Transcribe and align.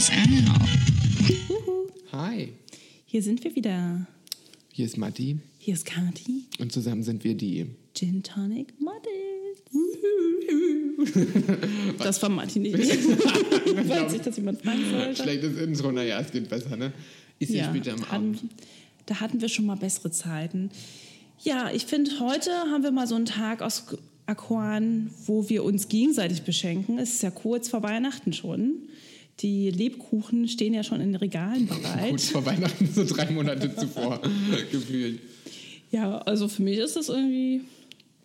Uhu. 0.00 1.90
Hi, 2.12 2.54
Hier 3.04 3.22
sind 3.22 3.44
wir 3.44 3.54
wieder. 3.54 4.06
hier 4.72 4.86
ist 4.86 4.96
Matti 4.96 5.36
Hier 5.58 5.74
ist 5.74 5.84
Kati. 5.84 6.44
und 6.58 6.72
zusammen 6.72 7.02
sind 7.02 7.22
wir 7.22 7.34
die. 7.34 7.66
Gin 7.94 8.22
Tonic 8.22 8.72
Models. 8.80 9.60
Das 11.98 12.22
war 12.22 12.30
Martin 12.30 12.62
nicht. 12.62 12.76
Falls 12.78 14.12
sich 14.12 14.22
das 14.22 14.36
jemand 14.38 14.62
fragen 14.62 14.80
sollte. 14.90 15.22
Schlechtes 15.22 15.58
Intro, 15.58 15.92
naja, 15.92 16.18
es 16.20 16.32
geht 16.32 16.48
besser, 16.48 16.78
ne? 16.78 16.94
Ist 17.38 17.50
ja, 17.50 17.64
Ja, 17.64 17.68
später 17.70 17.92
am 17.92 18.00
hatten, 18.00 18.14
Abend. 18.14 18.40
da 19.04 19.20
hatten 19.20 19.42
wir 19.42 19.50
schon 19.50 19.66
mal 19.66 19.76
bessere 19.76 20.10
Zeiten. 20.10 20.70
Ja, 21.42 21.70
ich 21.74 21.84
finde, 21.84 22.10
heute 22.20 22.50
haben 22.50 22.84
wir 22.84 22.90
mal 22.90 23.06
so 23.06 23.16
einen 23.16 23.26
Tag 23.26 23.60
aus 23.60 23.84
Aquan, 24.24 25.10
wo 25.26 25.50
wir 25.50 25.62
uns 25.62 25.88
gegenseitig 25.88 26.40
beschenken. 26.42 26.98
Es 26.98 27.12
ist 27.16 27.22
ja 27.22 27.30
kurz 27.30 27.68
vor 27.68 27.82
Weihnachten 27.82 28.32
schon. 28.32 28.76
Die 29.40 29.70
Lebkuchen 29.70 30.48
stehen 30.48 30.74
ja 30.74 30.82
schon 30.82 31.00
in 31.00 31.12
den 31.12 31.16
Regalen 31.16 31.66
bereit. 31.66 32.10
Kurz 32.10 32.28
vor 32.28 32.44
Weihnachten, 32.44 32.88
so 32.92 33.04
drei 33.04 33.30
Monate 33.30 33.74
zuvor, 33.74 34.20
gefühlt. 34.72 35.20
Ja, 35.90 36.18
also 36.18 36.48
für 36.48 36.62
mich 36.62 36.78
ist 36.78 36.96
das 36.96 37.08
irgendwie. 37.08 37.62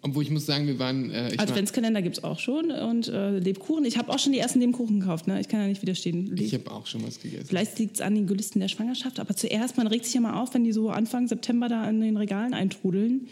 Obwohl 0.02 0.24
ich 0.24 0.30
muss 0.30 0.46
sagen, 0.46 0.68
wir 0.68 0.78
waren. 0.78 1.10
Äh, 1.10 1.36
Adventskalender 1.38 2.02
gibt 2.02 2.18
es 2.18 2.24
auch 2.24 2.38
schon 2.38 2.70
und 2.70 3.08
äh, 3.08 3.40
Lebkuchen. 3.40 3.86
Ich 3.86 3.98
habe 3.98 4.12
auch 4.12 4.20
schon 4.20 4.34
die 4.34 4.40
ersten 4.40 4.60
Lebkuchen 4.60 5.00
gekauft, 5.00 5.28
ne? 5.28 5.40
Ich 5.40 5.48
kann 5.48 5.62
ja 5.62 5.68
nicht 5.68 5.82
widerstehen. 5.82 6.36
ich 6.38 6.54
habe 6.54 6.70
auch 6.70 6.86
schon 6.86 7.06
was 7.08 7.20
gegessen. 7.20 7.46
Vielleicht 7.48 7.80
liegt 7.80 7.96
es 7.96 8.02
an 8.02 8.14
den 8.14 8.28
Gelüsten 8.28 8.60
der 8.60 8.68
Schwangerschaft, 8.68 9.20
aber 9.20 9.36
zuerst, 9.36 9.78
man 9.78 9.88
regt 9.88 10.06
sich 10.06 10.14
ja 10.14 10.22
mal 10.22 10.40
auf, 10.40 10.54
wenn 10.54 10.64
die 10.64 10.74
so 10.74 10.90
Anfang 10.90 11.28
September 11.28 11.70
da 11.70 11.90
in 11.90 12.02
den 12.02 12.18
Regalen 12.18 12.54
eintrudeln 12.54 13.28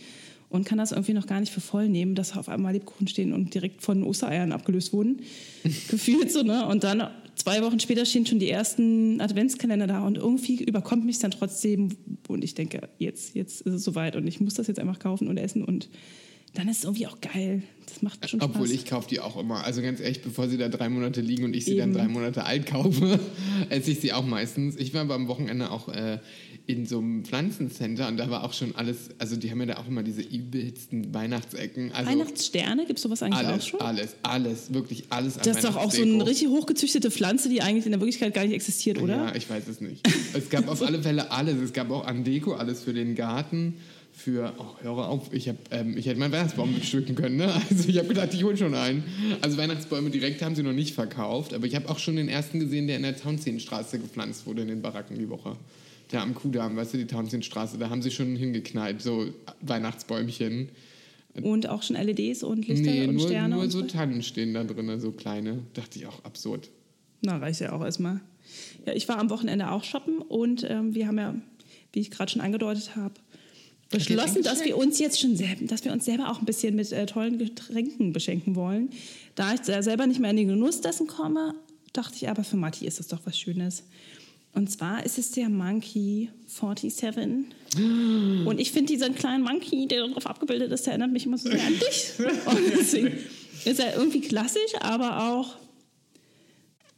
und 0.49 0.65
kann 0.65 0.77
das 0.77 0.91
irgendwie 0.91 1.13
noch 1.13 1.27
gar 1.27 1.39
nicht 1.39 1.51
für 1.51 1.61
voll 1.61 1.89
nehmen, 1.89 2.15
dass 2.15 2.35
auf 2.37 2.49
einmal 2.49 2.73
Lebkuchen 2.73 3.07
stehen 3.07 3.33
und 3.33 3.53
direkt 3.53 3.81
von 3.81 4.03
Ostereiern 4.03 4.51
abgelöst 4.51 4.93
wurden. 4.93 5.21
Gefühlt 5.89 6.31
so, 6.31 6.41
ne? 6.41 6.65
Und 6.67 6.83
dann 6.83 7.07
zwei 7.35 7.61
Wochen 7.61 7.79
später 7.79 8.05
stehen 8.05 8.25
schon 8.25 8.39
die 8.39 8.49
ersten 8.49 9.21
Adventskalender 9.21 9.87
da 9.87 10.05
und 10.05 10.17
irgendwie 10.17 10.63
überkommt 10.63 11.05
mich 11.05 11.19
dann 11.19 11.31
trotzdem 11.31 11.89
und 12.27 12.43
ich 12.43 12.55
denke, 12.55 12.89
jetzt, 12.97 13.35
jetzt 13.35 13.61
ist 13.61 13.73
es 13.73 13.83
soweit 13.83 14.15
und 14.15 14.27
ich 14.27 14.39
muss 14.39 14.53
das 14.53 14.67
jetzt 14.67 14.79
einfach 14.79 14.99
kaufen 14.99 15.27
und 15.27 15.37
essen 15.37 15.63
und 15.63 15.89
dann 16.53 16.67
ist 16.67 16.79
es 16.79 16.83
irgendwie 16.83 17.07
auch 17.07 17.19
geil. 17.19 17.63
Das 17.87 18.01
macht 18.01 18.29
schon 18.29 18.39
Spaß. 18.39 18.51
Obwohl 18.53 18.71
ich 18.71 18.85
kaufe 18.85 19.09
die 19.09 19.19
auch 19.19 19.37
immer. 19.37 19.63
Also 19.63 19.81
ganz 19.81 19.99
ehrlich, 19.99 20.21
bevor 20.21 20.47
sie 20.47 20.57
da 20.57 20.69
drei 20.69 20.87
Monate 20.87 21.19
liegen 21.19 21.45
und 21.45 21.55
ich 21.55 21.65
sie 21.65 21.71
Eben. 21.71 21.79
dann 21.79 21.93
drei 21.93 22.07
Monate 22.07 22.45
alt 22.45 22.67
kaufe, 22.67 23.19
esse 23.69 23.91
ich 23.91 23.99
sie 23.99 24.13
auch 24.13 24.25
meistens. 24.25 24.75
Ich 24.75 24.93
war 24.93 25.01
aber 25.01 25.15
am 25.15 25.27
Wochenende 25.27 25.71
auch 25.71 25.89
äh, 25.89 26.19
in 26.65 26.85
so 26.85 26.99
einem 26.99 27.25
Pflanzencenter 27.25 28.07
und 28.07 28.17
da 28.17 28.29
war 28.29 28.43
auch 28.43 28.53
schon 28.53 28.75
alles, 28.75 29.09
also 29.17 29.35
die 29.35 29.51
haben 29.51 29.59
ja 29.61 29.65
da 29.65 29.77
auch 29.77 29.87
immer 29.87 30.03
diese 30.03 30.21
übelsten 30.21 31.13
Weihnachtsecken. 31.13 31.91
Also 31.91 32.09
Weihnachtssterne, 32.09 32.85
gibt 32.85 32.99
es 32.99 33.03
sowas 33.03 33.21
eigentlich 33.23 33.45
auch 33.45 33.51
alles, 33.51 33.67
schon? 33.67 33.81
alles, 33.81 34.15
alles, 34.21 34.73
wirklich 34.73 35.05
alles 35.09 35.37
Das 35.37 35.57
ist 35.57 35.63
doch 35.65 35.75
auch 35.75 35.91
so 35.91 36.03
eine 36.03 36.25
richtig 36.25 36.47
hochgezüchtete 36.49 37.11
Pflanze, 37.11 37.49
die 37.49 37.61
eigentlich 37.61 37.85
in 37.85 37.91
der 37.91 37.99
Wirklichkeit 37.99 38.33
gar 38.33 38.43
nicht 38.43 38.53
existiert, 38.53 39.01
oder? 39.01 39.15
Ja, 39.15 39.35
ich 39.35 39.49
weiß 39.49 39.67
es 39.67 39.81
nicht. 39.81 40.07
Es 40.33 40.49
gab 40.49 40.67
auf 40.67 40.81
alle 40.81 41.01
Fälle 41.01 41.31
alles. 41.31 41.59
Es 41.59 41.73
gab 41.73 41.91
auch 41.91 42.05
an 42.05 42.23
Deko 42.23 42.53
alles 42.53 42.83
für 42.83 42.93
den 42.93 43.15
Garten. 43.15 43.75
Für, 44.23 44.53
oh, 44.57 44.81
höre 44.81 45.09
auf, 45.09 45.33
ich, 45.33 45.49
hab, 45.49 45.57
ähm, 45.71 45.97
ich 45.97 46.05
hätte 46.05 46.17
meinen 46.17 46.31
Weihnachtsbaum 46.31 46.73
bestücken 46.73 47.13
können. 47.13 47.35
Ne? 47.35 47.53
Also 47.69 47.89
ich 47.89 47.97
habe 47.97 48.07
gedacht, 48.07 48.33
ich 48.33 48.41
hole 48.45 48.55
schon 48.55 48.73
einen. 48.73 49.03
Also 49.41 49.57
Weihnachtsbäume 49.57 50.11
direkt 50.11 50.41
haben 50.41 50.55
sie 50.55 50.63
noch 50.63 50.71
nicht 50.71 50.95
verkauft. 50.95 51.53
Aber 51.53 51.65
ich 51.65 51.75
habe 51.75 51.89
auch 51.89 51.99
schon 51.99 52.15
den 52.15 52.29
ersten 52.29 52.61
gesehen, 52.61 52.87
der 52.87 52.95
in 52.95 53.03
der 53.03 53.17
Townsehenstraße 53.17 53.99
gepflanzt 53.99 54.47
wurde 54.47 54.61
in 54.61 54.69
den 54.69 54.81
Baracken 54.81 55.17
die 55.17 55.27
Woche. 55.27 55.57
Der 56.13 56.21
am 56.21 56.35
Kudamm, 56.35 56.77
weißt 56.77 56.93
du, 56.93 56.99
die 56.99 57.05
Townsehenstraße, 57.05 57.77
da 57.77 57.89
haben 57.89 58.01
sie 58.01 58.11
schon 58.11 58.37
hingeknallt, 58.37 59.01
so 59.01 59.25
Weihnachtsbäumchen. 59.59 60.69
Und 61.41 61.67
auch 61.67 61.83
schon 61.83 61.97
LEDs 61.97 62.43
und 62.43 62.65
Lichter 62.65 62.91
Nee, 62.91 63.07
und 63.07 63.15
nur, 63.15 63.27
Sterne. 63.27 63.55
nur 63.55 63.63
und 63.65 63.71
so 63.71 63.81
Tannen 63.81 64.23
stehen 64.23 64.53
da 64.53 64.63
drin, 64.63 65.01
so 65.01 65.11
kleine. 65.11 65.63
Dachte 65.73 65.99
ich 65.99 66.07
auch 66.07 66.23
absurd. 66.23 66.69
Na, 67.21 67.39
reicht 67.39 67.59
ja 67.59 67.73
auch 67.73 67.83
erstmal. 67.83 68.21
Ja, 68.85 68.93
ich 68.93 69.09
war 69.09 69.17
am 69.19 69.29
Wochenende 69.29 69.69
auch 69.69 69.83
shoppen 69.83 70.19
und 70.19 70.65
ähm, 70.69 70.95
wir 70.95 71.07
haben 71.07 71.17
ja, 71.17 71.35
wie 71.91 71.99
ich 71.99 72.09
gerade 72.09 72.31
schon 72.31 72.41
angedeutet 72.41 72.95
habe, 72.95 73.15
beschlossen, 73.97 74.43
dass 74.43 74.63
wir 74.65 74.77
uns 74.77 74.99
jetzt 74.99 75.19
schon 75.19 75.35
selber, 75.35 75.65
dass 75.65 75.85
wir 75.85 75.91
uns 75.91 76.05
selber 76.05 76.29
auch 76.29 76.39
ein 76.39 76.45
bisschen 76.45 76.75
mit 76.75 76.91
äh, 76.91 77.05
tollen 77.05 77.37
Getränken 77.37 78.13
beschenken 78.13 78.55
wollen. 78.55 78.89
Da 79.35 79.53
ich 79.53 79.61
selber 79.63 80.07
nicht 80.07 80.19
mehr 80.19 80.31
in 80.31 80.37
den 80.37 80.47
Genuss 80.49 80.81
dessen 80.81 81.07
komme, 81.07 81.55
dachte 81.93 82.15
ich 82.17 82.29
aber, 82.29 82.43
für 82.43 82.57
Matti 82.57 82.85
ist 82.85 82.99
das 82.99 83.07
doch 83.07 83.19
was 83.25 83.37
Schönes. 83.37 83.83
Und 84.53 84.69
zwar 84.69 85.03
ist 85.03 85.17
es 85.17 85.31
der 85.31 85.49
Monkey 85.49 86.29
47. 86.47 87.45
Und 88.45 88.59
ich 88.59 88.71
finde 88.71 88.93
diesen 88.93 89.15
kleinen 89.15 89.43
Monkey, 89.43 89.87
der 89.87 90.07
darauf 90.07 90.27
abgebildet 90.27 90.71
ist, 90.71 90.85
der 90.85 90.93
erinnert 90.93 91.11
mich 91.11 91.25
immer 91.25 91.37
so 91.37 91.49
sehr 91.49 91.65
an 91.65 91.73
dich. 91.73 92.11
Und 92.45 92.73
deswegen 92.77 93.17
ist 93.65 93.79
er 93.79 93.95
irgendwie 93.95 94.21
klassisch, 94.21 94.73
aber 94.79 95.31
auch 95.31 95.55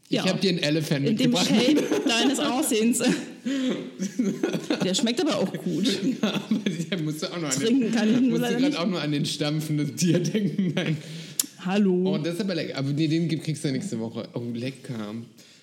Ich 0.08 0.18
Ja. 0.18 0.26
habe 0.26 0.40
dir 0.40 0.50
einen 0.50 0.60
Elephant 0.60 1.08
in 1.08 1.18
dem 1.18 1.32
mitgebracht. 1.32 1.48
Shape 1.48 2.02
deines 2.08 2.40
Aussehens. 2.40 3.02
Der 4.84 4.94
schmeckt 4.94 5.20
aber 5.22 5.38
auch 5.38 5.52
gut. 5.54 5.88
Ja, 6.22 6.34
aber 6.34 6.60
der 6.70 7.00
musste 7.02 7.32
auch 7.32 7.42
an 7.42 7.50
Trinken 7.50 7.82
den, 7.82 7.92
kann 7.92 8.14
ich 8.14 8.22
musste 8.30 8.56
gerade 8.56 8.80
auch 8.80 8.88
nur 8.88 9.02
an 9.02 9.12
den 9.12 9.26
stampfenden 9.26 9.96
Tier 9.98 10.20
denken. 10.20 10.74
Nein. 10.76 10.98
Hallo. 11.66 12.14
Oh, 12.14 12.18
das 12.20 12.36
ist 12.36 12.42
aber 12.42 12.54
lecker. 12.56 12.78
Aber 12.78 12.92
nee, 12.92 13.08
den 13.08 13.28
kriegst 13.42 13.64
du 13.64 13.68
ja 13.70 13.74
nächste 13.74 14.00
Woche. 14.00 14.30
Oh, 14.34 14.42
lecker. 14.54 15.16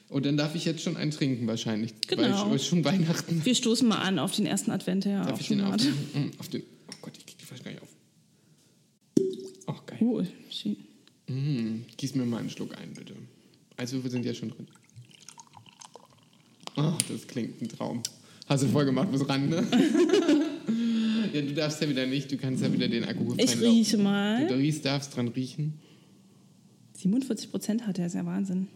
Und 0.08 0.26
dann 0.26 0.36
darf 0.36 0.54
ich 0.56 0.64
jetzt 0.64 0.82
schon 0.82 0.96
einen 0.96 1.12
trinken 1.12 1.46
wahrscheinlich. 1.46 1.92
Genau. 2.08 2.50
Weil 2.50 2.58
schon 2.58 2.84
Weihnachten. 2.84 3.40
Wir 3.44 3.54
stoßen 3.54 3.86
mal 3.88 3.98
an 3.98 4.18
auf 4.18 4.34
den 4.34 4.44
ersten 4.46 4.70
Advent, 4.72 5.04
ja 5.04 5.24
Darf 5.24 5.40
ich 5.40 5.48
den 5.48 5.60
auf, 5.62 5.72
hat. 5.74 5.84
mm, 5.84 6.30
auf 6.38 6.48
den... 6.48 6.62
Oh 6.90 6.94
Gott, 7.02 7.12
ich 7.16 7.24
krieg 7.24 7.38
die 7.38 7.44
fast 7.46 7.64
gar 7.64 7.70
nicht 7.70 7.80
auf. 7.82 7.88
Oh, 9.68 9.74
geil. 9.86 9.98
Cool. 10.00 10.26
Schön. 10.50 10.76
Mm, 11.28 11.84
gieß 11.96 12.16
mir 12.16 12.26
mal 12.26 12.38
einen 12.40 12.50
Schluck 12.50 12.76
ein, 12.76 12.92
bitte. 12.94 13.11
Also, 13.82 14.00
wir 14.00 14.12
sind 14.12 14.24
ja 14.24 14.32
schon 14.32 14.50
drin. 14.50 14.68
Oh, 16.76 16.92
das 17.08 17.26
klingt 17.26 17.60
ein 17.60 17.68
Traum. 17.68 18.00
Hast 18.46 18.62
du 18.62 18.68
voll 18.68 18.84
gemacht, 18.84 19.10
muss 19.10 19.28
ran, 19.28 19.48
ne? 19.48 19.56
ja, 21.32 21.40
du 21.40 21.52
darfst 21.52 21.82
ja 21.82 21.88
wieder 21.88 22.06
nicht. 22.06 22.30
Du 22.30 22.36
kannst 22.36 22.62
ja 22.62 22.72
wieder 22.72 22.86
den 22.86 23.02
alkoholfreien 23.02 23.40
Ich 23.40 23.60
rieche 23.60 23.98
mal. 23.98 24.46
Du 24.46 24.54
riechst, 24.54 24.84
darfst 24.84 25.16
dran 25.16 25.26
riechen. 25.26 25.80
47 26.92 27.50
Prozent 27.50 27.84
hat 27.84 27.98
er, 27.98 28.06
ist 28.06 28.14
ja 28.14 28.24
Wahnsinn. 28.24 28.68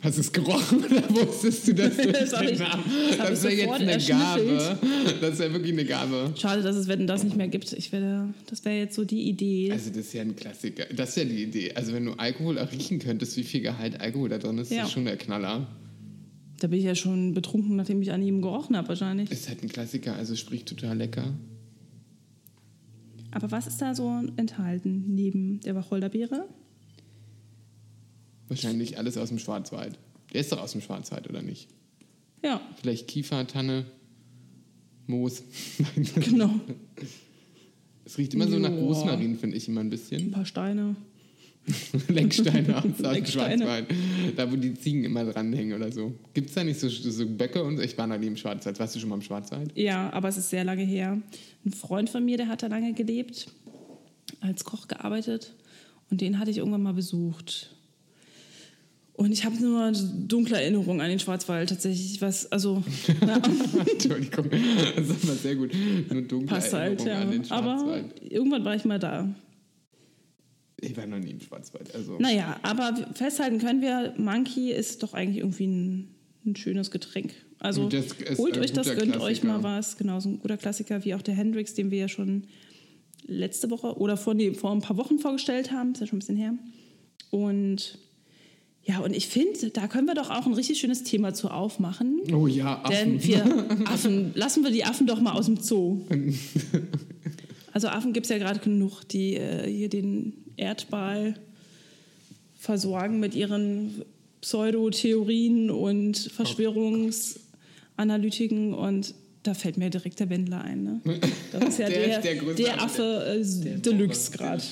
Hast 0.00 0.16
du 0.18 0.20
es 0.20 0.32
gerochen 0.32 0.84
oder 0.90 1.02
wusstest 1.10 1.66
du 1.68 1.74
das? 1.74 1.96
durch 1.96 2.12
Das 2.12 2.30
den 2.30 2.48
ich- 2.52 2.58
das 2.58 3.28
das 3.28 3.42
wäre 3.42 3.54
jetzt 3.54 3.80
eine. 3.80 3.98
Gabe. 3.98 4.78
Das 5.20 5.38
wäre 5.38 5.52
wirklich 5.54 5.72
eine 5.72 5.84
Gabe. 5.86 6.32
Schade, 6.36 6.62
dass 6.62 6.76
es 6.76 6.88
Wetten 6.88 7.06
das 7.06 7.24
nicht 7.24 7.36
mehr 7.36 7.48
gibt. 7.48 7.72
Ich 7.72 7.90
werde, 7.92 8.34
das 8.50 8.64
wäre 8.64 8.76
jetzt 8.76 8.94
so 8.96 9.04
die 9.04 9.22
Idee. 9.28 9.72
Also 9.72 9.88
das 9.90 9.98
ist 10.00 10.12
ja 10.12 10.22
ein 10.22 10.36
Klassiker. 10.36 10.84
Das 10.94 11.10
ist 11.10 11.16
ja 11.16 11.24
die 11.24 11.42
Idee. 11.44 11.72
Also 11.74 11.92
wenn 11.94 12.04
du 12.04 12.12
Alkohol 12.12 12.58
auch 12.58 12.70
riechen 12.70 12.98
könntest, 12.98 13.36
wie 13.38 13.44
viel 13.44 13.62
Gehalt 13.62 14.00
Alkohol 14.00 14.28
da 14.28 14.38
drin 14.38 14.58
ist, 14.58 14.70
Ja. 14.70 14.84
ist 14.84 14.92
schon 14.92 15.04
der 15.06 15.16
Knaller. 15.16 15.66
da 16.60 16.66
bin 16.68 16.78
ich 16.78 16.84
ja 16.84 16.94
schon 16.94 17.32
betrunken, 17.34 17.76
nachdem 17.76 18.00
ich 18.02 18.12
an 18.12 18.22
ihm 18.22 18.42
gerochen 18.42 18.76
habe 18.76 18.88
wahrscheinlich. 18.88 19.30
Ist 19.30 19.48
halt 19.48 19.62
ein 19.62 19.68
Klassiker, 19.68 20.14
also 20.16 20.36
sprich 20.36 20.64
total 20.64 20.96
lecker. 20.98 21.32
Aber 23.30 23.50
was 23.50 23.66
ist 23.66 23.78
da 23.82 23.94
so 23.94 24.20
enthalten 24.36 25.04
neben 25.14 25.60
der 25.60 25.74
Wacholderbeere? 25.74 26.46
Wahrscheinlich 28.48 28.98
alles 28.98 29.16
aus 29.16 29.28
dem 29.28 29.38
Schwarzwald. 29.38 29.98
Der 30.32 30.40
ist 30.40 30.52
doch 30.52 30.60
aus 30.60 30.72
dem 30.72 30.80
Schwarzwald, 30.80 31.28
oder 31.28 31.42
nicht? 31.42 31.68
Ja, 32.42 32.60
Vielleicht 32.80 33.08
Kiefer, 33.08 33.46
Tanne, 33.46 33.86
Moos. 35.06 35.42
Genau. 36.16 36.50
Es 38.04 38.18
riecht 38.18 38.34
immer 38.34 38.46
so 38.48 38.58
nach. 38.58 38.70
Rosmarin, 38.70 39.38
finde 39.38 39.56
ich 39.56 39.66
immer 39.68 39.80
ein 39.80 39.86
Ein 39.86 39.90
bisschen. 39.90 40.30
paar 40.30 40.44
Steine. 40.44 40.94
Lecksteine 42.08 42.76
aus 42.76 42.82
dem. 42.82 43.24
Schwarzwald. 43.24 43.86
Da, 44.36 44.52
wo 44.52 44.56
die 44.56 44.74
Ziegen 44.74 45.04
immer 45.04 45.24
dranhängen 45.24 45.72
oder 45.74 45.90
so. 45.90 46.12
Gibt 46.34 46.50
es 46.50 46.54
da 46.54 46.62
nicht 46.62 46.78
so, 46.78 46.90
so 46.90 47.26
Böcke 47.26 47.64
und 47.64 47.78
so? 47.78 47.82
Ich 47.82 47.96
war 47.96 48.06
noch 48.06 48.18
nie 48.18 48.26
im 48.26 48.36
Schwarzwald. 48.36 48.78
Warst 48.78 48.94
du 48.94 49.00
schon 49.00 49.08
mal 49.08 49.14
im 49.14 49.22
Schwarzwald? 49.22 49.72
Ja, 49.74 50.12
aber 50.12 50.28
es 50.28 50.36
ist 50.36 50.50
sehr 50.50 50.64
lange 50.64 50.82
her. 50.84 51.18
Ein 51.64 51.72
Freund 51.72 52.10
von 52.10 52.22
mir, 52.22 52.36
der 52.36 52.48
hat 52.48 52.62
da 52.62 52.66
lange 52.66 52.92
gelebt, 52.92 53.48
als 54.40 54.64
Koch 54.64 54.88
gearbeitet 54.88 55.54
und 56.10 56.20
den 56.20 56.38
hatte 56.38 56.50
ich 56.50 56.58
irgendwann 56.58 56.82
mal 56.82 56.92
besucht. 56.92 57.73
Und 59.16 59.30
ich 59.30 59.44
habe 59.44 59.56
nur 59.56 59.92
dunkle 59.92 60.60
Erinnerungen 60.60 61.00
an 61.00 61.08
den 61.08 61.20
Schwarzwald 61.20 61.68
tatsächlich. 61.68 62.20
Was, 62.20 62.50
also, 62.50 62.82
Entschuldigung, 63.92 64.50
das 64.50 65.08
ist 65.08 65.24
immer 65.24 65.34
sehr 65.34 65.54
gut. 65.54 65.72
Nur 66.10 66.22
dunkle 66.22 66.48
passt 66.48 66.72
halt, 66.72 67.00
Erinnerungen 67.06 67.08
ja. 67.08 67.20
an 67.20 67.30
den 67.30 67.50
Aber 67.52 67.78
Schwarzwald. 67.78 68.32
irgendwann 68.32 68.64
war 68.64 68.74
ich 68.74 68.84
mal 68.84 68.98
da. 68.98 69.32
Ich 70.80 70.96
war 70.96 71.06
noch 71.06 71.18
nie 71.18 71.30
im 71.30 71.40
Schwarzwald. 71.40 71.94
Also. 71.94 72.18
Naja, 72.18 72.58
aber 72.62 72.92
festhalten 73.14 73.58
können 73.58 73.80
wir, 73.80 74.14
Monkey 74.18 74.72
ist 74.72 75.02
doch 75.04 75.14
eigentlich 75.14 75.38
irgendwie 75.38 75.66
ein, 75.66 76.14
ein 76.44 76.56
schönes 76.56 76.90
Getränk. 76.90 77.32
Also 77.60 77.88
holt 78.36 78.58
euch 78.58 78.72
das, 78.72 78.88
gönnt 78.88 79.16
euch 79.16 79.40
Klassiker. 79.40 79.46
mal 79.46 79.62
was. 79.62 79.96
Genau, 79.96 80.20
so 80.20 80.28
ein 80.28 80.40
guter 80.40 80.56
Klassiker 80.56 81.04
wie 81.04 81.14
auch 81.14 81.22
der 81.22 81.34
Hendrix, 81.34 81.74
den 81.74 81.90
wir 81.90 81.98
ja 81.98 82.08
schon 82.08 82.44
letzte 83.26 83.70
Woche 83.70 83.96
oder 83.96 84.16
vor, 84.16 84.34
nee, 84.34 84.52
vor 84.52 84.72
ein 84.72 84.80
paar 84.80 84.96
Wochen 84.96 85.18
vorgestellt 85.18 85.70
haben. 85.70 85.92
Ist 85.92 86.00
ja 86.00 86.06
schon 86.06 86.16
ein 86.16 86.20
bisschen 86.20 86.36
her. 86.36 86.54
Und 87.30 87.98
ja, 88.86 88.98
und 88.98 89.16
ich 89.16 89.28
finde, 89.28 89.70
da 89.70 89.88
können 89.88 90.06
wir 90.06 90.14
doch 90.14 90.28
auch 90.30 90.44
ein 90.46 90.52
richtig 90.52 90.78
schönes 90.78 91.04
Thema 91.04 91.32
zu 91.32 91.48
aufmachen. 91.48 92.20
Oh 92.32 92.46
ja, 92.46 92.82
Affen. 92.84 92.92
Denn 92.92 93.24
wir 93.24 93.66
Affen, 93.86 94.32
lassen 94.34 94.62
wir 94.62 94.70
die 94.70 94.84
Affen 94.84 95.06
doch 95.06 95.20
mal 95.20 95.32
aus 95.32 95.46
dem 95.46 95.56
Zoo. 95.58 96.02
Also 97.72 97.88
Affen 97.88 98.12
gibt 98.12 98.26
es 98.26 98.30
ja 98.30 98.36
gerade 98.38 98.60
genug, 98.60 99.02
die 99.08 99.34
äh, 99.34 99.68
hier 99.68 99.88
den 99.88 100.32
Erdball 100.56 101.34
versorgen 102.56 103.18
mit 103.18 103.34
ihren 103.34 104.04
Pseudotheorien 104.40 105.72
und 105.72 106.16
Verschwörungsanalytiken 106.16 108.74
und 108.74 109.12
da 109.42 109.54
fällt 109.54 109.76
mir 109.76 109.90
direkt 109.90 110.20
der 110.20 110.30
Wendler 110.30 110.60
ein. 110.60 110.84
Ne? 110.84 111.00
Das 111.52 111.68
ist 111.68 111.80
ja 111.80 111.88
Der 111.88 112.20
der, 112.20 112.22
der 112.34 112.36
der, 112.54 112.80
Affe 112.80 113.40
äh, 113.40 113.44
Deluxe 113.80 114.30
gerade. 114.30 114.62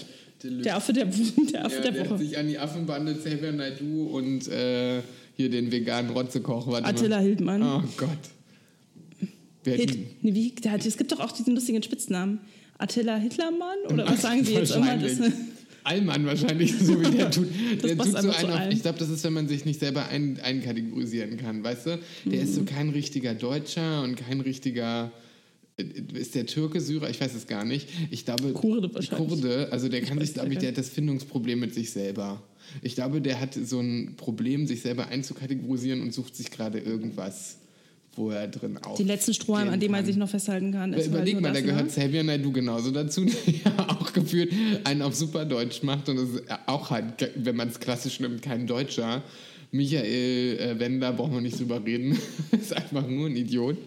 Deluxe. 0.42 0.62
Der 0.62 0.76
Affe 0.76 0.92
der, 0.92 1.04
der, 1.52 1.64
Affe 1.66 1.76
Ja, 1.76 1.80
der 1.82 1.90
der 1.92 2.00
hat 2.02 2.10
Woche. 2.10 2.18
sich 2.18 2.36
an 2.38 2.48
die 2.48 2.58
Affenbande 2.58 3.14
Xavier 3.14 3.52
Naidoo 3.52 4.06
und 4.16 4.48
äh, 4.48 5.00
hier 5.36 5.48
den 5.50 5.70
veganen 5.72 6.10
Rotzekoch. 6.10 6.66
Attila 6.82 7.18
Hildmann. 7.18 7.62
Oh 7.62 7.82
Gott. 7.96 8.08
Wer 9.64 9.76
Hit, 9.76 9.90
hat 9.90 9.98
nee, 10.22 10.34
wie, 10.34 10.50
der 10.52 10.72
hat, 10.72 10.84
es 10.84 10.96
gibt 10.96 11.12
doch 11.12 11.20
auch 11.20 11.32
diesen 11.32 11.54
lustigen 11.54 11.82
Spitznamen. 11.82 12.40
Attila 12.78 13.16
Hitlermann? 13.16 13.76
Oder 13.90 14.08
was 14.08 14.22
sagen 14.22 14.44
Sie 14.44 14.54
jetzt 14.54 14.74
immer? 14.74 14.96
Das, 14.96 15.18
Wahrscheinlich. 15.20 15.34
Allmann 15.84 16.26
wahrscheinlich, 16.26 16.78
so 16.78 17.00
wie 17.00 17.10
der 17.16 17.30
tut. 17.30 17.48
Der 17.82 17.96
tut 17.98 18.06
so 18.08 18.16
einen 18.30 18.30
auf, 18.52 18.70
ich 18.70 18.82
glaube, 18.82 18.98
das 18.98 19.08
ist, 19.08 19.24
wenn 19.24 19.32
man 19.32 19.48
sich 19.48 19.64
nicht 19.64 19.80
selber 19.80 20.06
ein, 20.08 20.38
einkategorisieren 20.40 21.36
kann, 21.38 21.62
weißt 21.64 21.86
du? 21.86 21.98
Der 22.26 22.40
ist 22.42 22.50
Mhm. 22.50 22.54
so 22.54 22.64
kein 22.64 22.88
richtiger 22.90 23.34
Deutscher 23.34 24.02
und 24.02 24.16
kein 24.16 24.40
richtiger. 24.40 25.10
Ist 25.76 26.34
der 26.34 26.46
Türke 26.46 26.80
Syrer? 26.80 27.08
Ich 27.08 27.20
weiß 27.20 27.34
es 27.34 27.46
gar 27.46 27.64
nicht. 27.64 27.88
Ich 28.10 28.24
glaube, 28.24 28.52
Kurde 28.52 28.92
wahrscheinlich. 28.94 29.28
Kurde, 29.28 29.68
also 29.70 29.88
der 29.88 30.02
kann 30.02 30.18
weiß 30.18 30.26
sich, 30.26 30.34
glaube 30.34 30.52
ich, 30.52 30.58
der 30.60 30.68
hat 30.68 30.78
das 30.78 30.90
Findungsproblem 30.90 31.60
mit 31.60 31.74
sich 31.74 31.90
selber. 31.90 32.42
Ich 32.82 32.94
glaube, 32.94 33.20
der 33.20 33.40
hat 33.40 33.54
so 33.54 33.80
ein 33.80 34.14
Problem, 34.16 34.66
sich 34.66 34.82
selber 34.82 35.08
einzukategorisieren 35.08 36.02
und 36.02 36.12
sucht 36.12 36.36
sich 36.36 36.50
gerade 36.50 36.78
irgendwas, 36.78 37.56
wo 38.14 38.30
er 38.30 38.48
drin 38.48 38.76
auf. 38.78 38.96
die 38.98 39.04
letzten 39.04 39.32
Strohhalme, 39.32 39.70
an 39.70 39.80
denen 39.80 39.92
man 39.92 40.00
kann. 40.00 40.06
sich 40.06 40.16
noch 40.16 40.28
festhalten 40.28 40.72
kann. 40.72 40.92
ist 40.92 41.06
Überleg 41.06 41.34
halt 41.34 41.42
mal, 41.42 41.48
da 41.48 41.54
das, 41.54 41.64
gehört 41.64 41.84
ne? 41.84 41.90
Xavier 41.90 42.22
Naidoo 42.22 42.52
genauso 42.52 42.90
dazu, 42.90 43.24
der 43.46 43.54
ja 43.64 43.88
auch 43.88 44.12
gefühlt 44.12 44.52
einen 44.84 45.02
auf 45.02 45.14
super 45.14 45.44
Deutsch 45.46 45.82
macht 45.82 46.08
und 46.10 46.18
ist 46.18 46.42
auch 46.66 46.90
halt, 46.90 47.30
wenn 47.36 47.56
man 47.56 47.68
es 47.68 47.80
klassisch 47.80 48.20
nimmt, 48.20 48.42
kein 48.42 48.66
Deutscher. 48.66 49.22
Michael 49.74 50.58
äh, 50.58 50.78
Wendler, 50.78 51.14
brauchen 51.14 51.32
wir 51.32 51.40
nicht 51.40 51.58
drüber 51.58 51.82
reden, 51.84 52.18
ist 52.52 52.74
einfach 52.76 53.08
nur 53.08 53.26
ein 53.26 53.36
Idiot. 53.36 53.78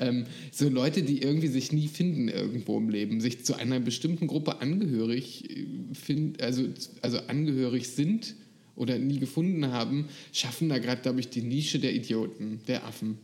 Ähm, 0.00 0.26
so 0.50 0.68
Leute, 0.68 1.02
die 1.02 1.22
irgendwie 1.22 1.46
sich 1.46 1.70
nie 1.70 1.86
finden 1.86 2.28
irgendwo 2.28 2.76
im 2.76 2.88
Leben, 2.88 3.20
sich 3.20 3.44
zu 3.44 3.54
einer 3.54 3.78
bestimmten 3.78 4.26
Gruppe 4.26 4.60
angehörig 4.60 5.48
äh, 5.48 5.94
find, 5.94 6.42
also, 6.42 6.64
also 7.02 7.18
angehörig 7.28 7.88
sind 7.88 8.34
oder 8.74 8.98
nie 8.98 9.20
gefunden 9.20 9.68
haben, 9.68 10.08
schaffen 10.32 10.68
da 10.68 10.78
gerade, 10.78 11.02
glaube 11.02 11.20
ich, 11.20 11.28
die 11.28 11.42
Nische 11.42 11.78
der 11.78 11.94
Idioten, 11.94 12.60
der 12.66 12.84
Affen. 12.84 13.18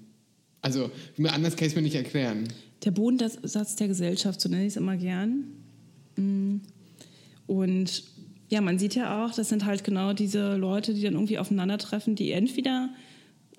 Also, 0.63 0.93
anders 1.25 1.57
kann 1.57 1.67
ich 1.67 1.73
es 1.73 1.77
mir 1.77 1.83
nicht 1.83 1.97
erklären. 1.97 2.49
Der 2.85 2.93
Bodensatz 2.93 3.77
der 3.77 3.89
Gesellschaft, 3.89 4.41
so 4.41 4.49
nenne 4.49 4.63
ich 4.63 4.69
es 4.69 4.77
immer 4.77 4.97
gern. 4.97 5.45
Mm. 6.17 6.61
Und 7.47 8.05
ja, 8.49 8.61
man 8.61 8.79
sieht 8.79 8.95
ja 8.95 9.25
auch, 9.25 9.35
das 9.35 9.49
sind 9.49 9.65
halt 9.65 9.85
genau 9.85 10.13
diese 10.13 10.57
Leute, 10.57 10.95
die 10.95 11.03
dann 11.03 11.15
irgendwie 11.15 11.39
aufeinandertreffen, 11.39 12.15
die 12.15 12.31
entweder 12.33 12.91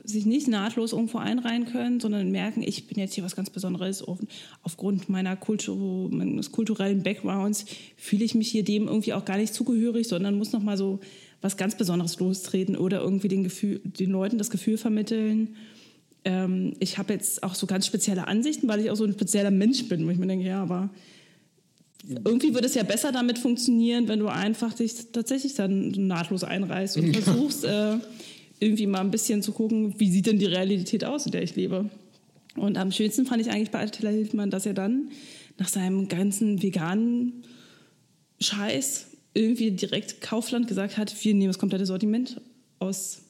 sich 0.04 0.26
nicht 0.26 0.48
nahtlos 0.48 0.94
irgendwo 0.94 1.18
einreihen 1.18 1.66
können, 1.66 2.00
sondern 2.00 2.30
merken, 2.32 2.62
ich 2.62 2.88
bin 2.88 3.00
jetzt 3.00 3.16
hier 3.16 3.24
was 3.24 3.36
ganz 3.36 3.50
Besonderes. 3.50 4.04
Auf, 4.04 4.20
aufgrund 4.62 5.10
meiner 5.10 5.36
Kultur, 5.36 6.10
meines 6.12 6.52
kulturellen 6.52 7.02
Backgrounds 7.02 7.66
fühle 7.98 8.24
ich 8.24 8.36
mich 8.36 8.50
hier 8.50 8.64
dem 8.64 8.88
irgendwie 8.88 9.14
auch 9.14 9.26
gar 9.26 9.38
nicht 9.38 9.54
zugehörig, 9.54 10.08
sondern 10.08 10.38
muss 10.38 10.52
nochmal 10.52 10.78
so 10.78 11.00
was 11.42 11.58
ganz 11.58 11.76
Besonderes 11.76 12.20
lostreten 12.20 12.76
oder 12.76 13.02
irgendwie 13.02 13.28
den, 13.28 13.44
Gefühl, 13.44 13.82
den 13.84 14.12
Leuten 14.12 14.38
das 14.38 14.52
Gefühl 14.52 14.78
vermitteln, 14.78 15.56
ähm, 16.26 16.74
ich 16.80 16.98
habe 16.98 17.14
jetzt 17.14 17.44
auch 17.44 17.56
so 17.56 17.68
ganz 17.68 17.86
spezielle 17.86 18.28
Ansichten, 18.28 18.68
weil 18.68 18.80
ich 18.82 18.90
auch 18.90 18.96
so 18.96 19.06
ein 19.06 19.14
spezieller 19.14 19.52
Mensch 19.52 19.88
bin, 19.88 20.06
wo 20.06 20.10
ich 20.10 20.18
mir 20.18 20.28
denke, 20.28 20.46
ja, 20.46 20.62
aber 20.62 20.90
irgendwie 22.08 22.54
würde 22.54 22.68
es 22.68 22.76
ja 22.76 22.84
besser 22.84 23.12
damit 23.12 23.40
funktionieren, 23.40 24.08
wenn 24.08 24.20
du 24.20 24.28
einfach 24.28 24.74
dich 24.74 25.12
tatsächlich 25.12 25.56
dann 25.56 25.90
nahtlos 25.92 26.44
einreißt 26.44 26.98
und 26.98 27.16
versuchst, 27.18 27.66
äh, 27.66 27.98
irgendwie 28.60 28.88
mal 28.88 29.02
ein 29.02 29.12
bisschen 29.12 29.42
zu 29.42 29.52
gucken, 29.52 29.96
wie 29.98 30.12
sieht 30.12 30.28
denn 30.28 30.40
die 30.40 30.46
Realität 30.46 31.04
aus, 31.04 31.26
in 31.26 31.32
der 31.32 31.44
ich 31.44 31.56
lebe. 31.56 31.90
Und 32.56 32.78
am 32.78 32.92
schönsten 32.92 33.26
fand 33.26 33.42
ich 33.42 33.50
eigentlich 33.50 33.72
bei 33.72 33.82
Attila 33.82 34.10
Hildmann, 34.10 34.50
dass 34.50 34.66
er 34.66 34.74
dann 34.74 35.10
nach 35.58 35.68
seinem 35.68 36.08
ganzen 36.08 36.62
veganen 36.62 37.44
Scheiß 38.40 39.08
irgendwie 39.34 39.72
direkt 39.72 40.22
Kaufland 40.22 40.68
gesagt 40.68 40.98
hat, 40.98 41.14
wir 41.24 41.34
nehmen 41.34 41.50
das 41.50 41.60
komplette 41.60 41.86
Sortiment 41.86 42.40
aus, 42.80 43.22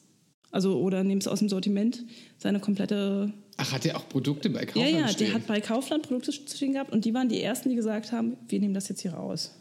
also 0.50 0.78
oder 0.78 1.04
nehmen 1.04 1.20
es 1.20 1.28
aus 1.28 1.40
dem 1.40 1.48
Sortiment, 1.48 2.04
seine 2.38 2.60
komplette 2.60 3.32
Ach, 3.58 3.72
hat 3.72 3.84
der 3.84 3.96
auch 3.96 4.08
Produkte 4.08 4.50
bei 4.50 4.60
ja, 4.60 4.66
Kaufland 4.66 4.90
ja, 4.92 5.08
stehen? 5.08 5.26
der 5.26 5.34
hat 5.34 5.46
bei 5.46 5.60
Kaufland 5.60 6.02
Produkte 6.04 6.32
stehen 6.32 6.72
gehabt 6.74 6.92
und 6.92 7.04
die 7.04 7.14
waren 7.14 7.28
die 7.28 7.40
ersten, 7.42 7.68
die 7.70 7.76
gesagt 7.76 8.12
haben, 8.12 8.36
wir 8.48 8.60
nehmen 8.60 8.74
das 8.74 8.88
jetzt 8.88 9.00
hier 9.02 9.14
raus. 9.14 9.52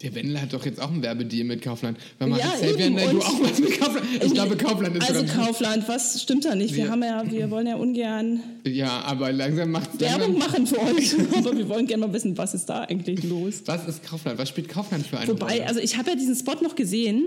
Der 0.00 0.12
Wendler 0.16 0.42
hat 0.42 0.52
doch 0.52 0.64
jetzt 0.64 0.80
auch 0.80 0.90
einen 0.90 1.00
Werbedeal 1.00 1.44
mit 1.46 1.62
Kaufland. 1.62 1.96
Weil 2.18 2.26
man 2.28 2.40
Ja, 2.40 2.52
eben, 2.60 2.94
und- 2.96 3.22
auch 3.22 3.40
was 3.40 3.60
mit 3.60 3.78
Kaufland. 3.78 4.04
Ich 4.20 4.32
glaube, 4.34 4.56
Kaufland 4.56 4.96
ist 4.96 5.08
Also 5.08 5.24
Kaufland, 5.26 5.86
was 5.88 6.20
stimmt 6.20 6.44
da 6.44 6.56
nicht? 6.56 6.74
Wir 6.74 6.84
Wir- 6.86 6.90
haben 6.90 7.04
ja, 7.04 7.22
wir 7.30 7.50
wollen 7.52 7.68
ja 7.68 7.76
ungern 7.76 8.40
Ja, 8.66 9.02
aber 9.02 9.30
langsam 9.30 9.70
macht 9.70 10.00
Werbung 10.00 10.38
machen 10.38 10.66
für 10.66 10.80
euch, 10.80 11.14
aber 11.36 11.56
wir 11.56 11.68
wollen 11.68 11.86
gerne 11.86 12.04
mal 12.08 12.12
wissen, 12.12 12.36
was 12.36 12.52
ist 12.52 12.66
da 12.66 12.80
eigentlich 12.82 13.22
los? 13.22 13.62
Was 13.66 13.86
ist 13.86 14.02
Kaufland? 14.04 14.38
Was 14.40 14.48
spielt 14.48 14.68
Kaufland 14.68 15.06
für 15.06 15.18
eine 15.18 15.28
Wobei, 15.28 15.52
Rolle? 15.58 15.66
also 15.68 15.78
ich 15.78 15.96
habe 15.96 16.10
ja 16.10 16.16
diesen 16.16 16.34
Spot 16.34 16.56
noch 16.62 16.74
gesehen. 16.74 17.22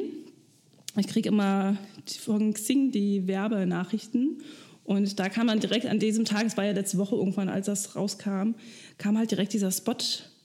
Ich 0.97 1.07
kriege 1.07 1.29
immer 1.29 1.77
von 2.19 2.53
Xing 2.53 2.91
die 2.91 3.27
Werbenachrichten. 3.27 4.41
Und 4.83 5.19
da 5.19 5.29
kam 5.29 5.47
dann 5.47 5.59
direkt 5.59 5.87
an 5.87 5.99
diesem 5.99 6.25
Tag, 6.25 6.45
es 6.45 6.57
war 6.57 6.65
ja 6.65 6.71
letzte 6.71 6.97
Woche 6.97 7.15
irgendwann, 7.15 7.49
als 7.49 7.65
das 7.65 7.95
rauskam, 7.95 8.53
kam 8.97 9.17
halt 9.17 9.31
direkt 9.31 9.53
dieser 9.53 9.71
Spot. 9.71 9.97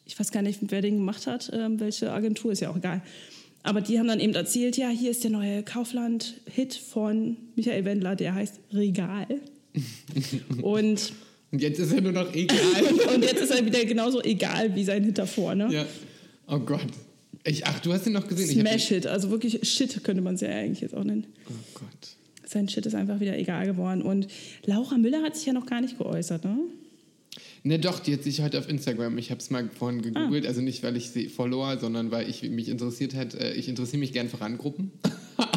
Ich 0.07 0.19
weiß 0.19 0.33
gar 0.33 0.43
nicht, 0.43 0.61
wer 0.63 0.81
den 0.81 0.97
gemacht 0.97 1.27
hat, 1.27 1.51
ähm, 1.53 1.79
welche 1.79 2.11
Agentur, 2.11 2.51
ist 2.51 2.61
ja 2.61 2.71
auch 2.71 2.77
egal. 2.77 3.03
Aber 3.63 3.83
die 3.83 3.99
haben 3.99 4.09
dann 4.09 4.19
eben 4.19 4.33
erzählt, 4.33 4.79
ja, 4.79 4.89
hier 4.89 5.11
ist 5.11 5.23
der 5.23 5.31
neue 5.31 5.63
Kaufland-Hit 5.63 6.75
von 6.75 7.37
Michael 7.55 7.85
Wendler, 7.85 8.17
der 8.17 8.35
heißt 8.35 8.61
Regal. 8.73 9.27
und, 10.63 11.13
Und 11.53 11.61
jetzt 11.61 11.79
ist 11.79 11.93
er 11.93 12.01
nur 12.01 12.13
noch 12.13 12.33
egal. 12.35 12.57
und 13.15 13.23
jetzt 13.23 13.43
ist 13.43 13.51
er 13.51 13.65
wieder 13.65 13.85
genauso 13.85 14.23
egal 14.23 14.75
wie 14.75 14.85
sein 14.85 15.05
Hit 15.05 15.19
davor. 15.19 15.55
Ne? 15.55 15.69
ja. 15.71 15.87
Oh 16.49 16.59
Gott. 16.59 16.87
Ich, 17.45 17.67
ach, 17.67 17.79
du 17.81 17.93
hast 17.93 18.07
ihn 18.07 18.13
noch 18.13 18.29
gesehen? 18.29 18.61
Smash 18.61 18.89
Hit, 18.89 19.07
also 19.07 19.31
wirklich 19.31 19.61
Shit 19.69 20.03
könnte 20.05 20.21
man 20.23 20.35
es 20.35 20.41
ja 20.43 20.49
eigentlich 20.51 20.81
jetzt 20.81 20.95
auch 20.95 21.05
nennen. 21.05 21.27
Oh 21.49 21.53
Gott. 21.75 22.17
Sein 22.47 22.69
Shit 22.69 22.85
ist 22.87 22.95
einfach 22.95 23.21
wieder 23.21 23.39
egal 23.39 23.67
geworden. 23.67 24.03
Und 24.03 24.27
Laura 24.67 24.99
Müller 24.99 25.23
hat 25.23 25.37
sich 25.37 25.47
ja 25.47 25.53
noch 25.53 25.67
gar 25.67 25.81
nicht 25.81 25.97
geäußert, 25.99 26.45
ne? 26.45 26.59
Ne, 27.63 27.79
doch, 27.79 27.99
die 28.01 28.15
hat 28.15 28.23
sich 28.23 28.41
heute 28.41 28.59
auf 28.59 28.69
Instagram, 28.69 29.19
ich 29.19 29.31
habe 29.31 29.41
es 29.41 29.51
mal 29.51 29.69
vorhin 29.79 30.01
gegoogelt, 30.03 30.47
Ah. 30.47 30.49
also 30.49 30.63
nicht, 30.63 30.83
weil 30.83 30.97
ich 30.97 31.11
sie 31.11 31.29
follower, 31.29 31.79
sondern 31.79 32.11
weil 32.11 32.29
ich 32.29 32.43
mich 32.43 32.69
interessiert 32.71 33.15
hat, 33.15 33.35
äh, 33.35 33.53
ich 33.53 33.69
interessiere 33.69 33.99
mich 33.99 34.13
gern 34.13 34.29
für 34.31 34.41
Randgruppen. 34.41 34.91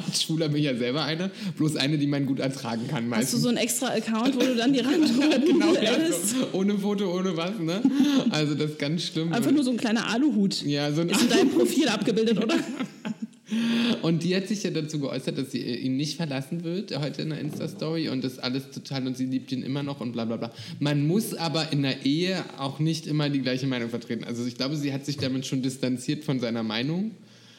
Als 0.05 0.23
Schwuler 0.23 0.49
bin 0.49 0.57
ich 0.57 0.65
ja 0.65 0.75
selber 0.75 1.03
eine, 1.03 1.31
bloß 1.57 1.75
eine, 1.77 1.97
die 1.97 2.07
man 2.07 2.25
gut 2.25 2.39
ertragen 2.39 2.87
kann 2.87 3.03
Hast 3.03 3.05
du 3.05 3.09
meistens. 3.09 3.41
so 3.41 3.47
einen 3.49 3.57
extra 3.57 3.87
Account, 3.87 4.35
wo 4.35 4.39
du 4.39 4.55
dann 4.55 4.73
die 4.73 4.79
Randgruppen 4.81 5.45
genau, 5.45 5.73
ja, 5.75 6.11
so, 6.11 6.47
ohne 6.57 6.77
Foto, 6.77 7.13
ohne 7.13 7.35
was, 7.35 7.57
ne? 7.59 7.81
Also 8.29 8.55
das 8.55 8.71
ist 8.71 8.79
ganz 8.79 9.03
schlimm. 9.03 9.33
Einfach 9.33 9.51
nur 9.51 9.63
so 9.63 9.71
ein 9.71 9.77
kleiner 9.77 10.07
Aluhut. 10.09 10.63
ja, 10.63 10.91
so 10.91 11.01
ein 11.01 11.09
Ist 11.09 11.21
in 11.21 11.29
deinem 11.29 11.49
Profil 11.49 11.87
abgebildet, 11.87 12.37
oder? 12.43 12.55
Und 14.01 14.23
die 14.23 14.35
hat 14.35 14.47
sich 14.47 14.63
ja 14.63 14.71
dazu 14.71 14.99
geäußert, 14.99 15.37
dass 15.37 15.51
sie 15.51 15.61
äh, 15.61 15.75
ihn 15.75 15.97
nicht 15.97 16.17
verlassen 16.17 16.63
wird, 16.63 16.97
heute 16.97 17.21
in 17.21 17.29
der 17.29 17.39
Insta-Story 17.39 18.09
und 18.09 18.23
das 18.23 18.39
alles 18.39 18.71
total 18.71 19.05
und 19.05 19.17
sie 19.17 19.25
liebt 19.25 19.51
ihn 19.51 19.63
immer 19.63 19.83
noch 19.83 19.99
und 19.99 20.13
bla 20.13 20.25
bla 20.25 20.37
bla. 20.37 20.51
Man 20.79 21.05
muss 21.05 21.33
aber 21.33 21.71
in 21.71 21.83
der 21.83 22.05
Ehe 22.05 22.43
auch 22.57 22.79
nicht 22.79 23.05
immer 23.05 23.29
die 23.29 23.41
gleiche 23.41 23.67
Meinung 23.67 23.89
vertreten. 23.89 24.23
Also 24.23 24.45
ich 24.45 24.55
glaube, 24.55 24.75
sie 24.75 24.93
hat 24.93 25.05
sich 25.05 25.17
damit 25.17 25.45
schon 25.45 25.61
distanziert 25.61 26.23
von 26.23 26.39
seiner 26.39 26.63
Meinung. 26.63 27.11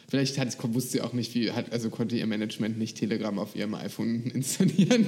Vielleicht 0.08 0.38
hat, 0.38 0.56
wusste 0.75 0.92
sie 0.92 1.00
auch 1.00 1.12
nicht, 1.12 1.34
wie, 1.34 1.50
hat, 1.50 1.73
also 1.73 1.90
konnte 1.90 2.16
ihr 2.16 2.26
Management 2.26 2.78
nicht 2.78 2.96
Telegram 2.96 3.38
auf 3.38 3.56
ihrem 3.56 3.75
iPhone 3.75 4.25
installieren, 4.34 5.06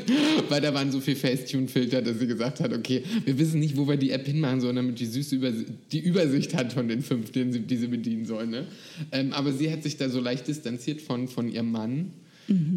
weil 0.49 0.61
da 0.61 0.75
waren 0.75 0.91
so 0.91 1.01
viel 1.01 1.17
Facetune-Filter, 1.17 2.03
dass 2.03 2.19
sie 2.19 2.27
gesagt 2.27 2.61
hat, 2.61 2.73
okay, 2.73 3.03
wir 3.25 3.39
wissen 3.39 3.61
nicht, 3.61 3.77
wo 3.77 3.87
wir 3.87 3.97
die 3.97 4.11
App 4.11 4.27
hinmachen 4.27 4.61
sollen, 4.61 4.77
damit 4.77 4.99
die 4.99 5.07
süße 5.07 5.37
Übersicht, 5.37 5.69
die 5.93 6.01
Übersicht 6.01 6.55
hat 6.55 6.73
von 6.73 6.89
den 6.89 7.03
fünf, 7.03 7.31
denen 7.33 7.53
sie, 7.53 7.61
die 7.61 7.77
sie 7.77 7.89
bedienen 7.89 8.25
soll. 8.25 8.47
Ne? 8.47 8.67
Ähm, 9.13 9.33
aber 9.33 9.53
sie 9.53 9.71
hat 9.71 9.83
sich 9.83 9.97
da 9.97 10.09
so 10.09 10.21
leicht 10.21 10.49
distanziert 10.49 11.03
von, 11.03 11.29
von 11.29 11.49
ihrem 11.49 11.71
Mann. 11.71 12.13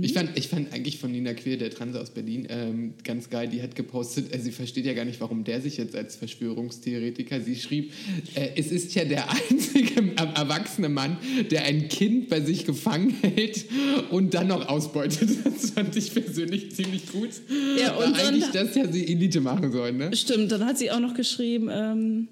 Ich, 0.02 0.14
fand, 0.14 0.38
ich 0.38 0.48
fand 0.48 0.74
eigentlich 0.74 0.98
von 0.98 1.12
Nina 1.12 1.34
Queer, 1.34 1.58
der 1.58 1.70
Transe 1.70 2.02
aus 2.02 2.10
Berlin, 2.10 2.48
ähm, 2.50 2.94
ganz 3.04 3.30
geil. 3.30 3.48
Die 3.48 3.62
hat 3.62 3.76
gepostet, 3.76 4.34
äh, 4.34 4.40
sie 4.40 4.52
versteht 4.52 4.86
ja 4.86 4.94
gar 4.94 5.06
nicht, 5.06 5.22
warum 5.22 5.44
der 5.44 5.62
sich 5.62 5.78
jetzt 5.78 5.96
als 5.96 6.16
Verschwörungstheoretiker, 6.16 7.40
sie 7.42 7.56
schrieb, 7.56 7.92
äh, 8.34 8.50
es 8.56 8.72
ist 8.72 8.96
ja 8.96 9.06
der 9.06 9.30
einzige 9.50 10.02
äh, 10.02 10.36
erwachsene 10.36 10.90
Mann, 10.90 11.18
der 11.52 11.66
ein 11.66 11.88
Kind 11.88 12.30
bei 12.30 12.42
sich 12.42 12.66
gefangen 12.66 13.14
hält 13.22 13.66
und 14.10 14.34
dann 14.34 14.48
noch 14.48 14.68
ausbeutet. 14.68 15.30
Das 15.60 15.72
fand 15.72 15.96
ich 15.96 16.14
persönlich 16.14 16.72
ziemlich 16.72 17.12
gut. 17.12 17.30
Ja, 17.80 17.96
und 17.96 18.16
eigentlich 18.16 18.46
das 18.52 18.76
ja 18.76 18.92
sie 18.92 19.08
Elite 19.08 19.42
machen 19.42 19.72
sollen, 19.72 19.98
ne? 19.98 20.16
Stimmt, 20.16 20.52
dann 20.52 20.66
hat 20.66 20.78
sie 20.78 20.90
auch 20.92 21.00
noch 21.00 21.14
geschrieben, 21.14 21.70
ähm, 21.72 22.28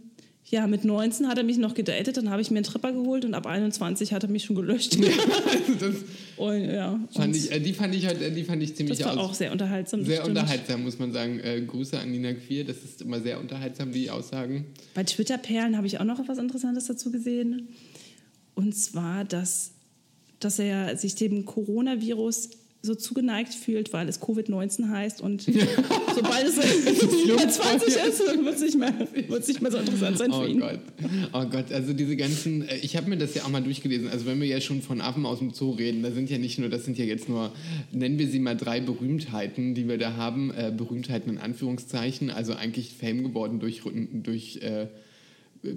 ja, 0.50 0.66
mit 0.66 0.86
19 0.86 1.28
hat 1.28 1.38
er 1.38 1.44
mich 1.44 1.58
noch 1.58 1.74
gedatet, 1.74 2.16
dann 2.16 2.30
habe 2.30 2.42
ich 2.42 2.52
mir 2.52 2.58
einen 2.58 2.64
Tripper 2.64 2.94
geholt 2.94 3.26
und 3.26 3.34
ab 3.34 3.46
21 3.46 4.14
hat 4.14 4.24
er 4.24 4.30
mich 4.30 4.46
schon 4.46 4.56
gelöscht. 4.56 4.98
Also 5.48 5.74
das 5.80 5.96
Und, 6.38 6.66
ja, 6.66 7.00
fand 7.12 7.36
ich, 7.36 7.52
äh, 7.52 7.60
die 7.60 7.74
fand 7.74 7.94
ich 7.96 8.08
heute, 8.08 8.32
die 8.32 8.44
fand 8.44 8.64
ich 8.64 8.76
ziemlich 8.76 8.98
das 9.00 9.08
war 9.08 9.18
auch 9.18 9.34
sehr 9.34 9.52
unterhaltsam. 9.52 10.06
Sehr 10.06 10.22
stimmt. 10.22 10.38
unterhaltsam, 10.38 10.84
muss 10.84 11.00
man 11.00 11.12
sagen. 11.12 11.40
Äh, 11.40 11.62
Grüße 11.62 12.00
an 12.00 12.12
Nina 12.12 12.34
Queer, 12.34 12.64
das 12.64 12.78
ist 12.78 13.02
immer 13.02 13.20
sehr 13.20 13.40
unterhaltsam, 13.40 13.92
die 13.92 14.10
Aussagen. 14.10 14.66
Bei 14.94 15.04
Twitter-Perlen 15.04 15.76
habe 15.76 15.88
ich 15.88 16.00
auch 16.00 16.06
noch 16.06 16.20
etwas 16.20 16.38
Interessantes 16.38 16.86
dazu 16.86 17.12
gesehen. 17.12 17.70
Und 18.56 18.74
zwar, 18.74 19.26
dass, 19.26 19.72
dass 20.40 20.60
er 20.60 20.96
sich 20.96 21.16
dem 21.16 21.46
Coronavirus 21.46 22.52
so 22.88 22.96
zugeneigt 22.96 23.54
fühlt, 23.54 23.94
weil 23.94 24.10
es 24.10 24.22
Covid-19 24.22 24.90
heißt 24.90 25.22
und 25.22 25.44
sobald 25.44 26.48
es 26.48 26.58
über 27.26 27.48
20 27.48 27.88
ist, 27.88 28.20
wird 28.20 28.56
es 28.56 28.62
nicht, 28.62 28.78
mehr, 28.78 28.94
nicht 29.14 29.62
mehr 29.62 29.72
so 29.72 29.78
interessant 29.78 30.18
sein 30.18 30.32
Oh 30.32 30.42
für 30.42 30.48
ihn. 30.48 30.60
Gott. 30.60 30.80
Oh 31.34 31.46
Gott, 31.46 31.72
also 31.72 31.94
diese 31.94 32.16
ganzen, 32.16 32.68
äh, 32.68 32.78
ich 32.78 32.98
habe 32.98 33.10
mir 33.10 33.18
das 33.18 33.36
ja 33.36 33.44
auch 33.44 33.50
mal 33.50 33.62
durchgelesen. 33.62 34.10
Also 34.10 34.26
wenn 34.26 34.40
wir 34.42 34.48
ja 34.48 34.60
schon 34.60 34.82
von 34.82 35.02
Affen 35.02 35.26
aus 35.26 35.40
dem 35.40 35.54
Zoo 35.54 35.72
reden, 35.72 36.02
da 36.02 36.12
sind 36.12 36.30
ja 36.30 36.38
nicht 36.38 36.58
nur, 36.58 36.70
das 36.70 36.86
sind 36.86 36.98
ja 36.98 37.06
jetzt 37.06 37.30
nur, 37.30 37.52
nennen 37.92 38.18
wir 38.18 38.28
sie 38.28 38.40
mal 38.40 38.56
drei 38.56 38.80
Berühmtheiten, 38.80 39.76
die 39.76 39.88
wir 39.88 39.98
da 39.98 40.16
haben. 40.16 40.52
Äh, 40.52 40.74
Berühmtheiten 40.76 41.34
in 41.34 41.38
Anführungszeichen, 41.38 42.32
also 42.32 42.54
eigentlich 42.54 42.94
Fame 42.94 43.24
geworden 43.24 43.60
durch, 43.60 43.82
durch 44.12 44.58
äh, 44.58 44.88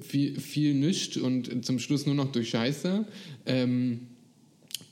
viel, 0.01 0.39
viel 0.39 0.75
Nischt 0.75 1.17
und 1.17 1.65
zum 1.65 1.79
Schluss 1.79 2.07
nur 2.07 2.15
noch 2.15 2.33
durch 2.33 2.51
Scheiße. 2.51 3.05
Ähm, 3.47 4.07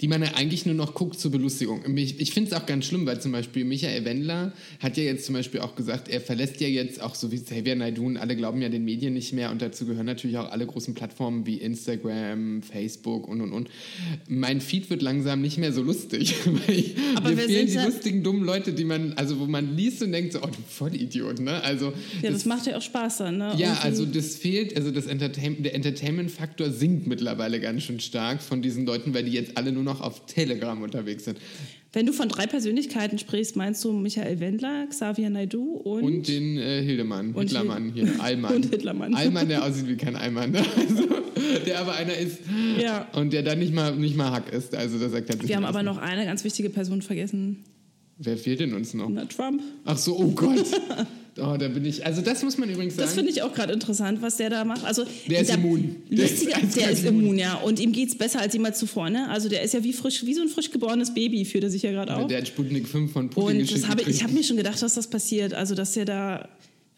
die 0.00 0.08
man 0.08 0.22
ja 0.22 0.34
eigentlich 0.34 0.64
nur 0.64 0.74
noch 0.76 0.94
guckt 0.94 1.18
zur 1.18 1.30
Belustigung. 1.32 1.82
Ich, 1.96 2.20
ich 2.20 2.32
finde 2.32 2.50
es 2.50 2.56
auch 2.56 2.66
ganz 2.66 2.84
schlimm, 2.86 3.04
weil 3.06 3.20
zum 3.20 3.32
Beispiel 3.32 3.64
Michael 3.64 4.04
Wendler 4.04 4.52
hat 4.80 4.96
ja 4.96 5.02
jetzt 5.02 5.26
zum 5.26 5.34
Beispiel 5.34 5.58
auch 5.60 5.74
gesagt, 5.74 6.08
er 6.08 6.20
verlässt 6.20 6.60
ja 6.60 6.68
jetzt 6.68 7.00
auch 7.02 7.14
so 7.16 7.32
wie 7.32 7.38
Xavier 7.40 7.74
Naidoo 7.74 8.06
und 8.06 8.16
alle 8.16 8.36
glauben 8.36 8.62
ja 8.62 8.68
den 8.68 8.84
Medien 8.84 9.14
nicht 9.14 9.32
mehr 9.32 9.50
und 9.50 9.60
dazu 9.60 9.86
gehören 9.86 10.06
natürlich 10.06 10.38
auch 10.38 10.50
alle 10.52 10.66
großen 10.66 10.94
Plattformen 10.94 11.46
wie 11.46 11.56
Instagram, 11.56 12.62
Facebook 12.62 13.26
und 13.26 13.40
und 13.40 13.52
und. 13.52 13.68
Mein 14.28 14.60
Feed 14.60 14.88
wird 14.90 15.02
langsam 15.02 15.40
nicht 15.42 15.58
mehr 15.58 15.72
so 15.72 15.82
lustig, 15.82 16.34
weil 16.44 16.76
ich, 16.78 16.94
Aber 17.16 17.30
mir 17.30 17.36
fehlen 17.38 17.66
die 17.66 17.74
da- 17.74 17.84
lustigen, 17.86 18.22
dummen 18.22 18.44
Leute, 18.44 18.72
die 18.72 18.84
man, 18.84 19.14
also 19.14 19.38
wo 19.40 19.46
man 19.46 19.76
liest 19.76 20.02
und 20.02 20.12
denkt 20.12 20.32
so, 20.32 20.40
oh 20.42 20.46
du 20.46 20.58
Vollidiot, 20.68 21.40
ne? 21.40 21.62
Also 21.64 21.92
Ja, 22.22 22.30
das 22.30 22.44
macht 22.44 22.66
ja 22.66 22.76
auch 22.76 22.82
Spaß 22.82 23.18
dann, 23.18 23.38
ne? 23.38 23.54
ja, 23.56 23.74
also 23.82 24.06
das 24.06 24.36
fehlt, 24.36 24.76
also 24.76 24.90
das 24.90 25.06
Entertain 25.06 25.62
der 25.62 25.74
Entertainment-Faktor 25.74 26.70
sinkt 26.70 27.06
mittlerweile 27.06 27.60
ganz 27.60 27.82
schön 27.82 28.00
stark 28.00 28.42
von 28.42 28.62
diesen 28.62 28.86
Leuten, 28.86 29.12
weil 29.14 29.24
die 29.24 29.32
jetzt 29.32 29.56
alle 29.56 29.72
nur 29.72 29.87
noch 29.88 30.00
auf 30.00 30.26
Telegram 30.26 30.80
unterwegs 30.80 31.24
sind. 31.24 31.38
Wenn 31.92 32.04
du 32.04 32.12
von 32.12 32.28
drei 32.28 32.46
Persönlichkeiten 32.46 33.18
sprichst, 33.18 33.56
meinst 33.56 33.82
du 33.82 33.92
Michael 33.92 34.40
Wendler, 34.40 34.86
Xavier 34.88 35.30
Naidoo 35.30 35.72
und, 35.76 36.04
Und 36.04 36.28
den 36.28 36.58
äh, 36.58 36.82
Hildemann, 36.82 37.32
Und 37.32 37.44
Hitlermann 37.44 37.90
hier, 37.90 38.08
Allmann. 38.18 38.56
Und 38.56 38.66
Hitlermann. 38.66 39.14
Allmann, 39.14 39.48
der 39.48 39.64
aussieht 39.64 39.88
wie 39.88 39.96
kein 39.96 40.14
Allmann. 40.14 40.54
Also, 40.78 41.04
der 41.66 41.80
aber 41.80 41.94
einer 41.94 42.14
ist 42.16 42.40
Ja. 42.80 43.08
und 43.14 43.32
der 43.32 43.42
dann 43.42 43.58
nicht 43.58 43.72
mal, 43.72 43.96
nicht 43.96 44.16
mal 44.16 44.30
Hack 44.32 44.52
ist. 44.52 44.74
Also 44.74 44.98
das 44.98 45.12
sagt 45.12 45.30
er 45.30 45.48
Wir 45.48 45.56
haben 45.56 45.64
aber 45.64 45.82
noch 45.82 45.96
eine 45.98 46.24
ganz 46.26 46.44
wichtige 46.44 46.68
Person 46.68 47.00
vergessen. 47.00 47.64
Wer 48.18 48.36
fehlt 48.36 48.60
denn 48.60 48.74
uns 48.74 48.92
noch? 48.94 49.08
Na, 49.08 49.24
Trump. 49.24 49.62
Ach 49.84 49.96
so, 49.96 50.18
oh 50.18 50.28
Gott. 50.32 50.66
Oh, 51.40 51.56
da 51.56 51.68
bin 51.68 51.84
ich. 51.84 52.04
Also 52.04 52.22
das 52.22 52.42
muss 52.42 52.58
man 52.58 52.68
übrigens 52.68 52.96
sagen. 52.96 53.06
Das 53.06 53.14
finde 53.14 53.30
ich 53.30 53.42
auch 53.42 53.52
gerade 53.52 53.72
interessant, 53.72 54.22
was 54.22 54.36
der 54.36 54.50
da 54.50 54.64
macht. 54.64 54.84
Also, 54.84 55.04
Der 55.28 55.40
ist 55.40 55.54
immun. 55.54 55.96
Der 56.10 56.24
ist 56.24 56.44
Lustiger, 56.44 56.60
der 56.76 56.90
ist 56.90 57.04
immun, 57.04 57.38
ja. 57.38 57.54
Und 57.56 57.80
ihm 57.80 57.92
geht 57.92 58.08
es 58.08 58.18
besser 58.18 58.40
als 58.40 58.52
jemals 58.52 58.78
zuvor. 58.78 59.10
Ne? 59.10 59.28
Also 59.28 59.48
der 59.48 59.62
ist 59.62 59.74
ja 59.74 59.82
wie 59.84 59.92
frisch, 59.92 60.24
wie 60.24 60.34
so 60.34 60.42
ein 60.42 60.48
frisch 60.48 60.70
geborenes 60.70 61.14
Baby, 61.14 61.44
fühlt 61.44 61.64
er 61.64 61.70
sich 61.70 61.82
ja 61.82 61.92
gerade 61.92 62.16
auf. 62.16 62.26
der 62.26 62.38
hat 62.38 62.48
Sputnik 62.48 62.88
5 62.88 63.12
von 63.12 63.30
Putin 63.30 63.60
Und 63.60 63.72
das 63.72 63.88
habe, 63.88 64.02
ich 64.02 64.22
habe 64.22 64.32
mir 64.32 64.42
schon 64.42 64.56
gedacht, 64.56 64.80
dass 64.82 64.94
das 64.94 65.08
passiert. 65.08 65.54
Also, 65.54 65.74
dass 65.74 65.96
er 65.96 66.04
da 66.04 66.48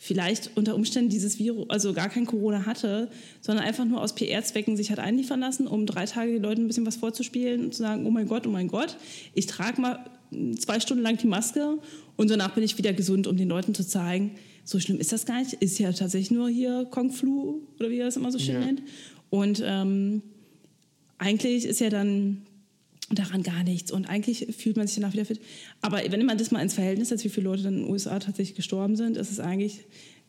vielleicht 0.03 0.53
unter 0.55 0.75
Umständen 0.75 1.11
dieses 1.11 1.39
Virus, 1.39 1.69
also 1.69 1.93
gar 1.93 2.09
kein 2.09 2.25
Corona 2.25 2.65
hatte, 2.65 3.11
sondern 3.43 3.67
einfach 3.67 3.85
nur 3.85 4.01
aus 4.01 4.15
PR-Zwecken 4.15 4.75
sich 4.75 4.91
hat 4.91 4.99
einliefern 4.99 5.41
lassen, 5.41 5.67
um 5.67 5.85
drei 5.85 6.07
Tage 6.07 6.33
den 6.33 6.43
Leuten 6.43 6.63
ein 6.63 6.67
bisschen 6.69 6.87
was 6.87 6.97
vorzuspielen 6.97 7.67
und 7.67 7.75
zu 7.75 7.83
sagen, 7.83 8.07
oh 8.07 8.11
mein 8.11 8.27
Gott, 8.27 8.47
oh 8.47 8.51
mein 8.51 8.69
Gott, 8.69 8.97
ich 9.35 9.47
trage 9.47 9.79
mal 9.79 10.03
zwei 10.59 10.81
Stunden 10.81 11.03
lang 11.03 11.17
die 11.19 11.27
Maske 11.27 11.79
und 12.17 12.31
danach 12.31 12.55
bin 12.55 12.63
ich 12.65 12.79
wieder 12.79 12.93
gesund, 12.93 13.27
um 13.27 13.37
den 13.37 13.49
Leuten 13.49 13.75
zu 13.75 13.87
zeigen, 13.87 14.33
so 14.65 14.79
schlimm 14.79 14.99
ist 15.01 15.13
das 15.13 15.27
gar 15.27 15.41
nicht, 15.41 15.55
ist 15.55 15.79
ja 15.79 15.93
tatsächlich 15.93 16.31
nur 16.31 16.49
hier 16.49 16.87
Kung 16.91 17.11
Flu 17.11 17.63
oder 17.79 17.91
wie 17.91 17.99
er 17.99 18.07
das 18.07 18.17
immer 18.17 18.31
so 18.31 18.39
schön 18.39 18.55
Ja. 18.55 18.61
nennt. 18.61 18.83
Und 19.31 19.63
ähm, 19.65 20.23
eigentlich 21.19 21.65
ist 21.65 21.81
ja 21.81 21.91
dann 21.91 22.43
daran 23.13 23.43
gar 23.43 23.65
nichts 23.65 23.91
und 23.91 24.09
eigentlich 24.09 24.47
fühlt 24.57 24.77
man 24.77 24.87
sich 24.87 24.97
danach 24.97 25.13
wieder 25.13 25.25
fit. 25.25 25.41
Aber 25.81 26.01
wenn 26.09 26.25
man 26.25 26.39
das 26.39 26.51
mal 26.53 26.61
ins 26.63 26.75
Verhältnis 26.75 27.09
setzt, 27.09 27.25
wie 27.25 27.29
viele 27.29 27.45
Leute 27.45 27.65
dann 27.65 27.75
in 27.75 27.81
den 27.85 27.91
USA 27.91 28.19
tatsächlich 28.21 28.55
gestorben 28.55 28.95
sind, 28.97 29.17
ist 29.17 29.31
es 29.33 29.41
eigentlich 29.41 29.81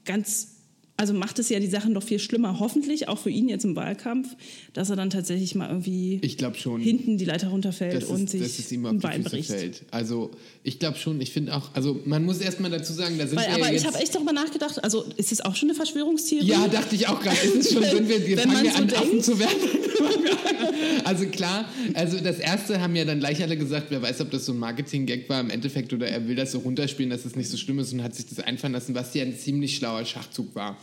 ganz, 0.06 0.56
also 1.02 1.16
macht 1.16 1.40
es 1.40 1.50
ja 1.50 1.60
die 1.60 1.66
Sachen 1.68 1.96
doch 1.96 2.04
viel 2.04 2.20
schlimmer. 2.20 2.60
Hoffentlich 2.60 3.08
auch 3.08 3.18
für 3.18 3.32
ihn 3.32 3.50
jetzt 3.50 3.66
im 3.66 3.76
Wahlkampf, 3.76 4.36
dass 4.74 4.92
er 4.92 4.96
dann 4.96 5.10
tatsächlich 5.10 5.56
mal 5.56 5.68
irgendwie 5.68 6.20
Ich 6.22 6.38
schon. 6.60 6.80
hinten 6.80 7.18
die 7.18 7.26
Leiter 7.26 7.48
runterfällt 7.48 8.04
und 8.04 8.26
ist, 8.26 8.30
sich 8.34 8.42
dass 8.42 8.60
es 8.60 8.72
ihm 8.72 8.86
auf 8.86 8.96
Bein 9.00 9.24
bricht. 9.24 9.50
fällt. 9.50 9.82
Also 9.90 10.30
ich 10.64 10.78
glaube 10.78 11.00
schon, 11.00 11.20
ich 11.20 11.32
finde 11.32 11.56
auch, 11.56 11.72
also 11.74 12.00
man 12.06 12.24
muss 12.24 12.38
erstmal 12.38 12.70
dazu 12.70 12.94
sagen, 12.94 13.18
da 13.18 13.26
sind 13.26 13.36
Weil, 13.40 13.48
wir 13.48 13.56
aber 13.56 13.72
ja 13.72 13.74
ich 13.80 13.86
habe 13.88 13.98
echt 13.98 14.14
darüber 14.14 14.32
nachgedacht, 14.32 14.84
also 14.84 15.04
ist 15.18 15.32
es 15.32 15.42
auch 15.42 15.56
schon 15.56 15.70
eine 15.70 15.76
Verschwörungstheorie? 15.76 16.46
Ja, 16.46 16.68
dachte 16.68 16.94
ich 16.94 17.08
auch 17.08 17.20
gerade. 17.20 17.36
Ist 17.38 17.56
es 17.56 17.74
schon, 17.74 17.82
Wenn- 17.82 17.92
wenn 17.98 18.10
wir, 18.10 18.28
wir 18.28 18.38
wenn 18.38 18.52
fangen 18.52 18.66
ja 18.66 18.72
so 18.74 18.78
an, 18.78 18.88
denkt. 18.88 19.02
Affen 19.02 19.22
zu 19.24 19.40
werden. 19.40 19.58
also 21.04 21.26
klar, 21.26 21.66
also 21.96 22.20
das 22.20 22.38
erste 22.40 22.80
haben 22.80 22.96
ja 22.96 23.06
dann 23.06 23.20
gleich 23.20 23.42
alle 23.42 23.58
gesagt, 23.58 23.88
wer 23.90 24.02
weiß, 24.04 24.22
ob 24.22 24.32
das 24.32 24.46
so 24.46 24.52
ein 24.54 24.60
Marketing-Gag 24.60 25.28
war 25.30 25.40
im 25.42 25.50
Endeffekt 25.50 25.94
oder 25.94 26.08
er 26.08 26.28
will 26.28 26.36
das 26.36 26.52
so 26.52 26.60
runterspielen, 26.60 27.10
dass 27.10 27.26
es 27.26 27.36
nicht 27.36 27.50
so 27.50 27.58
schlimm 27.58 27.80
ist 27.80 27.92
und 27.94 28.04
hat 28.04 28.16
sich 28.16 28.28
das 28.28 28.40
einfallen 28.40 28.74
lassen, 28.74 28.94
was 28.96 29.14
ja 29.14 29.24
ein 29.24 29.36
ziemlich 29.38 29.76
schlauer 29.76 30.06
Schachzug 30.06 30.54
war. 30.56 30.78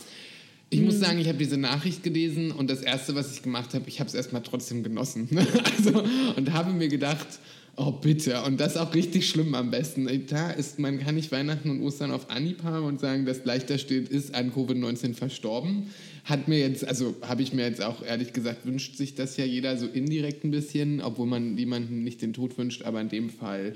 Ich 0.71 0.81
muss 0.81 0.99
sagen, 0.99 1.19
ich 1.19 1.27
habe 1.27 1.37
diese 1.37 1.57
Nachricht 1.57 2.03
gelesen 2.03 2.51
und 2.51 2.69
das 2.69 2.81
erste, 2.81 3.15
was 3.15 3.33
ich 3.33 3.41
gemacht 3.41 3.73
habe, 3.73 3.85
ich 3.87 3.99
habe 3.99 4.07
es 4.07 4.13
erstmal 4.13 4.43
trotzdem 4.43 4.83
genossen. 4.83 5.27
also, 5.77 6.03
und 6.35 6.53
habe 6.53 6.71
mir 6.73 6.89
gedacht, 6.89 7.27
oh 7.75 7.91
bitte, 7.91 8.43
und 8.43 8.59
das 8.59 8.77
auch 8.77 8.93
richtig 8.93 9.27
schlimm 9.27 9.55
am 9.55 9.71
besten. 9.71 10.07
Da 10.27 10.51
ist, 10.51 10.77
man 10.77 10.99
kann 10.99 11.15
nicht 11.15 11.31
Weihnachten 11.31 11.71
und 11.71 11.81
Ostern 11.81 12.11
auf 12.11 12.29
Anhieb 12.29 12.63
haben 12.63 12.85
und 12.85 12.99
sagen, 12.99 13.25
das 13.25 13.45
leichter 13.45 13.79
steht, 13.79 14.09
ist 14.09 14.35
an 14.35 14.51
Covid-19 14.51 15.15
verstorben. 15.15 15.89
Hat 16.25 16.47
mir 16.47 16.59
jetzt, 16.59 16.85
also 16.85 17.15
habe 17.21 17.41
ich 17.41 17.51
mir 17.53 17.65
jetzt 17.65 17.81
auch 17.81 18.03
ehrlich 18.03 18.33
gesagt, 18.33 18.65
wünscht 18.67 18.95
sich 18.95 19.15
das 19.15 19.37
ja 19.37 19.45
jeder 19.45 19.75
so 19.77 19.87
indirekt 19.87 20.43
ein 20.43 20.51
bisschen, 20.51 21.01
obwohl 21.01 21.25
man 21.25 21.57
jemandem 21.57 22.03
nicht 22.03 22.21
den 22.21 22.33
Tod 22.33 22.57
wünscht, 22.59 22.83
aber 22.83 23.01
in 23.01 23.09
dem 23.09 23.31
Fall 23.31 23.73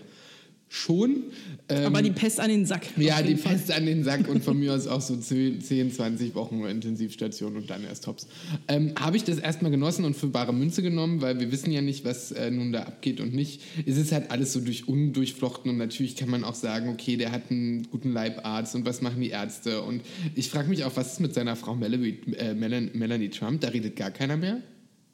schon. 0.74 1.26
Ähm, 1.70 1.86
Aber 1.86 2.02
die 2.02 2.10
Pest 2.10 2.40
an 2.40 2.50
den 2.50 2.66
Sack. 2.66 2.88
ja, 2.98 3.22
die 3.22 3.36
Fall. 3.36 3.54
Pest 3.54 3.72
an 3.72 3.86
den 3.86 4.04
Sack 4.04 4.28
und 4.28 4.44
von 4.44 4.58
mir 4.60 4.74
aus 4.74 4.88
auch 4.88 5.02
so 5.02 5.16
10, 5.16 5.62
10, 5.62 5.92
20 5.92 6.34
Wochen 6.34 6.64
Intensivstation 6.66 7.56
und 7.56 7.70
dann 7.70 7.84
erst 7.84 8.06
Tops. 8.06 8.28
Ähm, 8.68 8.94
Habe 9.00 9.16
ich 9.16 9.24
das 9.24 9.38
erstmal 9.38 9.70
genossen 9.70 10.04
und 10.04 10.16
für 10.16 10.28
bare 10.28 10.52
Münze 10.52 10.82
genommen, 10.82 11.22
weil 11.22 11.40
wir 11.40 11.52
wissen 11.52 11.72
ja 11.72 11.82
nicht, 11.82 12.06
was 12.06 12.32
äh, 12.32 12.50
nun 12.50 12.72
da 12.74 12.84
abgeht 12.84 13.20
und 13.22 13.36
nicht. 13.36 13.62
Es 13.86 13.98
ist 13.98 14.12
halt 14.12 14.32
alles 14.32 14.52
so 14.52 14.62
durch 14.62 14.88
undurchflochten 14.88 15.70
und 15.70 15.78
natürlich 15.78 16.16
kann 16.16 16.30
man 16.30 16.44
auch 16.44 16.56
sagen, 16.56 16.90
okay, 16.90 17.18
der 17.18 17.32
hat 17.32 17.52
einen 17.52 17.88
guten 17.92 18.12
Leibarzt 18.12 18.74
und 18.74 18.86
was 18.88 19.02
machen 19.02 19.22
die 19.22 19.30
Ärzte 19.30 19.82
und 19.84 20.02
ich 20.34 20.50
frage 20.50 20.70
mich 20.70 20.84
auch, 20.86 20.96
was 20.96 21.14
ist 21.14 21.20
mit 21.20 21.36
seiner 21.36 21.56
Frau 21.56 21.76
Melanie, 21.76 22.18
äh, 22.38 22.56
Melan- 22.56 22.90
Melanie 22.94 23.30
Trump? 23.30 23.62
Da 23.62 23.68
redet 23.70 23.96
gar 23.96 24.10
keiner 24.10 24.38
mehr. 24.38 24.58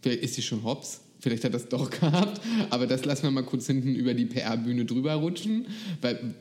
Ist 0.05 0.35
sie 0.35 0.41
schon 0.41 0.63
hops. 0.63 1.01
Vielleicht 1.21 1.43
hat 1.43 1.53
das 1.53 1.67
doch 1.67 1.89
gehabt, 1.89 2.39
aber 2.69 2.87
das 2.87 3.03
lassen 3.03 3.23
wir 3.23 3.31
mal 3.31 3.43
kurz 3.43 3.67
hinten 3.67 3.93
über 3.93 4.13
die 4.13 4.25
PR-Bühne 4.25 4.85
drüber 4.85 5.15
rutschen. 5.15 5.65
Weil 6.01 6.35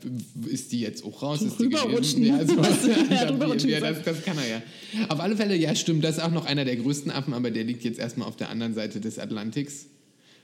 ist 0.47 0.71
die 0.71 0.79
jetzt 0.79 1.03
auch 1.03 1.21
raus? 1.21 1.41
Ist 1.41 1.59
die 1.59 1.69
gegeben? 1.69 2.23
Ja, 2.23 2.45
so, 2.45 2.53
ja 3.67 3.79
das, 3.81 4.03
das 4.03 4.23
kann 4.23 4.37
er 4.37 4.47
ja. 4.47 4.61
Auf 5.09 5.19
alle 5.19 5.35
Fälle, 5.35 5.55
ja, 5.55 5.75
stimmt, 5.75 6.03
das 6.03 6.17
ist 6.17 6.23
auch 6.23 6.31
noch 6.31 6.45
einer 6.45 6.63
der 6.63 6.77
größten 6.77 7.11
Affen, 7.11 7.33
aber 7.33 7.51
der 7.51 7.65
liegt 7.65 7.83
jetzt 7.83 7.99
erstmal 7.99 8.27
auf 8.27 8.37
der 8.37 8.49
anderen 8.49 8.73
Seite 8.73 9.01
des 9.01 9.19
Atlantiks. 9.19 9.87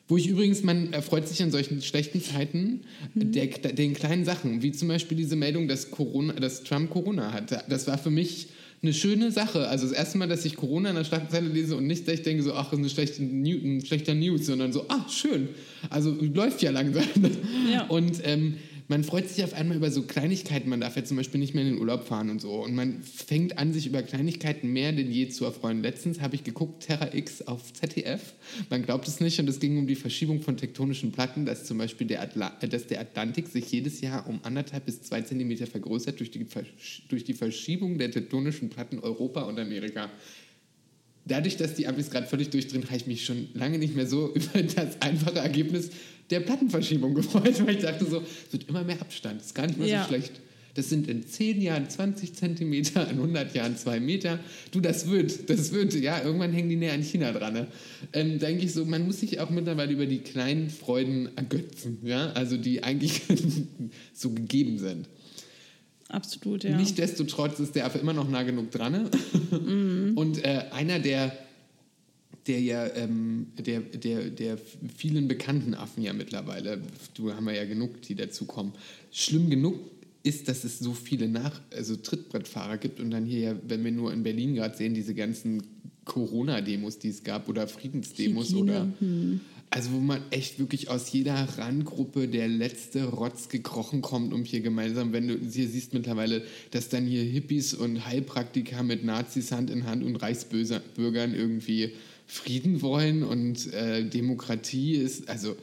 Wo 0.08 0.18
ich 0.18 0.28
übrigens, 0.28 0.62
man 0.64 0.94
erfreut 0.94 1.28
sich 1.28 1.42
an 1.42 1.50
solchen 1.50 1.82
schlechten 1.82 2.22
Zeiten 2.22 2.82
der, 3.16 3.48
den 3.48 3.94
kleinen 3.94 4.24
Sachen, 4.24 4.62
wie 4.62 4.72
zum 4.72 4.88
Beispiel 4.88 5.18
diese 5.18 5.36
Meldung, 5.36 5.68
dass, 5.68 5.90
Corona, 5.90 6.34
dass 6.34 6.64
Trump 6.64 6.92
Corona 6.92 7.32
hatte. 7.32 7.64
Das 7.70 7.88
war 7.88 7.98
für 7.98 8.12
mich 8.12 8.50
eine 8.86 8.94
schöne 8.94 9.32
Sache. 9.32 9.68
Also 9.68 9.88
das 9.88 9.98
erste 9.98 10.18
Mal, 10.18 10.28
dass 10.28 10.46
ich 10.46 10.56
Corona 10.56 10.90
in 10.90 10.96
der 10.96 11.04
Schlagzeile 11.04 11.48
lese 11.48 11.76
und 11.76 11.88
nicht, 11.88 12.08
dass 12.08 12.16
ich 12.16 12.22
denke 12.22 12.44
so, 12.44 12.54
ach, 12.54 12.70
das 12.70 12.74
ist 12.74 12.78
eine 12.80 12.90
schlechte 12.90 13.24
ein 13.24 13.86
schlechter 13.86 14.14
News, 14.14 14.46
sondern 14.46 14.72
so, 14.72 14.86
ah, 14.88 15.06
schön. 15.10 15.50
Also 15.90 16.16
läuft 16.20 16.62
ja 16.62 16.72
langsam. 16.72 17.04
Ja. 17.72 17.86
Und 17.88 18.22
ähm, 18.24 18.56
man 18.88 19.04
freut 19.04 19.28
sich 19.28 19.44
auf 19.44 19.54
einmal 19.54 19.78
über 19.78 19.90
so 19.90 20.04
Kleinigkeiten. 20.04 20.70
Man 20.70 20.80
darf 20.80 20.96
jetzt 20.96 21.08
zum 21.08 21.18
Beispiel 21.18 21.40
nicht 21.40 21.56
mehr 21.56 21.64
in 21.64 21.74
den 21.74 21.80
Urlaub 21.80 22.08
fahren 22.08 22.30
und 22.30 22.40
so. 22.40 22.64
Und 22.64 22.76
man 22.76 23.02
fängt 23.02 23.58
an, 23.58 23.74
sich 23.74 23.88
über 23.88 24.04
Kleinigkeiten 24.04 24.72
mehr 24.72 24.92
denn 24.92 25.10
je 25.10 25.28
zu 25.30 25.44
erfreuen. 25.46 25.82
Letztens 25.82 26.22
habe 26.22 26.36
ich 26.36 26.44
geguckt, 26.44 26.84
Terra 26.84 27.14
X 27.14 27.42
auf 27.42 27.74
ZDF. 27.74 28.34
Man 28.70 28.84
glaubt 28.84 29.08
es 29.08 29.20
nicht. 29.20 29.40
Und 29.40 29.50
es 29.50 29.60
ging 29.60 29.80
um 29.80 29.88
die 29.88 29.96
Verschiebung 29.96 30.42
von 30.42 30.56
tektonischen 30.56 31.12
Platten, 31.12 31.46
dass 31.46 31.66
zum 31.66 31.80
Beispiel 31.80 32.06
der, 32.06 32.22
Atla 32.22 32.56
äh, 32.62 32.68
dass 32.68 32.86
der 32.86 33.02
Atlantik 33.02 33.48
sich 33.48 33.72
jedes 33.72 34.02
Jahr 34.02 34.28
um 34.28 34.40
anderthalb 34.44 34.86
bis 34.86 35.02
zwei 35.02 35.22
Zentimeter 35.22 35.66
vergrößert 35.66 36.20
durch 36.20 36.30
die, 36.30 36.46
Versch 36.46 37.04
durch 37.10 37.24
die 37.24 37.34
Verschiebung 37.34 37.98
der 37.98 38.12
tektonischen 38.12 38.70
Platten 38.70 39.00
Europa 39.00 39.42
und 39.44 39.60
Amerika. 39.60 40.12
Dadurch, 41.28 41.58
dass 41.58 41.74
die 41.74 41.88
Amis 41.88 42.12
gerade 42.12 42.28
völlig 42.28 42.52
durchdrehen, 42.52 42.84
habe 42.86 42.98
ich 42.98 43.08
mich 43.08 43.26
schon 43.26 43.48
lange 43.56 43.80
nicht 43.80 43.96
mehr 43.96 44.06
so 44.06 44.32
über 44.36 44.62
das 44.62 45.02
einfache 45.02 45.40
Ergebnis 45.40 45.90
der 46.30 46.40
Plattenverschiebung 46.42 47.14
gefreut, 47.14 47.60
weil 47.66 47.76
ich 47.76 47.82
dachte 47.82 48.06
so, 48.06 48.18
es 48.22 48.54
wird 48.54 48.68
immer 48.70 48.84
mehr 48.84 49.00
Abstand, 49.02 49.42
ist 49.42 49.56
gar 49.56 49.68
nicht 49.68 49.78
mehr 49.80 49.88
Ja. 49.88 50.02
so 50.04 50.10
schlecht. 50.10 50.32
Das 50.74 50.90
sind 50.90 51.08
in 51.08 51.26
10 51.26 51.62
Jahren 51.62 51.90
20 51.90 52.34
Zentimeter, 52.34 53.04
in 53.10 53.16
100 53.18 53.56
Jahren 53.56 53.78
2 53.78 54.02
Meter. 54.02 54.40
Du, 54.72 54.82
das 54.82 55.10
wird, 55.10 55.50
das 55.50 55.72
wird, 55.72 55.94
ja, 55.94 56.22
irgendwann 56.22 56.52
hängen 56.52 56.68
die 56.68 56.76
näher 56.76 56.92
an 56.94 57.02
China 57.02 57.32
dran. 57.32 57.54
Ne? 57.54 57.68
Ähm, 58.12 58.40
denke 58.40 58.66
ich 58.66 58.74
so, 58.74 58.84
man 58.84 59.06
muss 59.06 59.22
sich 59.22 59.40
auch 59.40 59.50
mittlerweile 59.50 59.94
über 59.94 60.06
die 60.06 60.18
kleinen 60.20 60.70
Freuden 60.70 61.30
ergötzen, 61.38 62.00
ja, 62.04 62.32
also 62.34 62.58
die 62.58 62.84
eigentlich 62.84 63.22
so 64.14 64.32
gegeben 64.32 64.78
sind. 64.78 65.08
Absolut, 66.10 66.66
ja. 66.66 66.76
Nichtsdestotrotz 66.76 67.60
ist 67.60 67.76
der 67.76 67.86
Affe 67.86 67.98
immer 68.00 68.14
noch 68.14 68.30
nah 68.30 68.44
genug 68.44 68.70
dran. 68.72 68.92
ne? 68.92 70.12
Und 70.16 70.44
äh, 70.44 70.66
einer 70.72 71.00
der 71.00 71.36
der 72.48 72.60
ja, 72.62 72.88
ähm, 72.96 73.48
der, 73.58 73.80
der, 73.80 74.30
der 74.30 74.58
vielen 74.96 75.28
bekannten 75.28 75.74
Affen 75.74 76.04
ja 76.04 76.14
mittlerweile, 76.14 76.82
du 77.16 77.34
haben 77.34 77.46
wir 77.46 77.54
ja 77.54 77.66
genug, 77.66 78.02
die 78.04 78.16
dazukommen. 78.16 78.74
Schlimm 79.12 79.50
genug 79.50 79.80
ist, 80.24 80.48
dass 80.48 80.64
es 80.64 80.80
so 80.80 80.94
viele 80.94 81.28
Nach 81.28 81.62
also 81.76 81.96
Trittbrettfahrer 81.96 82.78
gibt 82.78 83.00
und 83.00 83.12
dann 83.12 83.26
hier 83.26 83.40
ja, 83.40 83.56
wenn 83.68 83.84
wir 83.84 83.92
nur 83.92 84.14
in 84.14 84.24
Berlin 84.24 84.56
gerade 84.56 84.76
sehen, 84.76 84.94
diese 84.94 85.14
ganzen 85.14 85.64
Corona-Demos, 86.06 87.00
die 87.00 87.10
es 87.10 87.24
gab 87.24 87.50
oder 87.50 87.68
Friedensdemos 87.68 88.50
Hygiene, 88.50 88.62
oder 88.62 88.88
also 89.72 89.92
wo 89.92 90.00
man 90.00 90.22
echt 90.32 90.60
wirklich 90.60 90.90
aus 90.90 91.12
jeder 91.12 91.36
Randgruppe 91.58 92.28
der 92.28 92.48
letzte 92.48 93.06
Rotz 93.06 93.50
gekrochen 93.50 94.02
kommt, 94.02 94.34
um 94.34 94.46
hier 94.46 94.62
gemeinsam, 94.62 95.12
wenn 95.12 95.28
du 95.28 95.38
hier 95.38 95.68
siehst 95.68 95.94
mittlerweile, 95.94 96.44
dass 96.72 96.90
dann 96.90 97.06
hier 97.06 97.24
Hippies 97.24 97.74
und 97.74 98.06
Heilpraktiker 98.06 98.84
mit 98.84 99.04
Nazis 99.04 99.52
Hand 99.52 99.70
in 99.70 99.86
Hand 99.86 100.04
und 100.04 100.16
Reichsbürgern 100.16 101.34
irgendwie 101.34 101.92
Frieden 102.28 102.82
wollen 102.82 103.24
und 103.24 103.74
äh, 103.74 104.04
Demokratie 104.04 104.96
ist, 104.96 105.30
also 105.30 105.56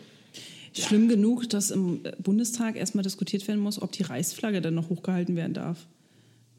Schlimm 0.75 1.09
genug, 1.09 1.49
dass 1.51 1.71
im 1.71 2.03
Bundestag 2.23 2.77
erstmal 2.77 3.03
diskutiert 3.03 3.47
werden 3.47 3.61
muss, 3.61 3.81
ob 3.81 3.93
die 3.93 4.05
Reichsflagge 4.05 4.63
dann 4.63 4.75
noch 4.75 4.89
hochgehalten 4.89 5.37
werden 5.37 5.53
darf. 5.53 5.87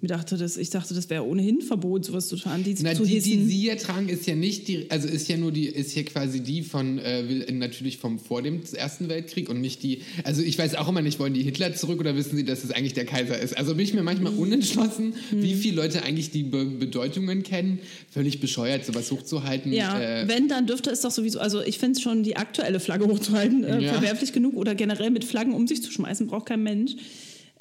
Ich 0.04 0.10
dachte, 0.10 0.36
das, 0.36 0.58
ich 0.58 0.70
dachte, 0.70 0.94
das 0.94 1.10
wäre 1.10 1.26
ohnehin 1.26 1.62
Verbot, 1.62 2.04
sowas 2.04 2.28
zu 2.28 2.36
tun. 2.36 2.62
Die, 2.66 2.76
Na, 2.82 2.94
zu 2.94 3.06
die, 3.06 3.22
die 3.22 3.46
sie 3.46 3.58
hier 3.58 3.78
tragen, 3.78 4.10
ist 4.10 4.28
ja 4.28 4.36
nicht 4.36 4.68
die, 4.68 4.92
also 4.92 5.08
ist 5.08 5.30
ja 5.30 5.38
nur 5.38 5.54
die, 5.54 5.66
ist 5.66 5.96
ja 5.96 6.04
quasi 6.04 6.42
die 6.42 6.62
von, 6.62 7.00
äh, 7.00 7.24
natürlich 7.54 8.00
vom 8.00 8.20
vor 8.20 8.42
dem 8.42 8.60
Ersten 8.74 9.08
Weltkrieg 9.08 9.48
und 9.48 9.62
nicht 9.62 9.82
die, 9.82 10.02
also 10.26 10.42
ich 10.42 10.60
weiß 10.60 10.76
auch 10.76 10.90
immer 10.90 11.02
nicht, 11.02 11.20
wollen 11.20 11.34
die 11.34 11.42
Hitler 11.42 11.74
zurück 11.74 12.02
oder 12.02 12.18
wissen 12.18 12.36
sie, 12.36 12.44
dass 12.44 12.66
es 12.66 12.72
eigentlich 12.72 12.94
der 12.94 13.06
Kaiser 13.06 13.40
ist? 13.40 13.56
Also 13.58 13.76
bin 13.76 13.86
ich 13.86 13.94
mir 13.94 14.04
manchmal 14.04 14.34
unentschlossen, 14.34 15.14
wie 15.32 15.54
viele 15.56 15.78
Leute 15.78 16.04
eigentlich 16.04 16.32
die 16.32 16.44
Be 16.44 16.66
Bedeutungen 16.66 17.44
kennen. 17.44 17.80
Völlig 18.12 18.42
bescheuert, 18.42 18.86
sowas 18.86 19.10
hochzuhalten. 19.10 19.72
Ja, 19.72 20.02
äh, 20.02 20.28
wenn, 20.28 20.50
dann 20.50 20.68
dürfte 20.68 20.90
es 20.90 21.00
doch 21.00 21.12
sowieso, 21.12 21.40
also 21.40 21.62
ich 21.62 21.80
finde 21.80 21.94
es 21.98 22.02
schon, 22.02 22.24
die 22.24 22.36
aktuelle 22.36 22.82
Flagge 22.82 23.06
hochzuhalten, 23.08 23.64
äh, 23.64 23.80
Ja. 23.80 23.94
verwerflich 23.94 24.34
genug 24.34 24.56
oder 24.56 24.76
generell 24.76 25.12
mit 25.12 25.24
Flaggen 25.24 25.54
um 25.54 25.66
sich 25.66 25.82
zu 25.82 25.92
schmeißen, 25.94 26.28
braucht 26.28 26.48
kein 26.48 26.62
Mensch. 26.62 26.98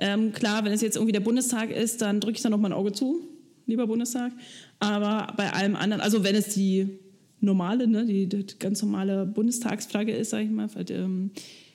Ähm, 0.05 0.33
klar, 0.33 0.65
wenn 0.65 0.73
es 0.73 0.81
jetzt 0.81 0.97
irgendwie 0.97 1.13
der 1.13 1.21
Bundestag 1.21 1.71
ist, 1.71 2.03
dann 2.03 2.19
drücke 2.19 2.35
ich 2.37 2.43
da 2.43 2.51
noch 2.51 2.59
mal 2.59 2.71
ein 2.71 2.73
Auge 2.73 2.91
zu, 2.91 3.21
lieber 3.67 3.87
Bundestag. 3.87 4.33
Aber 4.81 5.33
bei 5.37 5.53
allem 5.53 5.77
anderen, 5.77 6.01
also 6.03 6.25
wenn 6.25 6.35
es 6.35 6.49
die 6.49 6.99
normale, 7.39 7.87
ne, 7.87 8.05
die, 8.05 8.29
die 8.29 8.45
ganz 8.59 8.83
normale 8.83 9.25
Bundestagsflagge 9.27 10.11
ist, 10.11 10.31
sage 10.31 10.43
ich 10.43 10.51
mal, 10.51 10.69
ähm, 10.89 11.31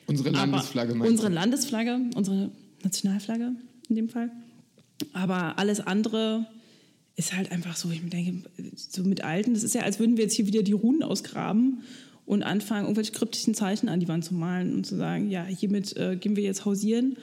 unsere 0.08 0.32
Landesflagge 0.32 0.94
meinst 0.94 1.10
Unsere 1.10 1.30
Landesflagge, 1.30 2.00
unsere 2.16 2.52
Nationalflagge 2.84 3.54
in 3.88 3.96
dem 3.96 4.10
Fall. 4.10 4.30
Aber 5.14 5.58
alles 5.58 5.80
andere 5.80 6.48
ist 7.16 7.34
halt 7.34 7.54
einfach 7.54 7.78
so, 7.78 7.90
ich 7.92 8.04
mir 8.04 8.10
denke, 8.10 8.44
so 8.76 9.04
mit 9.04 9.24
Alten, 9.24 9.54
das 9.54 9.64
ist 9.64 9.74
ja, 9.74 9.84
als 9.84 10.00
würden 10.00 10.18
wir 10.18 10.26
jetzt 10.26 10.34
hier 10.34 10.48
wieder 10.48 10.64
die 10.64 10.74
Runen 10.74 11.02
ausgraben 11.02 11.84
und 12.26 12.44
anfangen, 12.44 12.84
irgendwelche 12.84 13.14
kryptischen 13.14 13.54
Zeichen 13.54 13.88
an 13.88 14.02
die 14.02 14.10
Wand 14.10 14.26
zu 14.26 14.34
malen 14.34 14.76
und 14.76 14.86
zu 14.86 14.98
sagen, 14.98 15.30
ja, 15.30 15.46
hiermit 15.46 15.96
äh, 15.96 16.18
gehen 16.18 16.36
wir 16.36 16.44
jetzt 16.44 16.66
hausieren 16.66 17.16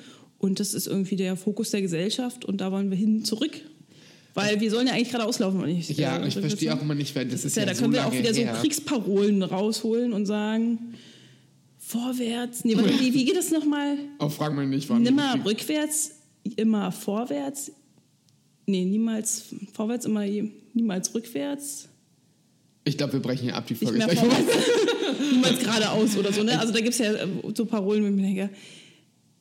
und 0.44 0.60
das 0.60 0.74
ist 0.74 0.86
irgendwie 0.86 1.16
der 1.16 1.36
Fokus 1.36 1.70
der 1.70 1.80
Gesellschaft 1.80 2.44
und 2.44 2.60
da 2.60 2.70
wollen 2.70 2.90
wir 2.90 2.98
hin 2.98 3.24
zurück. 3.24 3.62
Weil 4.34 4.60
wir 4.60 4.70
sollen 4.70 4.86
ja 4.86 4.92
eigentlich 4.92 5.10
gerade 5.10 5.24
auslaufen. 5.24 5.60
Und 5.60 5.68
nicht, 5.68 5.96
Ja, 5.96 6.18
äh, 6.18 6.28
ich 6.28 6.34
verstehe 6.34 6.74
auch 6.74 6.82
immer 6.82 6.94
nicht, 6.94 7.16
weil 7.16 7.26
das 7.26 7.44
ist 7.46 7.56
ja, 7.56 7.62
ja, 7.62 7.68
da 7.68 7.74
so 7.74 7.80
können 7.82 7.94
wir 7.94 8.06
auch 8.06 8.12
wieder 8.12 8.30
her. 8.32 8.54
so 8.54 8.60
Kriegsparolen 8.60 9.42
rausholen 9.42 10.12
und 10.12 10.26
sagen, 10.26 10.94
vorwärts. 11.78 12.64
Nee, 12.64 12.76
warte, 12.76 12.90
wie, 13.00 13.14
wie 13.14 13.24
geht 13.24 13.36
das 13.36 13.50
nochmal? 13.52 13.96
Auch 14.18 14.30
fragen 14.32 14.56
wir 14.58 14.66
nicht, 14.66 14.88
wann. 14.90 15.02
Nimmer 15.02 15.38
rückwärts, 15.44 16.12
immer 16.56 16.92
vorwärts. 16.92 17.72
Nee, 18.66 18.84
niemals 18.84 19.54
vorwärts, 19.72 20.04
immer 20.04 20.24
niemals 20.74 21.14
rückwärts. 21.14 21.88
Ich 22.84 22.98
glaube, 22.98 23.14
wir 23.14 23.20
brechen 23.20 23.44
hier 23.44 23.54
ab 23.56 23.66
die 23.66 23.74
Nicht 23.74 23.84
Folge. 23.84 23.98
mehr 23.98 24.08
gleich. 24.08 24.18
vorwärts, 24.18 24.52
niemals 25.32 25.58
geradeaus 25.60 26.16
oder 26.18 26.32
so. 26.34 26.42
Ne? 26.42 26.58
Also 26.58 26.72
da 26.72 26.80
gibt 26.80 26.92
es 26.92 26.98
ja 26.98 27.14
äh, 27.14 27.28
so 27.54 27.64
Parolen, 27.64 28.02
wo 28.02 28.08
ich 28.08 28.14
mir 28.14 28.22
denke, 28.22 28.50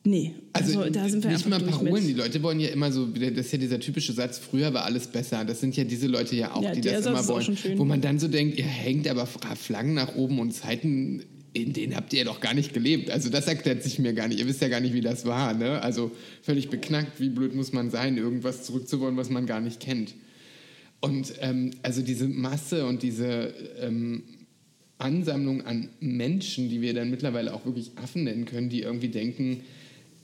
nee, 0.04 0.34
also, 0.54 0.82
Also, 0.82 0.92
da 0.92 1.10
sind 1.10 1.24
wir 1.24 1.32
nicht 1.32 1.48
mal 1.48 1.62
Parolen, 1.62 2.06
die. 2.06 2.14
Leute 2.14 2.42
wollen 2.44 2.60
ja 2.60 2.70
immer 2.70 2.92
so, 2.92 3.06
das 3.06 3.46
ist 3.46 3.52
ja 3.52 3.58
dieser 3.58 3.80
typische 3.80 4.14
Satz, 4.14 4.40
früher 4.40 4.74
war 4.74 4.86
alles 4.86 5.08
besser. 5.08 5.46
Das 5.46 5.60
sind 5.60 5.76
ja 5.76 5.84
diese 5.84 6.08
Leute 6.08 6.36
ja 6.36 6.54
auch, 6.54 6.64
Ja, 6.64 6.74
die 6.74 6.82
das 6.82 7.04
Satz 7.04 7.08
immer 7.08 7.28
wollen. 7.28 7.58
Wo 7.78 7.86
man 7.86 8.02
dann 8.02 8.20
so 8.20 8.28
denkt, 8.28 8.58
ihr 8.58 8.66
hängt 8.66 9.08
aber 9.08 9.26
Flaggen 9.26 9.94
nach 9.94 10.16
oben 10.16 10.40
und 10.40 10.52
Zeiten, 10.52 11.24
in 11.54 11.74
denen 11.74 11.96
habt 11.96 12.14
ihr 12.14 12.20
ja 12.20 12.26
doch 12.26 12.40
gar 12.40 12.54
nicht 12.54 12.74
gelebt. 12.74 13.12
Also 13.12 13.30
das 13.30 13.48
erklärt 13.48 13.84
sich 13.84 14.00
mir 14.00 14.14
gar 14.14 14.28
nicht. 14.28 14.40
Ihr 14.40 14.48
wisst 14.48 14.62
ja 14.62 14.70
gar 14.70 14.80
nicht, 14.80 14.94
wie 14.94 15.02
das 15.02 15.26
war. 15.26 15.54
Ne? 15.54 15.82
Also 15.82 16.12
völlig 16.42 16.70
beknackt, 16.70 17.20
wie 17.20 17.30
blöd 17.30 17.56
muss 17.56 17.74
man 17.74 17.92
sein, 17.92 18.18
irgendwas 18.18 18.64
zurückzuwollen, 18.64 19.18
was 19.18 19.30
man 19.30 19.46
gar 19.46 19.62
nicht 19.62 19.80
kennt. 19.80 20.16
Und 21.00 21.34
ähm, 21.42 21.72
also 21.84 22.02
diese 22.02 22.28
Masse 22.28 22.86
und 22.86 23.04
diese 23.04 23.54
ähm, 23.80 24.24
Ansammlung 24.98 25.62
an 25.62 25.90
Menschen, 26.00 26.70
die 26.70 26.82
wir 26.82 26.94
dann 26.94 27.12
mittlerweile 27.12 27.54
auch 27.54 27.66
wirklich 27.66 27.92
Affen 27.98 28.24
nennen 28.24 28.46
können, 28.46 28.70
die 28.70 28.82
irgendwie 28.82 29.10
denken, 29.10 29.62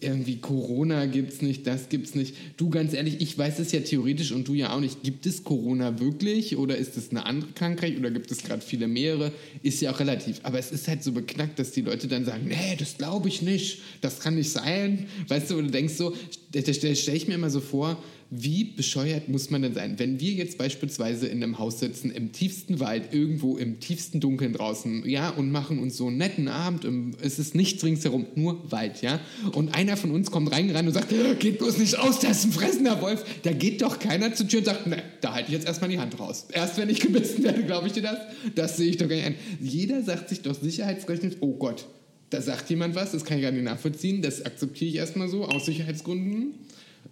irgendwie 0.01 0.37
Corona 0.37 1.05
gibt's 1.05 1.41
nicht, 1.41 1.67
das 1.67 1.89
gibt's 1.89 2.15
nicht. 2.15 2.35
Du, 2.57 2.69
ganz 2.69 2.93
ehrlich, 2.93 3.19
ich 3.19 3.37
weiß 3.37 3.59
es 3.59 3.71
ja 3.71 3.81
theoretisch 3.81 4.31
und 4.31 4.47
du 4.47 4.53
ja 4.53 4.73
auch 4.73 4.79
nicht. 4.79 5.03
Gibt 5.03 5.25
es 5.25 5.43
Corona 5.43 5.99
wirklich 5.99 6.57
oder 6.57 6.77
ist 6.77 6.95
es 6.97 7.11
eine 7.11 7.25
andere 7.25 7.51
Krankheit 7.51 7.97
oder 7.97 8.09
gibt 8.09 8.31
es 8.31 8.43
gerade 8.43 8.61
viele 8.61 8.87
mehrere? 8.87 9.31
Ist 9.61 9.81
ja 9.81 9.91
auch 9.91 9.99
relativ. 9.99 10.39
Aber 10.43 10.57
es 10.57 10.71
ist 10.71 10.87
halt 10.87 11.03
so 11.03 11.11
beknackt, 11.11 11.59
dass 11.59 11.71
die 11.71 11.81
Leute 11.81 12.07
dann 12.07 12.25
sagen, 12.25 12.47
nee, 12.47 12.75
das 12.77 12.97
glaube 12.97 13.27
ich 13.27 13.41
nicht, 13.41 13.79
das 14.01 14.19
kann 14.19 14.35
nicht 14.35 14.51
sein. 14.51 15.07
Weißt 15.27 15.51
du, 15.51 15.57
und 15.57 15.65
du 15.65 15.71
denkst 15.71 15.95
so, 15.95 16.15
da, 16.51 16.73
stelle 16.73 17.17
ich 17.17 17.27
mir 17.27 17.35
immer 17.35 17.49
so 17.49 17.59
vor, 17.59 18.01
wie 18.31 18.63
bescheuert 18.63 19.27
muss 19.27 19.49
man 19.49 19.63
denn 19.63 19.73
sein? 19.73 19.97
Wenn 19.97 20.19
wir 20.19 20.31
jetzt 20.33 20.59
beispielsweise 20.59 21.25
in 21.25 21.41
einem 21.41 21.57
Haus 21.57 21.79
sitzen, 21.79 22.11
im 22.11 22.31
tiefsten 22.31 22.79
Wald, 22.79 23.11
irgendwo 23.11 23.57
im 23.57 23.79
tiefsten 23.79 24.19
Dunkeln 24.19 24.53
draußen, 24.53 25.09
ja, 25.09 25.29
und 25.31 25.51
machen 25.51 25.79
uns 25.79 25.97
so 25.97 26.07
einen 26.07 26.17
netten 26.17 26.47
Abend, 26.47 26.85
im- 26.85 27.15
es 27.21 27.39
ist 27.39 27.55
nichts 27.55 27.83
ringsherum, 27.83 28.27
nur 28.35 28.71
Wald, 28.71 29.01
ja, 29.01 29.19
und 29.53 29.73
einer 29.73 29.97
von 29.97 30.11
uns 30.11 30.29
kommt 30.29 30.51
reingerannt 30.51 30.87
und 30.87 30.93
sagt, 30.93 31.11
geht 31.39 31.57
bloß 31.57 31.79
nicht 31.79 31.97
raus, 31.97 32.19
das 32.19 32.39
ist 32.39 32.45
ein 32.45 32.51
fressender 32.51 33.01
Wolf, 33.01 33.25
da 33.41 33.51
geht 33.51 33.81
doch 33.81 33.97
keiner 33.97 34.31
zur 34.35 34.47
Tür 34.47 34.59
und 34.59 34.65
sagt, 34.65 34.85
ne, 34.85 35.01
da 35.21 35.33
halte 35.33 35.47
ich 35.47 35.53
jetzt 35.53 35.65
erstmal 35.65 35.89
die 35.89 35.97
Hand 35.97 36.19
raus. 36.19 36.45
Erst 36.51 36.77
wenn 36.77 36.89
ich 36.89 36.99
gebissen 36.99 37.43
werde, 37.43 37.63
glaube 37.63 37.87
ich 37.87 37.93
dir 37.93 38.03
das, 38.03 38.19
das 38.53 38.77
sehe 38.77 38.91
ich 38.91 38.97
doch 38.97 39.09
gar 39.09 39.15
nicht 39.15 39.25
ein. 39.25 39.35
Jeder 39.59 40.03
sagt 40.03 40.29
sich 40.29 40.41
doch 40.41 40.53
sicherheitsrechtlich, 40.53 41.37
oh 41.39 41.55
Gott, 41.55 41.87
da 42.29 42.43
sagt 42.43 42.69
jemand 42.69 42.93
was, 42.93 43.11
das 43.11 43.25
kann 43.25 43.37
ich 43.37 43.43
gar 43.43 43.51
nicht 43.51 43.63
nachvollziehen, 43.63 44.21
das 44.21 44.45
akzeptiere 44.45 44.89
ich 44.91 44.95
erstmal 44.97 45.29
so, 45.29 45.45
aus 45.45 45.65
Sicherheitsgründen 45.65 46.53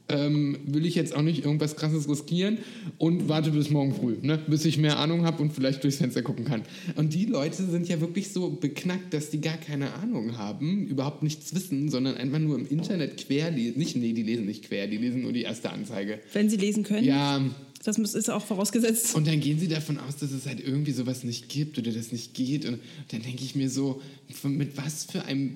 ähm, 0.09 0.57
will 0.65 0.85
ich 0.85 0.95
jetzt 0.95 1.15
auch 1.15 1.21
nicht 1.21 1.43
irgendwas 1.43 1.75
Krasses 1.75 2.07
riskieren 2.07 2.59
und 2.97 3.27
warte 3.27 3.51
bis 3.51 3.69
morgen 3.69 3.93
früh, 3.93 4.15
ne? 4.21 4.39
bis 4.47 4.63
ich 4.65 4.77
mehr 4.77 4.99
Ahnung 4.99 5.25
habe 5.25 5.41
und 5.41 5.51
vielleicht 5.51 5.83
durchs 5.83 5.97
Fenster 5.97 6.21
gucken 6.21 6.45
kann. 6.45 6.61
Und 6.95 7.13
die 7.13 7.25
Leute 7.25 7.65
sind 7.65 7.87
ja 7.89 7.99
wirklich 7.99 8.29
so 8.31 8.49
beknackt, 8.51 9.13
dass 9.13 9.29
die 9.29 9.41
gar 9.41 9.57
keine 9.57 9.93
Ahnung 9.95 10.37
haben, 10.37 10.87
überhaupt 10.87 11.23
nichts 11.23 11.53
wissen, 11.53 11.89
sondern 11.89 12.15
einfach 12.15 12.39
nur 12.39 12.57
im 12.57 12.67
Internet 12.67 13.17
quer 13.17 13.51
lesen. 13.51 13.77
Nicht, 13.77 13.95
nee, 13.97 14.13
die 14.13 14.23
lesen 14.23 14.45
nicht 14.45 14.63
quer, 14.63 14.87
die 14.87 14.97
lesen 14.97 15.23
nur 15.23 15.33
die 15.33 15.41
erste 15.41 15.71
Anzeige. 15.71 16.19
Wenn 16.33 16.49
sie 16.49 16.57
lesen 16.57 16.83
können, 16.83 17.05
Ja, 17.05 17.41
das 17.83 17.97
ist 17.97 18.29
auch 18.29 18.45
vorausgesetzt. 18.45 19.15
und 19.15 19.27
dann 19.27 19.39
gehen 19.39 19.59
sie 19.59 19.67
davon 19.67 19.97
aus, 19.97 20.17
dass 20.17 20.31
es 20.31 20.45
halt 20.45 20.59
irgendwie 20.65 20.91
sowas 20.91 21.23
nicht 21.23 21.47
gibt 21.47 21.77
oder 21.77 21.91
das 21.91 22.11
nicht 22.11 22.33
geht. 22.33 22.65
Und 22.65 22.79
dann 23.11 23.21
denke 23.21 23.43
ich 23.43 23.55
mir 23.55 23.69
so, 23.69 24.01
mit 24.43 24.75
was 24.77 25.05
für 25.05 25.23
einem, 25.25 25.49
äh, 25.49 25.55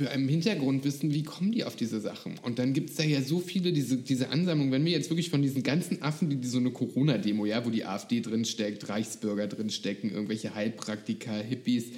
für 0.00 0.10
einem 0.10 0.30
Hintergrundwissen, 0.30 1.12
wie 1.12 1.24
kommen 1.24 1.52
die 1.52 1.62
auf 1.62 1.76
diese 1.76 2.00
Sachen? 2.00 2.38
Und 2.42 2.58
dann 2.58 2.72
gibt 2.72 2.88
es 2.88 2.96
da 2.96 3.02
ja 3.02 3.20
so 3.20 3.38
viele, 3.38 3.70
diese, 3.70 3.98
diese 3.98 4.30
Ansammlung, 4.30 4.72
wenn 4.72 4.82
wir 4.82 4.92
jetzt 4.92 5.10
wirklich 5.10 5.28
von 5.28 5.42
diesen 5.42 5.62
ganzen 5.62 6.00
Affen, 6.00 6.30
die, 6.30 6.36
die 6.36 6.48
so 6.48 6.56
eine 6.56 6.70
Corona-Demo, 6.70 7.44
ja, 7.44 7.66
wo 7.66 7.68
die 7.68 7.84
AfD 7.84 8.22
drin 8.22 8.46
steckt, 8.46 8.88
Reichsbürger 8.88 9.46
drin 9.46 9.68
stecken, 9.68 10.10
irgendwelche 10.10 10.54
Heilpraktiker, 10.54 11.34
Hippies, 11.34 11.92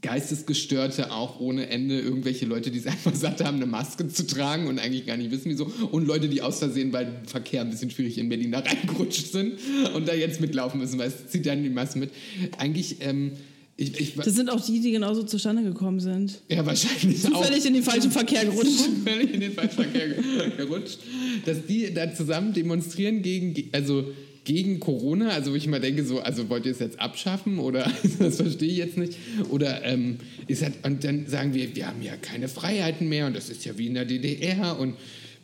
Geistesgestörte 0.00 1.10
auch 1.10 1.40
ohne 1.40 1.68
Ende, 1.70 1.98
irgendwelche 1.98 2.46
Leute, 2.46 2.70
die 2.70 2.78
es 2.78 2.86
einfach 2.86 3.16
satt 3.16 3.42
haben, 3.42 3.56
eine 3.56 3.66
Maske 3.66 4.06
zu 4.06 4.24
tragen 4.24 4.68
und 4.68 4.78
eigentlich 4.78 5.04
gar 5.04 5.16
nicht 5.16 5.32
wissen, 5.32 5.50
wieso. 5.50 5.64
Und 5.90 6.06
Leute, 6.06 6.28
die 6.28 6.40
aus 6.40 6.60
Versehen, 6.60 6.92
weil 6.92 7.22
Verkehr 7.26 7.62
ein 7.62 7.70
bisschen 7.70 7.90
schwierig 7.90 8.16
in 8.18 8.28
Berlin 8.28 8.52
da 8.52 8.58
reingerutscht 8.64 9.32
sind 9.32 9.58
und 9.92 10.06
da 10.06 10.14
jetzt 10.14 10.40
mitlaufen 10.40 10.78
müssen, 10.78 11.00
weil 11.00 11.08
es 11.08 11.26
zieht 11.26 11.46
dann 11.46 11.64
die 11.64 11.70
Masse 11.70 11.98
mit. 11.98 12.12
Eigentlich, 12.58 12.98
ähm, 13.00 13.32
ich, 13.80 13.98
ich, 14.00 14.14
Das 14.16 14.34
sind 14.34 14.50
auch 14.50 14.60
die, 14.64 14.80
die 14.80 14.90
genauso 14.90 15.22
zustande 15.22 15.62
gekommen 15.62 16.00
sind. 16.00 16.42
ja, 16.48 16.66
wahrscheinlich 16.66 17.24
auch. 17.32 17.40
Zufällig 17.42 17.64
in 17.64 17.74
den 17.74 17.82
falschen 17.84 18.10
Verkehr 18.10 18.44
gerutscht. 18.44 18.78
Zufällig 18.80 19.32
in 19.32 19.40
den 19.40 19.52
falschen 19.52 19.74
Verkehr 19.76 20.08
ge- 20.08 20.56
gerutscht. 20.56 20.98
Dass 21.46 21.64
die 21.64 21.94
da 21.94 22.12
zusammen 22.12 22.52
demonstrieren 22.52 23.22
gegen, 23.22 23.54
also 23.72 24.04
gegen 24.44 24.80
Corona, 24.80 25.28
also 25.28 25.52
wo 25.52 25.54
ich 25.54 25.66
mal 25.68 25.78
denke, 25.80 26.04
so, 26.04 26.18
also 26.20 26.48
wollt 26.50 26.66
ihr 26.66 26.72
es 26.72 26.80
jetzt 26.80 26.98
abschaffen 26.98 27.58
oder 27.60 27.88
das 28.18 28.36
verstehe 28.36 28.68
ich 28.70 28.78
jetzt 28.78 28.96
nicht. 28.98 29.14
Oder 29.50 29.84
ähm, 29.84 30.16
ist 30.48 30.62
halt, 30.62 30.74
und 30.84 31.04
dann 31.04 31.26
sagen 31.28 31.54
wir, 31.54 31.76
wir 31.76 31.86
haben 31.86 32.02
ja 32.02 32.16
keine 32.16 32.48
Freiheiten 32.48 33.08
mehr 33.08 33.26
und 33.28 33.36
das 33.36 33.48
ist 33.48 33.64
ja 33.64 33.78
wie 33.78 33.86
in 33.86 33.94
der 33.94 34.06
DDR 34.06 34.76
und 34.78 34.94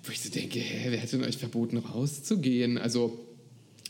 wo 0.03 0.11
ich 0.11 0.21
so 0.21 0.29
denke, 0.31 0.59
hä, 0.59 0.87
wer 0.91 1.01
hat 1.01 1.13
denn 1.13 1.23
euch 1.23 1.37
verboten 1.37 1.77
rauszugehen? 1.79 2.79
Also 2.79 3.19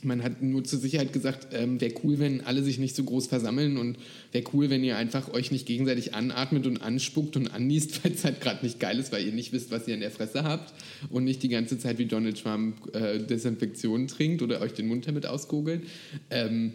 man 0.05 0.23
hat 0.23 0.43
nur 0.43 0.65
zur 0.65 0.79
Sicherheit 0.79 1.13
gesagt, 1.13 1.49
ähm, 1.53 1.81
wäre 1.81 1.95
cool, 2.05 2.19
wenn 2.19 2.43
alle 2.43 2.63
sich 2.63 2.79
nicht 2.79 2.95
so 2.95 3.05
groß 3.05 3.27
versammeln 3.27 3.77
und 3.77 3.99
wäre 4.33 4.45
cool, 4.53 4.71
wenn 4.71 4.85
ihr 4.85 4.97
einfach 4.97 5.33
euch 5.33 5.51
nicht 5.51 5.67
gegenseitig 5.67 6.15
anatmet 6.15 6.67
und 6.67 6.83
anspuckt 6.83 7.37
und 7.37 7.49
anniest, 7.49 8.05
weil 8.05 8.13
es 8.13 8.25
halt 8.25 8.41
gerade 8.41 8.65
nicht 8.65 8.81
geil 8.81 8.99
ist, 8.99 9.13
weil 9.13 9.27
ihr 9.27 9.33
nicht 9.33 9.53
wisst, 9.53 9.71
was 9.71 9.89
ihr 9.89 9.95
in 9.95 10.01
der 10.01 10.11
Fresse 10.11 10.45
habt 10.45 10.73
und 11.11 11.25
nicht 11.25 11.43
die 11.43 11.49
ganze 11.49 11.79
Zeit 11.79 11.99
wie 11.99 12.07
Donald 12.07 12.41
Trump 12.43 12.95
äh, 12.95 13.19
Desinfektion 13.19 14.07
trinkt 14.09 14.43
oder 14.43 14.61
euch 14.61 14.75
den 14.75 14.87
Mund 14.89 15.07
damit 15.07 15.27
ausgogelt. 15.27 15.83
Ähm, 16.31 16.73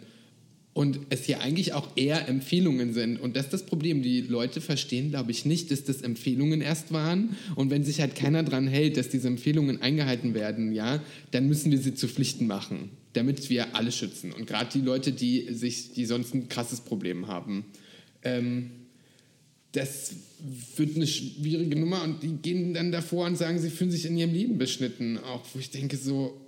Und 0.72 1.00
es 1.10 1.24
hier 1.24 1.40
eigentlich 1.40 1.72
auch 1.72 1.88
eher 1.96 2.28
Empfehlungen 2.28 2.94
sind. 2.94 3.20
Und 3.20 3.34
das 3.34 3.46
ist 3.46 3.52
das 3.52 3.66
Problem. 3.66 4.02
Die 4.02 4.20
Leute 4.20 4.60
verstehen, 4.60 5.10
glaube 5.10 5.32
ich, 5.32 5.44
nicht, 5.44 5.72
dass 5.72 5.82
das 5.82 6.00
Empfehlungen 6.00 6.60
erst 6.60 6.92
waren. 6.92 7.36
Und 7.56 7.70
wenn 7.70 7.82
sich 7.82 8.00
halt 8.00 8.14
keiner 8.14 8.44
dran 8.44 8.68
hält, 8.68 8.96
dass 8.96 9.08
diese 9.08 9.26
Empfehlungen 9.26 9.82
eingehalten 9.82 10.32
werden, 10.32 10.72
ja, 10.72 11.02
dann 11.32 11.48
müssen 11.48 11.72
wir 11.72 11.78
sie 11.78 11.94
zu 11.94 12.06
Pflichten 12.06 12.46
machen, 12.46 12.90
damit 13.12 13.50
wir 13.50 13.74
alle 13.74 13.92
schützen. 13.92 14.32
Und 14.32 14.46
gerade 14.46 14.70
die 14.72 14.84
Leute, 14.84 15.12
die 15.12 15.52
sich, 15.52 15.92
die 15.92 16.06
sonst 16.06 16.34
ein 16.34 16.48
krasses 16.48 16.80
Problem 16.80 17.26
haben. 17.26 17.64
Ähm, 18.22 18.70
das 19.72 20.14
wird 20.76 20.96
eine 20.96 21.06
schwierige 21.06 21.78
Nummer 21.78 22.02
und 22.02 22.22
die 22.22 22.36
gehen 22.36 22.74
dann 22.74 22.90
davor 22.90 23.26
und 23.26 23.36
sagen, 23.36 23.58
sie 23.58 23.70
fühlen 23.70 23.90
sich 23.90 24.04
in 24.04 24.16
ihrem 24.16 24.32
Leben 24.32 24.58
beschnitten. 24.58 25.18
Auch 25.18 25.44
wo 25.52 25.58
ich 25.58 25.70
denke, 25.70 25.96
so, 25.96 26.40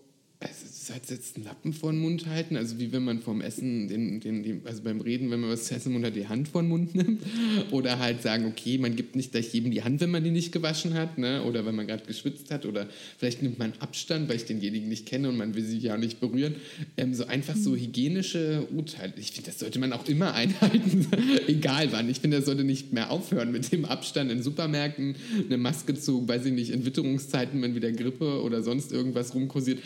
es 0.50 0.82
ist 0.82 0.90
halt 0.92 1.08
jetzt 1.10 1.36
einen 1.36 1.44
Lappen 1.44 1.72
vor 1.72 1.92
den 1.92 2.00
Mund 2.00 2.26
halten, 2.26 2.56
also 2.56 2.78
wie 2.78 2.90
wenn 2.92 3.04
man 3.04 3.20
vorm 3.20 3.40
Essen, 3.40 3.88
den, 3.88 4.20
den, 4.20 4.42
den, 4.42 4.62
also 4.64 4.82
beim 4.82 5.00
Reden, 5.00 5.30
wenn 5.30 5.40
man 5.40 5.50
was 5.50 5.64
zu 5.64 5.74
essen 5.74 6.04
hat, 6.04 6.16
die 6.16 6.26
Hand 6.26 6.48
vor 6.48 6.62
den 6.62 6.68
Mund 6.68 6.94
nimmt. 6.94 7.22
Oder 7.70 7.98
halt 7.98 8.22
sagen, 8.22 8.46
okay, 8.46 8.78
man 8.78 8.96
gibt 8.96 9.14
nicht 9.14 9.32
gleich 9.32 9.52
jedem 9.54 9.70
die 9.70 9.82
Hand, 9.82 10.00
wenn 10.00 10.10
man 10.10 10.24
die 10.24 10.30
nicht 10.30 10.50
gewaschen 10.50 10.94
hat, 10.94 11.18
ne? 11.18 11.44
oder 11.44 11.64
wenn 11.64 11.74
man 11.74 11.86
gerade 11.86 12.04
geschwitzt 12.04 12.50
hat, 12.50 12.66
oder 12.66 12.88
vielleicht 13.18 13.42
nimmt 13.42 13.58
man 13.58 13.72
Abstand, 13.78 14.28
weil 14.28 14.36
ich 14.36 14.44
denjenigen 14.44 14.88
nicht 14.88 15.06
kenne 15.06 15.28
und 15.28 15.36
man 15.36 15.54
will 15.54 15.64
sich 15.64 15.82
ja 15.84 15.94
auch 15.94 15.98
nicht 15.98 16.20
berühren. 16.20 16.56
Ähm, 16.96 17.14
so 17.14 17.26
einfach 17.26 17.56
so 17.56 17.76
hygienische 17.76 18.66
Urteile. 18.74 19.12
Ich 19.16 19.32
finde, 19.32 19.50
das 19.50 19.60
sollte 19.60 19.78
man 19.78 19.92
auch 19.92 20.08
immer 20.08 20.34
einhalten, 20.34 21.06
egal 21.46 21.92
wann. 21.92 22.08
Ich 22.08 22.20
finde, 22.20 22.38
das 22.38 22.46
sollte 22.46 22.64
nicht 22.64 22.92
mehr 22.92 23.10
aufhören 23.10 23.52
mit 23.52 23.70
dem 23.70 23.84
Abstand 23.84 24.32
in 24.32 24.42
Supermärkten, 24.42 25.14
eine 25.46 25.58
Maske 25.58 25.94
zu, 25.94 26.26
weiß 26.26 26.46
ich 26.46 26.52
nicht, 26.52 26.70
in 26.70 26.84
Witterungszeiten, 26.84 27.62
wenn 27.62 27.74
wieder 27.74 27.92
Grippe 27.92 28.42
oder 28.42 28.62
sonst 28.62 28.92
irgendwas 28.92 29.34
rumkursiert 29.34 29.78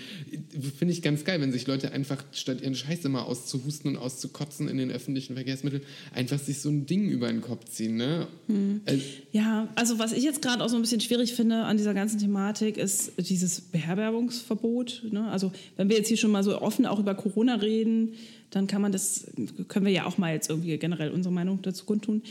finde 0.79 0.93
ich 0.93 1.03
ganz 1.03 1.25
geil, 1.25 1.41
wenn 1.41 1.53
sich 1.53 1.67
Leute 1.67 1.93
einfach 1.93 2.23
statt 2.33 2.61
ihren 2.61 2.75
Scheiß 2.75 3.05
immer 3.05 3.27
auszuhusten 3.27 3.93
und 3.93 3.97
auszukotzen 3.97 4.69
in 4.69 4.79
den 4.79 4.91
öffentlichen 4.91 5.35
Verkehrsmitteln, 5.35 5.83
einfach 6.15 6.39
sich 6.39 6.61
so 6.61 6.69
ein 6.69 6.87
Ding 6.87 7.09
über 7.09 7.29
den 7.29 7.41
Kopf 7.41 7.65
ziehen. 7.67 7.97
Ne? 7.97 8.27
Hm. 8.47 8.81
Also, 8.85 9.03
ja, 9.33 9.69
also 9.75 9.99
was 9.99 10.13
ich 10.13 10.25
jetzt 10.25 10.43
gerade 10.43 10.63
auch 10.63 10.69
so 10.69 10.77
ein 10.77 10.83
bisschen 10.83 11.01
schwierig 11.01 11.35
finde 11.35 11.65
an 11.65 11.77
dieser 11.77 11.95
ganzen 11.95 12.19
Thematik 12.19 12.77
ist 12.77 13.13
dieses 13.19 13.61
Beherbergungsverbot. 13.61 15.05
Ne? 15.11 15.29
Also 15.29 15.53
wenn 15.77 15.89
wir 15.89 15.97
jetzt 15.97 16.09
hier 16.09 16.17
schon 16.17 16.31
mal 16.31 16.43
so 16.43 16.61
offen 16.61 16.87
auch 16.87 16.99
über 16.99 17.15
Corona 17.15 17.57
reden, 17.57 18.15
dann 18.51 18.67
kann 18.67 18.83
man 18.83 18.93
das, 18.93 19.27
können 19.69 19.87
wir 19.87 19.93
ja 19.93 20.07
auch 20.07 20.19
mal 20.19 20.33
jetzt 20.33 20.51
irgendwie 20.51 20.77
generell 20.79 21.11
unsere 21.11 21.35
Meinung 21.35 21.61
dazu 21.63 21.85
kundtun. 21.85 22.23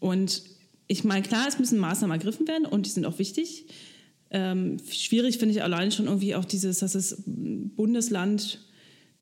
Und 0.00 0.42
ich 0.86 1.04
meine, 1.04 1.22
klar, 1.22 1.46
es 1.46 1.58
müssen 1.58 1.78
Maßnahmen 1.78 2.18
ergriffen 2.18 2.48
werden 2.48 2.66
und 2.66 2.86
die 2.86 2.90
sind 2.90 3.04
auch 3.04 3.18
wichtig. 3.18 3.66
Ähm, 4.30 4.76
schwierig 4.90 5.38
finde 5.38 5.54
ich 5.54 5.62
allein 5.62 5.90
schon 5.90 6.06
irgendwie 6.06 6.34
auch 6.34 6.44
dieses, 6.44 6.80
dass 6.80 6.94
es 6.94 7.22
Bundesland, 7.26 8.60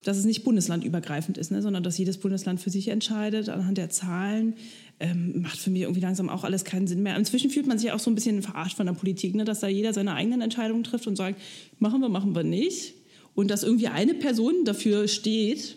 dass 0.02 0.16
es 0.16 0.24
nicht 0.24 0.44
bundeslandübergreifend 0.44 1.38
ist, 1.38 1.50
ne, 1.50 1.62
sondern 1.62 1.82
dass 1.82 1.98
jedes 1.98 2.18
Bundesland 2.18 2.60
für 2.60 2.70
sich 2.70 2.88
entscheidet 2.88 3.48
anhand 3.48 3.78
der 3.78 3.90
Zahlen. 3.90 4.54
Ähm, 4.98 5.42
macht 5.42 5.58
für 5.58 5.70
mich 5.70 5.82
irgendwie 5.82 6.00
langsam 6.00 6.28
auch 6.28 6.42
alles 6.42 6.64
keinen 6.64 6.86
Sinn 6.86 7.02
mehr. 7.02 7.16
Inzwischen 7.16 7.50
fühlt 7.50 7.66
man 7.66 7.78
sich 7.78 7.92
auch 7.92 7.98
so 7.98 8.10
ein 8.10 8.14
bisschen 8.14 8.42
verarscht 8.42 8.76
von 8.76 8.86
der 8.86 8.94
Politik, 8.94 9.34
ne, 9.34 9.44
dass 9.44 9.60
da 9.60 9.68
jeder 9.68 9.92
seine 9.92 10.14
eigenen 10.14 10.40
Entscheidungen 10.40 10.84
trifft 10.84 11.06
und 11.06 11.16
sagt, 11.16 11.40
machen 11.78 12.00
wir, 12.00 12.08
machen 12.08 12.34
wir 12.34 12.44
nicht. 12.44 12.94
Und 13.34 13.50
dass 13.50 13.62
irgendwie 13.62 13.88
eine 13.88 14.14
Person 14.14 14.64
dafür 14.64 15.06
steht, 15.08 15.76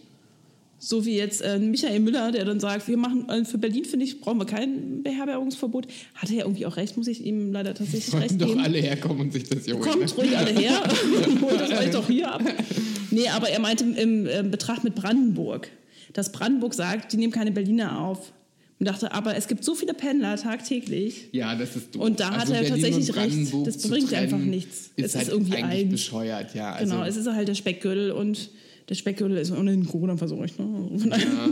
so 0.80 1.06
wie 1.06 1.16
jetzt 1.16 1.42
äh, 1.42 1.60
Michael 1.60 2.00
Müller, 2.00 2.32
der 2.32 2.46
dann 2.46 2.60
sagt, 2.60 2.88
wir 2.88 2.98
machen 2.98 3.28
äh, 3.30 3.44
für 3.46 3.58
Berlin, 3.58 3.86
finde 3.86 4.06
ich, 4.06 4.22
brauchen 4.22 4.38
wir 4.40 4.46
kein 4.46 5.04
Beherbergungsverbot. 5.04 5.88
Hat 6.16 6.30
er 6.30 6.36
ja 6.38 6.44
irgendwie 6.46 6.66
auch 6.66 6.78
recht, 6.78 6.96
muss 6.98 7.08
ich 7.08 7.24
ihm 7.26 7.52
leider 7.52 7.74
tatsächlich 7.74 8.06
Sollten 8.06 8.24
recht 8.30 8.42
doch 8.42 8.48
geben. 8.48 8.60
alle 8.62 8.78
herkommen 8.80 9.20
und 9.22 9.34
sich 9.34 9.44
das 9.44 9.66
hier 9.66 9.76
holen. 9.76 9.84
Kommt 9.84 10.18
ruhig 10.18 10.38
alle 10.38 10.52
her, 10.52 10.82
holt 11.42 11.60
das 11.60 11.72
euch 11.72 11.92
doch 11.92 12.08
hier 12.08 12.32
ab. 12.32 12.42
Nee, 13.12 13.28
aber 13.28 13.50
er 13.50 13.60
meinte 13.60 13.84
im, 13.84 14.26
im 14.26 14.52
Betracht 14.52 14.84
mit 14.84 14.96
Brandenburg, 14.96 15.70
dass 16.14 16.32
Brandenburg 16.32 16.74
sagt, 16.74 17.12
die 17.14 17.18
nehmen 17.18 17.34
keine 17.34 17.52
Berliner 17.52 18.00
auf. 18.00 18.32
Und 18.80 18.86
dachte, 18.88 19.12
aber 19.12 19.36
es 19.36 19.50
gibt 19.50 19.66
so 19.66 19.76
viele 19.76 19.94
Pendler 19.94 20.38
tagtäglich. 20.38 21.28
Ja, 21.34 21.54
das 21.54 21.76
ist 21.76 21.94
doof. 21.94 22.02
Und 22.02 22.22
da 22.22 22.30
Also 22.30 22.40
hat 22.40 22.64
er 22.64 22.70
Berlin 22.70 22.70
tatsächlich 22.70 23.10
und 23.10 23.16
recht. 23.18 23.68
Das 23.68 23.82
bringt 23.90 24.10
trennen, 24.10 24.24
einfach 24.24 24.38
nichts. 24.38 24.92
Ist 24.96 25.06
es 25.08 25.16
halt 25.16 25.28
ist 25.28 25.34
irgendwie 25.34 25.56
eigentlich 25.58 25.86
ein. 25.86 25.90
bescheuert, 25.90 26.56
ja. 26.56 26.72
Also, 26.72 26.94
Genau, 26.94 27.06
es 27.06 27.18
ist 27.18 27.28
halt 27.28 27.50
der 27.50 27.56
Speckgürtel 27.56 28.12
und 28.12 28.50
der 28.90 28.96
Speckgürtel 28.96 29.38
ist 29.38 29.52
ohnehin 29.52 29.86
Corona 29.86 30.18
versorgt. 30.18 30.58
Ne? 30.60 30.90
Daher- 31.10 31.24
ja. 31.28 31.50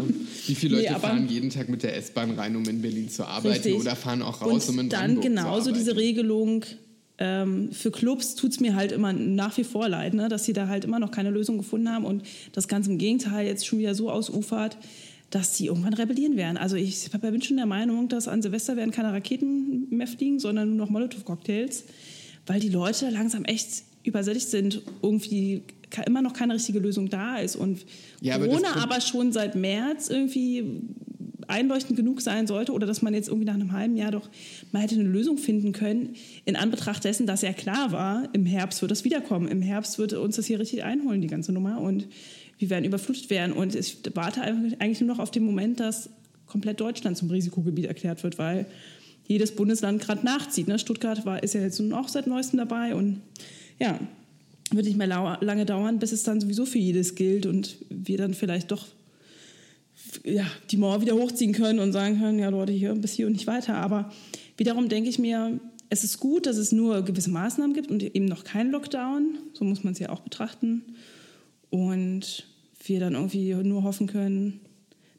Wie 0.48 0.56
viele 0.56 0.78
Leute 0.78 0.94
Nee, 0.94 1.00
fahren 1.00 1.28
jeden 1.30 1.50
Tag 1.52 1.70
mit 1.70 1.84
der 1.84 1.96
S-Bahn 1.96 2.32
rein, 2.32 2.56
um 2.56 2.64
in 2.68 2.82
Berlin 2.82 3.10
zu 3.10 3.26
arbeiten 3.26 3.48
Richtig. 3.50 3.76
oder 3.76 3.96
fahren 3.96 4.22
auch 4.24 4.42
raus, 4.42 4.68
und 4.68 4.74
um 4.76 4.80
in 4.82 4.90
dann 4.90 5.00
Brandenburg 5.16 5.24
genauso 5.24 5.66
zu 5.70 5.74
diese 5.74 5.92
arbeiten? 5.92 6.08
Regelung. 6.08 6.66
Ähm, 7.20 7.72
für 7.72 7.90
Clubs 7.90 8.36
tut 8.36 8.52
es 8.52 8.60
mir 8.60 8.76
halt 8.76 8.92
immer 8.92 9.12
nach 9.12 9.58
wie 9.58 9.64
vor 9.64 9.90
leid, 9.90 10.14
ne? 10.14 10.30
dass 10.30 10.46
sie 10.46 10.54
da 10.54 10.68
halt 10.68 10.86
immer 10.86 11.00
noch 11.00 11.10
keine 11.10 11.32
Lösung 11.32 11.58
gefunden 11.58 11.90
haben 11.90 12.06
und 12.06 12.22
das 12.52 12.68
Ganze 12.68 12.92
im 12.92 13.00
Gegenteil 13.00 13.48
jetzt 13.48 13.66
schon 13.66 13.80
wieder 13.80 13.96
so 13.96 14.12
ausufert, 14.12 14.78
dass 15.32 15.54
die 15.54 15.66
irgendwann 15.66 15.94
rebellieren 15.96 16.38
werden. 16.38 16.58
Also 16.58 16.76
ich 16.76 17.10
bin 17.12 17.42
schon 17.42 17.58
der 17.58 17.66
Meinung, 17.66 18.08
dass 18.08 18.28
an 18.28 18.42
Silvester 18.44 18.78
werden 18.78 18.92
keine 18.92 19.12
Raketen 19.14 19.88
mehr 19.90 20.06
fliegen, 20.08 20.40
sondern 20.40 20.70
nur 20.70 20.78
noch 20.78 20.90
Molotow-Cocktails, 20.92 21.86
weil 22.46 22.60
die 22.60 22.70
Leute 22.70 23.10
langsam 23.10 23.46
echt 23.46 23.84
übersättigt 24.04 24.48
sind, 24.50 24.84
irgendwie 25.02 25.64
immer 26.06 26.22
noch 26.22 26.34
keine 26.34 26.54
richtige 26.54 26.80
Lösung 26.80 27.10
da 27.10 27.38
ist 27.38 27.56
und 27.56 27.86
Ja, 28.22 28.36
aber 28.36 28.48
Corona 28.48 28.76
aber 28.76 29.02
schon 29.02 29.32
seit 29.32 29.56
März 29.56 30.10
irgendwie 30.10 30.82
einleuchtend 31.48 31.96
genug 31.96 32.22
sein 32.22 32.48
sollte 32.48 32.74
oder 32.74 32.86
dass 32.86 33.02
man 33.02 33.14
jetzt 33.14 33.30
irgendwie 33.30 33.46
nach 33.46 33.54
einem 33.54 33.72
halben 33.72 33.96
Jahr 33.96 34.12
doch 34.12 34.30
mal 34.72 34.82
hätte 34.82 34.96
eine 34.96 35.06
Lösung 35.06 35.38
finden 35.38 35.72
können, 35.72 36.16
in 36.46 36.56
Anbetracht 36.56 37.04
dessen, 37.04 37.26
dass 37.26 37.42
ja 37.42 37.54
klar 37.54 37.92
war, 37.92 38.28
im 38.34 38.46
Herbst 38.46 38.82
wird 38.82 38.92
das 38.92 39.04
wiederkommen. 39.04 39.48
Im 39.48 39.62
Herbst 39.62 39.98
wird 39.98 40.14
uns 40.14 40.36
das 40.36 40.46
hier 40.46 40.60
richtig 40.60 40.84
einholen, 40.84 41.22
die 41.22 41.28
ganze 41.28 41.52
Nummer. 41.52 41.80
Und 41.80 42.08
wir 42.58 42.70
werden 42.70 42.86
überflutet 42.86 43.30
werden. 43.30 43.54
Und 43.54 43.76
ich 43.76 43.98
warte 44.14 44.42
eigentlich 44.42 44.82
eigentlich 44.82 45.00
nur 45.02 45.10
noch 45.10 45.20
auf 45.20 45.32
den 45.32 45.46
Moment, 45.46 45.80
dass 45.80 46.10
komplett 46.48 46.80
Deutschland 46.80 47.18
zum 47.18 47.30
Risikogebiet 47.30 47.86
erklärt 47.86 48.24
wird, 48.24 48.38
weil 48.38 48.66
jedes 49.28 49.56
Bundesland 49.56 50.02
gerade 50.02 50.26
nachzieht. 50.26 50.68
Ne? 50.68 50.80
Stuttgart 50.80 51.26
war, 51.26 51.44
ist 51.44 51.54
ja 51.54 51.62
jetzt 51.62 51.80
nun 51.80 51.94
auch 51.94 52.08
seit 52.08 52.28
neuestem 52.28 52.58
dabei 52.58 52.96
und 52.96 53.22
ja, 53.80 54.00
wird 54.72 54.86
nicht 54.86 54.98
mehr 54.98 55.08
lange 55.08 55.66
dauern, 55.66 56.00
bis 56.00 56.12
es 56.12 56.24
dann 56.24 56.42
sowieso 56.42 56.66
für 56.66 56.80
jedes 56.80 57.16
gilt 57.16 57.46
und 57.46 57.78
wir 57.90 58.18
dann 58.18 58.34
vielleicht 58.34 58.72
doch 58.72 58.86
ja, 60.24 60.46
die 60.72 60.78
Mauer 60.78 61.02
wieder 61.02 61.16
hochziehen 61.16 61.54
können 61.54 61.80
und 61.80 61.92
sagen 61.92 62.20
können, 62.20 62.40
ja 62.40 62.50
Leute, 62.50 62.72
hier 62.72 62.94
bis 62.96 63.14
hier 63.14 63.28
und 63.28 63.34
nicht 63.34 63.48
weiter. 63.48 63.76
Aber 63.76 64.12
wiederum 64.58 64.90
denke 64.90 65.10
ich 65.10 65.20
mir, 65.20 65.60
es 65.90 66.04
ist 66.04 66.20
gut, 66.20 66.46
dass 66.46 66.58
es 66.58 66.72
nur 66.72 67.04
gewisse 67.04 67.30
Maßnahmen 67.30 67.74
gibt 67.74 67.90
und 67.90 68.04
eben 68.04 68.26
noch 68.26 68.44
keinen 68.44 68.72
Lockdown. 68.72 69.38
So 69.54 69.64
muss 69.64 69.84
man 69.84 69.94
es 69.94 70.00
ja 70.00 70.10
auch 70.10 70.22
betrachten. 70.22 70.84
Und 71.70 72.48
wir 72.84 73.00
dann 73.00 73.14
irgendwie 73.14 73.54
nur 73.56 73.84
hoffen 73.84 74.08
können, 74.08 74.60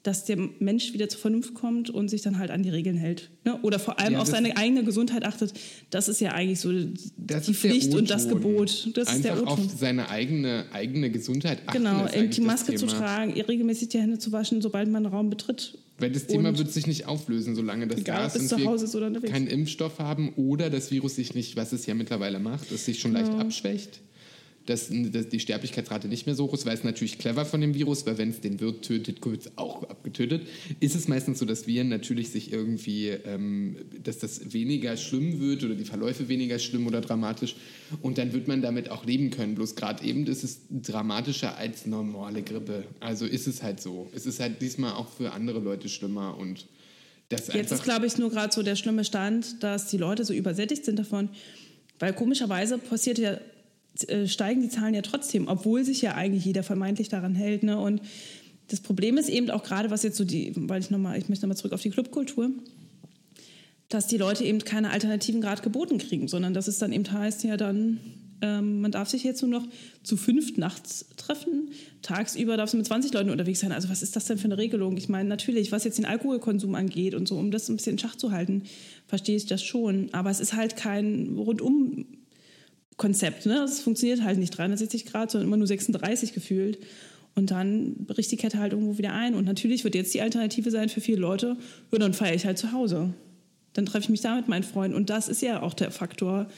dass 0.03 0.25
der 0.25 0.37
Mensch 0.61 0.93
wieder 0.93 1.09
zur 1.09 1.21
Vernunft 1.21 1.55
kommt 1.55 1.91
und 1.91 2.09
sich 2.09 2.23
dann 2.23 2.39
halt 2.39 2.51
an 2.51 2.63
die 2.63 2.71
Regeln 2.71 2.97
hält. 2.97 3.31
Ne? 3.45 3.59
Oder 3.63 3.79
vor 3.79 3.99
allem 3.99 4.15
Ja, 4.15 4.21
auf 4.21 4.29
seine 4.29 4.57
eigene 4.57 4.85
Gesundheit 4.85 5.25
achtet. 5.25 5.53
Das 5.91 6.09
ist 6.09 6.21
ja 6.21 6.33
eigentlich 6.33 6.61
so 6.61 6.71
die 6.73 6.95
ist 7.35 7.51
Pflicht 7.55 7.95
und 7.95 8.09
das. 8.11 8.29
Gebot. 8.29 8.91
Das 8.95 9.09
ist 9.09 9.15
Einfach 9.17 9.23
der 9.23 9.43
auf 9.49 9.59
O-Ton. 9.59 9.71
seine 9.77 10.09
eigene, 10.11 10.67
eigene 10.73 11.11
Gesundheit 11.11 11.63
achten. 11.67 11.79
Genau, 11.79 12.05
ist 12.07 12.37
die 12.37 12.41
Maske 12.41 12.75
zu 12.77 12.87
tragen, 12.87 13.33
regelmäßig 13.41 13.89
die 13.89 13.99
Hände 13.99 14.19
zu 14.19 14.33
waschen, 14.33 14.63
sobald 14.63 14.89
man 14.89 15.05
einen 15.05 15.15
Raum 15.15 15.31
betritt. 15.31 15.79
Weil 16.01 16.13
das 16.13 16.27
Thema 16.29 16.51
Und- 16.51 16.59
wird 16.59 16.71
sich 16.73 16.87
nicht 16.87 17.07
auflösen, 17.07 17.57
solange 17.57 17.89
das 17.89 17.99
Egal, 18.01 18.19
da 18.21 18.27
ist 18.27 18.37
und 18.41 18.49
zu 18.49 18.57
wir 18.59 18.67
Hause 18.67 18.85
ist 18.85 18.95
oder 18.95 19.09
unterwegs. 19.09 19.33
keinen 19.33 19.49
Impfstoff 19.49 19.99
haben 19.99 20.33
oder 20.37 20.71
das 20.71 20.93
Virus 20.93 21.17
sich 21.17 21.35
nicht, 21.35 21.57
was 21.57 21.73
es 21.73 21.87
ja 21.87 21.95
mittlerweile 21.95 22.39
macht, 22.39 22.71
es 22.71 22.85
sich 22.85 23.01
schon 23.01 23.13
leicht 23.13 23.33
abschwächt. 23.33 24.01
Dass, 24.69 24.91
dass 24.91 25.29
die 25.31 25.41
Sterblichkeitsrate 25.41 26.09
nicht 26.09 26.27
mehr 26.27 26.35
so 26.35 26.45
hoch 26.45 26.53
ist, 26.53 26.67
weil 26.67 26.75
es 26.75 26.85
natürlich 26.85 27.17
clever 27.19 27.47
von 27.47 27.63
dem 27.63 27.75
Virus, 27.75 28.05
weil 28.05 28.19
wenn 28.19 28.29
es 28.29 28.43
den 28.43 28.61
Wirt 28.61 28.85
tötet, 28.85 29.25
wird 29.25 29.41
es 29.41 29.53
auch 29.57 29.83
abgetötet. 29.85 30.47
Ist 30.79 30.95
es 30.95 31.09
meistens 31.09 31.39
so, 31.39 31.47
dass 31.47 31.67
Viren 31.67 31.89
natürlich 31.89 32.29
sich 32.29 32.53
irgendwie, 32.53 33.09
ähm, 33.09 33.77
dass 34.05 34.19
das 34.19 34.53
weniger 34.53 34.99
schlimm 34.99 35.41
wird 35.41 35.65
oder 35.65 35.75
die 35.75 35.85
Verläufe 35.85 36.29
weniger 36.29 36.59
schlimm 36.59 36.87
oder 36.87 37.01
dramatisch 37.01 37.57
und 38.03 38.19
dann 38.19 38.35
wird 38.35 38.47
man 38.47 38.61
damit 38.61 38.91
auch 38.91 39.07
leben 39.07 39.31
können. 39.31 39.55
Bloß 39.55 39.75
gerade 39.75 40.05
eben 40.05 40.27
ist 40.27 40.45
es 40.45 40.61
dramatischer 40.71 41.57
als 41.57 41.87
normale 41.87 42.43
Grippe. 42.43 42.85
Also 43.01 43.25
ist 43.25 43.47
es 43.47 43.63
halt 43.63 43.81
so. 43.81 44.11
Es 44.15 44.27
ist 44.27 44.39
halt 44.39 44.61
diesmal 44.61 44.93
auch 44.93 45.09
für 45.09 45.33
andere 45.33 45.61
Leute 45.61 45.89
schlimmer 45.89 46.37
und 46.37 46.67
das 47.31 47.49
Jetzt 47.53 47.73
ist, 47.73 47.85
glaube 47.85 48.07
ich, 48.07 48.17
nur 48.17 48.31
gerade 48.31 48.53
so 48.53 48.63
der 48.63 48.77
schlimme 48.77 49.05
Stand, 49.05 49.63
dass 49.63 49.89
die 49.89 49.99
Leute 49.99 50.25
so 50.25 50.33
übersättigt 50.33 50.85
sind 50.85 50.99
davon, 50.99 51.29
weil 51.99 52.15
komischerweise 52.15 52.79
passiert 52.79 53.19
ja, 53.19 53.39
äh, 54.05 54.27
steigen 54.27 54.63
die 54.63 54.69
Zahlen 54.69 54.95
ja 54.95 55.03
trotzdem, 55.03 55.49
obwohl 55.49 55.85
sich 55.85 56.03
ja 56.03 56.15
eigentlich 56.15 56.45
jeder 56.45 56.63
vermeintlich 56.63 57.09
daran 57.09 57.35
hält. 57.35 57.63
Ne? 57.63 57.79
Und 57.79 58.03
das 58.69 58.81
Problem 58.81 59.17
ist 59.19 59.29
eben 59.29 59.51
auch 59.51 59.63
gerade, 59.63 59.91
was 59.91 60.03
jetzt 60.03 60.17
so 60.17 60.25
die, 60.25 60.53
weil 60.55 60.81
ich 60.81 60.91
nochmal, 60.91 61.19
ich 61.19 61.29
möchte 61.29 61.47
nochmal 61.47 61.57
zurück 61.57 61.73
auf 61.73 61.83
die 61.83 61.91
Clubkultur, 61.91 62.51
dass 63.89 64.07
die 64.07 64.19
Leute 64.19 64.45
eben 64.45 64.59
keine 64.61 64.91
Alternativen 64.91 65.41
gerade 65.41 65.63
geboten 65.63 65.99
kriegen, 65.99 66.29
sondern 66.29 66.55
dass 66.55 66.69
es 66.69 66.79
dann 66.79 66.93
eben 66.93 67.11
heißt, 67.11 67.45
ja 67.45 67.57
dann, 67.57 68.01
ähm, 68.43 68.83
man 68.83 68.93
darf 68.93 69.09
sich 69.09 69.25
jetzt 69.25 69.41
nur 69.41 69.51
noch 69.51 69.67
zu 70.03 70.17
fünft 70.19 70.59
nachts 70.59 71.07
treffen, 71.17 71.71
tagsüber 72.03 72.59
darfst 72.59 72.75
du 72.75 72.77
mit 72.77 72.87
20 72.87 73.13
Leuten 73.15 73.31
unterwegs 73.31 73.61
sein. 73.61 73.73
Also 73.73 73.89
was 73.89 74.03
ist 74.03 74.15
das 74.15 74.27
denn 74.27 74.37
für 74.37 74.45
eine 74.45 74.59
Regelung? 74.59 74.97
Ich 74.99 75.09
meine, 75.09 75.29
natürlich, 75.29 75.73
was 75.73 75.85
jetzt 75.85 75.99
den 75.99 76.05
Alkoholkonsum 76.05 76.75
angeht 76.75 77.15
und 77.15 77.27
so, 77.27 77.37
um 77.37 77.51
das 77.51 77.69
ein 77.69 77.77
bisschen 77.77 77.93
in 77.93 77.99
Schach 77.99 78.17
zu 78.17 78.31
halten, 78.31 78.65
verstehe 79.07 79.37
ich 79.37 79.47
das 79.47 79.63
schon. 79.63 80.11
Aber 80.13 80.31
es 80.31 80.41
ist 80.41 80.53
halt 80.53 80.77
kein 80.77 81.37
rundum 81.39 82.07
Konzept. 82.99 83.47
Ne? 83.47 83.61
Es 83.61 83.81
funktioniert 83.81 84.23
halt 84.23 84.39
nicht 84.39 84.51
360 84.51 85.07
Grad, 85.07 85.31
sondern 85.31 85.49
immer 85.49 85.57
nur 85.57 85.67
36 85.67 86.35
gefühlt. 86.35 86.79
Und 87.35 87.53
dann 87.53 87.95
bricht 88.07 88.31
die 88.33 88.37
Kette 88.37 88.59
halt 88.59 88.73
irgendwo 88.73 88.99
wieder 88.99 89.15
ein. 89.15 89.35
Und 89.35 89.47
natürlich 89.47 89.85
wird 89.85 89.95
jetzt 89.95 90.13
die 90.13 90.21
Alternative 90.21 90.71
sein 90.71 90.89
für 90.89 91.01
viele 91.01 91.19
Leute, 91.19 91.57
ja, 91.93 91.99
dann 91.99 92.13
feiere 92.13 92.35
ich 92.35 92.45
halt 92.45 92.59
zu 92.59 92.73
Hause. 92.73 93.15
Dann 93.73 93.87
treffe 93.87 94.05
ich 94.05 94.09
mich 94.09 94.21
da 94.21 94.35
mit 94.35 94.49
meinen 94.49 94.65
Freunden. 94.65 94.97
Und 94.97 95.09
das 95.09 95.29
ist 95.29 95.41
ja 95.41 95.63
auch 95.63 95.73
der 95.73 95.93
Faktor 95.93 96.49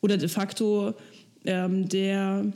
oder 0.00 0.16
de 0.16 0.28
facto 0.28 0.94
ähm, 1.44 1.88
der, 1.88 2.50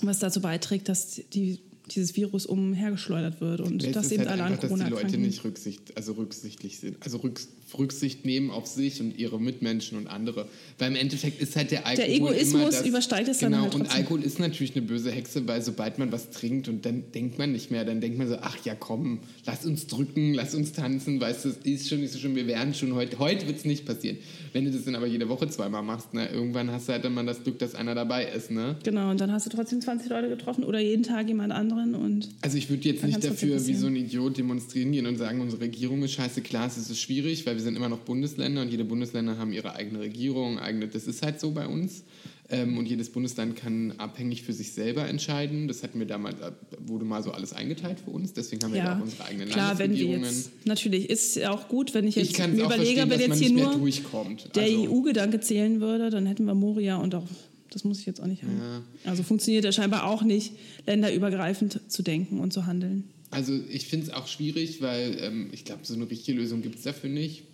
was 0.00 0.18
dazu 0.18 0.40
beiträgt, 0.40 0.88
dass 0.88 1.20
die 1.32 1.60
dieses 1.90 2.16
Virus 2.16 2.46
umhergeschleudert 2.46 3.40
wird 3.40 3.60
und 3.60 3.82
Es 3.82 3.92
dass 3.92 4.12
eben 4.12 4.20
halt 4.20 4.30
alle 4.30 4.42
an 4.42 4.52
einfach, 4.52 4.62
dass 4.62 4.70
Corona 4.70 4.84
die 4.84 4.90
Leute 4.90 5.18
nicht 5.18 5.44
rücksicht, 5.44 5.96
also 5.96 6.12
rücksichtlich 6.12 6.78
sind, 6.78 6.96
also 7.00 7.18
Rücks 7.18 7.48
Rücksicht 7.78 8.24
nehmen 8.24 8.50
auf 8.50 8.66
sich 8.66 9.00
und 9.00 9.16
ihre 9.18 9.40
Mitmenschen 9.40 9.98
und 9.98 10.06
andere. 10.06 10.46
Weil 10.78 10.90
im 10.90 10.96
Endeffekt 10.96 11.40
ist 11.40 11.56
halt 11.56 11.70
der 11.70 11.86
Alkohol 11.86 12.08
Egoismus 12.08 12.54
immer 12.54 12.70
das, 12.70 12.86
übersteigt 12.86 13.28
es 13.28 13.38
dann 13.38 13.52
genau, 13.52 13.64
halt 13.64 13.74
und. 13.74 13.94
Alkohol 13.94 14.22
ist 14.22 14.38
natürlich 14.38 14.76
eine 14.76 14.84
böse 14.84 15.10
Hexe, 15.10 15.46
weil 15.46 15.62
sobald 15.62 15.98
man 15.98 16.12
was 16.12 16.30
trinkt 16.30 16.68
und 16.68 16.86
dann 16.86 17.04
denkt 17.12 17.38
man 17.38 17.52
nicht 17.52 17.70
mehr, 17.70 17.84
dann 17.84 18.00
denkt 18.00 18.18
man 18.18 18.28
so, 18.28 18.36
ach 18.40 18.56
ja 18.64 18.74
komm, 18.74 19.20
lass 19.46 19.64
uns 19.66 19.86
drücken, 19.86 20.34
lass 20.34 20.54
uns 20.54 20.72
tanzen, 20.72 21.20
weißt 21.20 21.44
du, 21.44 21.48
es 21.50 21.56
ist 21.58 21.88
schon 21.88 22.00
nicht 22.00 22.12
so 22.12 22.18
schlimm, 22.18 22.36
wir 22.36 22.46
werden 22.46 22.74
schon 22.74 22.94
heute, 22.94 23.18
heute 23.18 23.46
wird 23.46 23.58
es 23.58 23.64
nicht 23.64 23.84
passieren. 23.84 24.18
Wenn 24.52 24.64
du 24.64 24.70
das 24.70 24.84
dann 24.84 24.94
aber 24.94 25.06
jede 25.06 25.28
Woche 25.28 25.48
zweimal 25.48 25.82
machst, 25.82 26.14
ne, 26.14 26.28
irgendwann 26.28 26.70
hast 26.70 26.88
du 26.88 26.92
halt 26.92 27.04
dann 27.04 27.14
mal 27.14 27.24
das 27.26 27.42
Glück, 27.42 27.58
dass 27.58 27.74
einer 27.74 27.94
dabei 27.94 28.26
ist, 28.26 28.50
ne? 28.50 28.76
Genau, 28.82 29.10
und 29.10 29.20
dann 29.20 29.32
hast 29.32 29.46
du 29.46 29.50
trotzdem 29.50 29.80
20 29.80 30.10
Leute 30.10 30.28
getroffen 30.28 30.64
oder 30.64 30.80
jeden 30.80 31.02
Tag 31.02 31.28
jemand 31.28 31.52
anderen 31.52 31.79
und 31.94 32.28
Also 32.42 32.56
ich 32.56 32.68
würde 32.70 32.88
jetzt 32.88 33.04
nicht 33.04 33.22
dafür 33.24 33.66
wie 33.66 33.74
so 33.74 33.86
ein 33.86 33.96
Idiot 33.96 34.38
demonstrieren 34.38 34.92
gehen 34.92 35.06
und 35.06 35.16
sagen, 35.16 35.40
unsere 35.40 35.62
Regierung 35.62 36.02
ist 36.02 36.12
scheiße. 36.12 36.40
Klar, 36.42 36.66
es 36.66 36.76
ist 36.76 36.98
schwierig, 36.98 37.46
weil 37.46 37.56
wir 37.56 37.62
sind 37.62 37.76
immer 37.76 37.88
noch 37.88 38.00
Bundesländer 38.00 38.62
und 38.62 38.70
jede 38.70 38.84
Bundesländer 38.84 39.38
haben 39.38 39.52
ihre 39.52 39.74
eigene 39.74 40.00
Regierung, 40.00 40.58
eigene, 40.58 40.88
das 40.88 41.06
ist 41.06 41.22
halt 41.22 41.40
so 41.40 41.50
bei 41.52 41.66
uns. 41.66 42.04
Ähm, 42.52 42.78
und 42.78 42.86
jedes 42.86 43.10
Bundesland 43.10 43.54
kann 43.54 43.94
abhängig 43.98 44.42
für 44.42 44.52
sich 44.52 44.72
selber 44.72 45.06
entscheiden. 45.06 45.68
Das 45.68 45.84
hatten 45.84 46.00
wir 46.00 46.06
damals, 46.06 46.40
äh, 46.40 46.50
wurde 46.84 47.04
mal 47.04 47.22
so 47.22 47.30
alles 47.30 47.52
eingeteilt 47.52 47.98
für 48.04 48.10
uns. 48.10 48.32
Deswegen 48.32 48.60
haben 48.64 48.72
wir 48.72 48.78
ja 48.80 48.86
ja, 48.86 48.98
auch 48.98 49.02
unsere 49.02 49.24
eigenen 49.24 49.48
klar, 49.50 49.78
wenn 49.78 49.92
wir 49.92 49.98
Landesregierungen. 50.08 50.24
jetzt, 50.28 50.66
natürlich 50.66 51.08
ist 51.10 51.44
auch 51.46 51.68
gut, 51.68 51.94
wenn 51.94 52.08
ich 52.08 52.16
jetzt 52.16 52.32
ich 52.32 52.38
mir 52.38 52.64
überlege, 52.64 53.08
wenn 53.08 53.20
jetzt 53.20 53.38
hier 53.38 53.52
nur 53.52 53.72
durchkommt. 53.76 54.56
der 54.56 54.64
Also- 54.64 54.90
EU-Gedanke 54.90 55.38
zählen 55.38 55.80
würde, 55.80 56.10
dann 56.10 56.26
hätten 56.26 56.44
wir 56.44 56.56
Moria 56.56 56.96
und 56.96 57.14
auch, 57.14 57.22
das 57.70 57.84
muss 57.84 58.00
ich 58.00 58.06
jetzt 58.06 58.20
auch 58.20 58.26
nicht 58.26 58.42
haben. 58.42 58.84
Also 59.04 59.22
funktioniert 59.22 59.64
ja 59.64 59.72
scheinbar 59.72 60.04
auch 60.04 60.22
nicht, 60.22 60.52
länderübergreifend 60.86 61.80
zu 61.88 62.02
denken 62.02 62.40
und 62.40 62.52
zu 62.52 62.66
handeln. 62.66 63.04
Also 63.30 63.58
ich 63.70 63.86
finde 63.86 64.06
es 64.06 64.12
auch 64.12 64.26
schwierig, 64.26 64.82
weil 64.82 65.16
ähm, 65.20 65.48
ich 65.52 65.64
glaube, 65.64 65.82
so 65.84 65.94
eine 65.94 66.10
richtige 66.10 66.38
Lösung 66.38 66.62
gibt 66.62 66.76
es 66.76 66.82
dafür 66.82 67.10
nicht. 67.10 67.44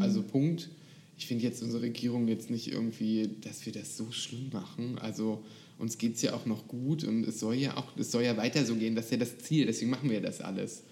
Also 0.00 0.22
Punkt. 0.22 0.70
Ich 1.16 1.26
finde 1.26 1.44
jetzt 1.44 1.62
unsere 1.62 1.82
Regierung 1.82 2.26
jetzt 2.28 2.50
nicht 2.50 2.72
irgendwie, 2.72 3.30
dass 3.42 3.64
wir 3.66 3.72
das 3.72 3.96
so 3.96 4.10
schlimm 4.10 4.50
machen. 4.52 4.98
Also 4.98 5.44
uns 5.78 5.98
geht 5.98 6.16
es 6.16 6.22
ja 6.22 6.34
auch 6.34 6.46
noch 6.46 6.66
gut 6.68 7.04
und 7.04 7.24
es 7.24 7.40
soll 7.40 7.54
ja 7.54 7.76
auch, 7.76 7.96
es 7.96 8.10
soll 8.10 8.24
ja 8.24 8.36
weiter 8.36 8.64
so 8.64 8.74
gehen, 8.76 8.94
das 8.94 9.06
ist 9.06 9.10
ja 9.12 9.16
das 9.18 9.38
Ziel, 9.38 9.66
deswegen 9.66 9.90
machen 9.90 10.10
wir 10.10 10.20
das 10.20 10.40
alles. 10.40 10.82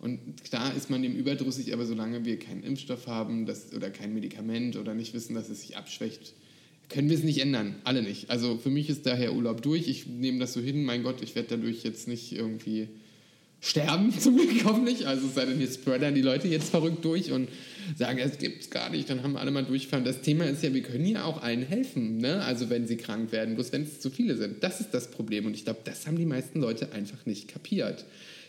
Und 0.00 0.44
klar 0.44 0.74
ist 0.74 0.90
man 0.90 1.02
dem 1.02 1.14
überdrüssig, 1.14 1.72
aber 1.72 1.84
solange 1.84 2.24
wir 2.24 2.38
keinen 2.38 2.62
Impfstoff 2.62 3.08
haben 3.08 3.46
das, 3.46 3.72
oder 3.72 3.90
kein 3.90 4.14
Medikament 4.14 4.76
oder 4.76 4.94
nicht 4.94 5.12
wissen, 5.12 5.34
dass 5.34 5.48
es 5.48 5.62
sich 5.62 5.76
abschwächt, 5.76 6.34
können 6.88 7.08
wir 7.10 7.16
es 7.16 7.24
nicht 7.24 7.38
ändern. 7.38 7.76
Alle 7.84 8.02
nicht. 8.02 8.30
Also 8.30 8.56
für 8.56 8.70
mich 8.70 8.88
ist 8.88 9.06
daher 9.06 9.34
Urlaub 9.34 9.62
durch. 9.62 9.88
Ich 9.88 10.06
nehme 10.06 10.38
das 10.38 10.52
so 10.52 10.60
hin. 10.60 10.84
Mein 10.84 11.02
Gott, 11.02 11.22
ich 11.22 11.34
werde 11.34 11.56
dadurch 11.56 11.84
jetzt 11.84 12.08
nicht 12.08 12.32
irgendwie 12.32 12.88
sterben, 13.60 14.12
zum 14.18 14.36
Glück 14.36 14.64
hoffentlich. 14.64 15.06
Also 15.06 15.26
es 15.26 15.34
sei 15.34 15.46
denn, 15.46 15.60
jetzt 15.60 15.80
spreadern 15.80 16.14
die 16.14 16.22
Leute 16.22 16.48
jetzt 16.48 16.70
verrückt 16.70 17.04
durch 17.04 17.32
und 17.32 17.48
sagen, 17.96 18.18
es 18.18 18.38
gibt's 18.38 18.70
gar 18.70 18.90
nicht, 18.90 19.08
dann 19.10 19.22
haben 19.22 19.36
alle 19.36 19.50
mal 19.50 19.64
durchfahren. 19.64 20.04
Das 20.04 20.20
Thema 20.20 20.44
ist 20.44 20.62
ja, 20.62 20.72
wir 20.72 20.82
können 20.82 21.06
ja 21.06 21.24
auch 21.24 21.42
allen 21.42 21.62
helfen, 21.62 22.18
ne? 22.18 22.42
also 22.44 22.70
wenn 22.70 22.86
sie 22.86 22.96
krank 22.96 23.32
werden, 23.32 23.54
bloß 23.54 23.72
wenn 23.72 23.82
es 23.82 24.00
zu 24.00 24.10
viele 24.10 24.36
sind. 24.36 24.62
Das 24.62 24.80
ist 24.80 24.90
das 24.92 25.10
Problem 25.10 25.46
und 25.46 25.54
ich 25.54 25.64
glaube, 25.64 25.80
das 25.84 26.06
haben 26.06 26.16
die 26.16 26.26
meisten 26.26 26.60
Leute 26.60 26.92
einfach 26.92 27.26
nicht 27.26 27.48
kapiert. 27.48 28.04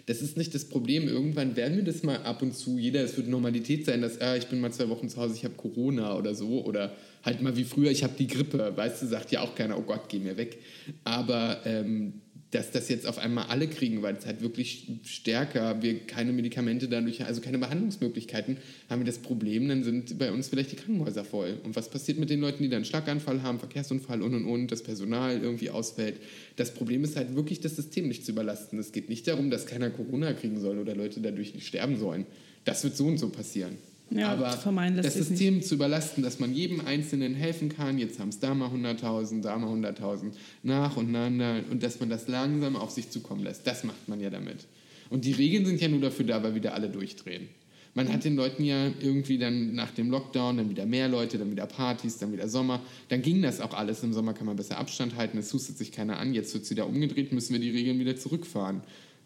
Das 0.06 0.22
ist 0.22 0.38
nicht 0.38 0.56
das 0.56 0.66
Problem. 0.66 1.08
Irgendwann 1.08 1.56
werden 1.56 1.78
wir 1.78 1.84
das 1.84 2.02
mal 2.02 2.18
ab 2.24 2.42
und 2.42 2.56
zu, 2.56 2.80
jeder, 2.80 3.04
es 3.04 3.16
wird 3.16 3.28
Normalität 3.28 3.86
sein, 3.86 4.02
dass 4.02 4.20
ah, 4.22 4.36
ich 4.36 4.48
bin 4.48 4.60
mal 4.60 4.72
zwei 4.72 4.90
Wochen 4.90 5.08
zu 5.08 5.18
Hause, 5.18 5.36
ich 5.36 5.44
habe 5.44 5.54
Corona 5.56 6.18
oder 6.18 6.34
so 6.34 6.66
oder 6.66 6.96
halt 7.24 7.42
mal 7.42 7.56
wie 7.58 7.64
früher, 7.64 7.92
ich 7.92 8.04
habe 8.04 8.14
die 8.18 8.28
Grippe, 8.28 8.74
weißt 8.76 9.02
du, 9.02 9.08
sagt 9.08 9.32
ja 9.32 9.42
auch 9.42 9.56
keiner, 9.56 9.78
oh 9.78 9.82
Gott, 9.82 10.10
geh 10.10 10.20
mir 10.20 10.38
weg. 10.38 10.60
Aber 11.04 11.62
ähm, 11.66 12.14
dass 12.52 12.72
das 12.72 12.90
jetzt 12.90 13.06
auf 13.06 13.20
einmal 13.20 13.46
alle 13.48 13.68
kriegen, 13.68 14.02
weil 14.02 14.16
es 14.16 14.26
halt 14.26 14.42
wirklich 14.42 14.88
stärker, 15.04 15.82
wir 15.84 16.00
keine 16.00 16.32
Medikamente 16.32 16.88
dadurch, 16.88 17.24
also 17.24 17.42
keine 17.42 17.60
Behandlungsmöglichkeiten, 17.60 18.58
haben 18.90 19.02
wir 19.02 19.06
das 19.06 19.20
Problem, 19.20 19.68
dann 19.68 19.84
sind 19.84 20.18
bei 20.18 20.32
uns 20.32 20.50
vielleicht 20.50 20.72
die 20.72 20.76
Krankenhäuser 20.76 21.24
voll. 21.24 21.60
Und 21.64 21.76
was 21.76 21.90
passiert 21.90 22.18
mit 22.18 22.30
den 22.30 22.40
Leuten, 22.40 22.64
die 22.64 22.70
dann 22.70 22.78
einen 22.78 22.86
Schlaganfall 22.86 23.44
haben, 23.44 23.60
Verkehrsunfall 23.60 24.24
und 24.24 24.34
und 24.34 24.46
und, 24.46 24.72
das 24.72 24.82
Personal 24.82 25.40
irgendwie 25.40 25.70
ausfällt? 25.70 26.20
Das 26.56 26.74
Problem 26.74 27.04
ist 27.04 27.16
halt 27.16 27.36
wirklich, 27.36 27.60
das 27.60 27.76
System 27.76 28.08
nicht 28.08 28.26
zu 28.26 28.32
überlasten. 28.32 28.80
Es 28.80 28.92
geht 28.92 29.10
nicht 29.10 29.28
darum, 29.28 29.52
dass 29.52 29.68
keiner 29.68 29.92
Corona 29.92 30.34
kriegen 30.34 30.60
soll 30.60 30.80
oder 30.80 30.96
Leute 30.96 31.22
dadurch 31.22 31.54
nicht 31.54 31.68
sterben 31.68 31.98
sollen. 31.98 32.26
Das 32.66 32.84
wird 32.84 32.98
so 32.98 33.06
und 33.06 33.20
so 33.20 33.30
passieren. 33.30 33.78
Ja, 34.12 34.30
Aber 34.30 34.58
das 34.96 35.14
System 35.14 35.62
zu 35.62 35.76
überlasten, 35.76 36.24
dass 36.24 36.40
man 36.40 36.54
jedem 36.54 36.86
Einzelnen 36.86 37.36
helfen 37.36 37.70
kann, 37.70 38.00
jetzt 38.00 38.20
haben 38.20 38.30
es 38.30 38.40
da 38.40 38.56
mal 38.56 38.70
100.000, 38.70 39.42
da 39.42 39.58
mal 39.58 39.72
100.000, 39.72 40.32
nach 40.64 40.98
und 40.98 41.12
nach 41.12 41.30
und 41.70 41.84
dass 41.84 42.00
man 42.00 42.10
das 42.10 42.28
langsam 42.28 42.76
auf 42.76 42.90
sich 42.90 43.12
zukommen 43.12 43.44
lässt, 43.44 43.68
das 43.68 43.84
macht 43.84 44.08
man 44.08 44.20
ja 44.20 44.30
damit. 44.30 44.66
Und 45.10 45.26
die 45.26 45.34
Regeln 45.34 45.66
sind 45.66 45.80
ja 45.80 45.88
nur 45.88 46.02
dafür 46.02 46.26
da, 46.26 46.42
weil 46.42 46.56
wieder 46.56 46.74
alle 46.74 46.90
durchdrehen. 46.90 47.50
Man 47.96 48.14
hat 48.14 48.24
den 48.24 48.36
Leuten 48.36 48.64
ja 48.64 48.92
irgendwie 49.02 49.40
dann 49.40 49.74
nach 49.74 49.92
dem 49.92 50.12
Lockdown 50.12 50.58
dann 50.58 50.70
wieder 50.70 50.86
mehr 50.86 51.08
Leute, 51.10 51.38
dann 51.40 51.52
wieder 51.52 51.66
Partys, 51.66 52.18
dann 52.20 52.32
wieder 52.32 52.48
Sommer. 52.48 52.82
Dann 53.10 53.22
ging 53.22 53.42
das 53.42 53.62
auch 53.62 53.74
alles. 53.74 54.04
Im 54.04 54.14
Sommer 54.14 54.34
kann 54.34 54.46
man 54.46 54.56
besser 54.56 54.78
Abstand 54.78 55.16
halten, 55.16 55.38
es 55.40 55.52
hustet 55.54 55.78
sich 55.78 55.92
keiner 55.92 56.20
an. 56.20 56.34
Jetzt 56.34 56.54
wird 56.54 56.66
es 56.66 56.70
wieder 56.70 56.88
umgedreht, 56.88 57.34
müssen 57.34 57.54
wir 57.54 57.60
die 57.60 57.72
Regeln 57.72 58.00
wieder 58.00 58.16
zurückfahren. 58.16 58.82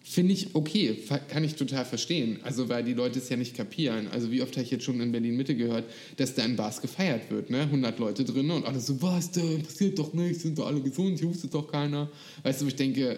Finde 0.06 0.34
ich 0.34 0.54
okay, 0.54 0.98
kann 1.30 1.46
ich 1.46 1.56
total 1.56 1.86
verstehen. 1.86 2.40
Also, 2.44 2.68
weil 2.68 2.84
die 2.84 2.94
Leute 2.94 3.20
es 3.20 3.30
ja 3.30 3.38
nicht 3.38 3.56
kapieren. 3.56 4.08
Also, 4.12 4.32
wie 4.32 4.42
oft 4.42 4.52
habe 4.56 4.64
ich 4.64 4.72
jetzt 4.72 4.84
schon 4.84 5.00
in 5.00 5.14
Berlin-Mitte 5.14 5.56
gehört, 5.56 5.86
dass 6.18 6.36
da 6.36 6.44
in 6.44 6.58
Bars 6.58 6.82
gefeiert 6.82 7.32
wird, 7.32 7.50
ne? 7.50 7.62
100 7.62 7.98
Leute 8.00 8.26
drin 8.26 8.52
und 8.52 8.66
alle 8.66 8.82
so, 8.82 9.02
was, 9.02 9.32
da 9.32 9.42
passiert 9.64 9.98
doch 9.98 10.14
nichts, 10.14 10.44
sind 10.44 10.60
doch 10.60 10.68
alle 10.68 10.82
gesund, 10.82 11.20
hier 11.20 11.30
hustet 11.30 11.54
doch 11.54 11.72
keiner. 11.72 12.10
Weißt 12.44 12.62
du, 12.62 12.68
ich 12.68 12.76
denke, 12.76 13.18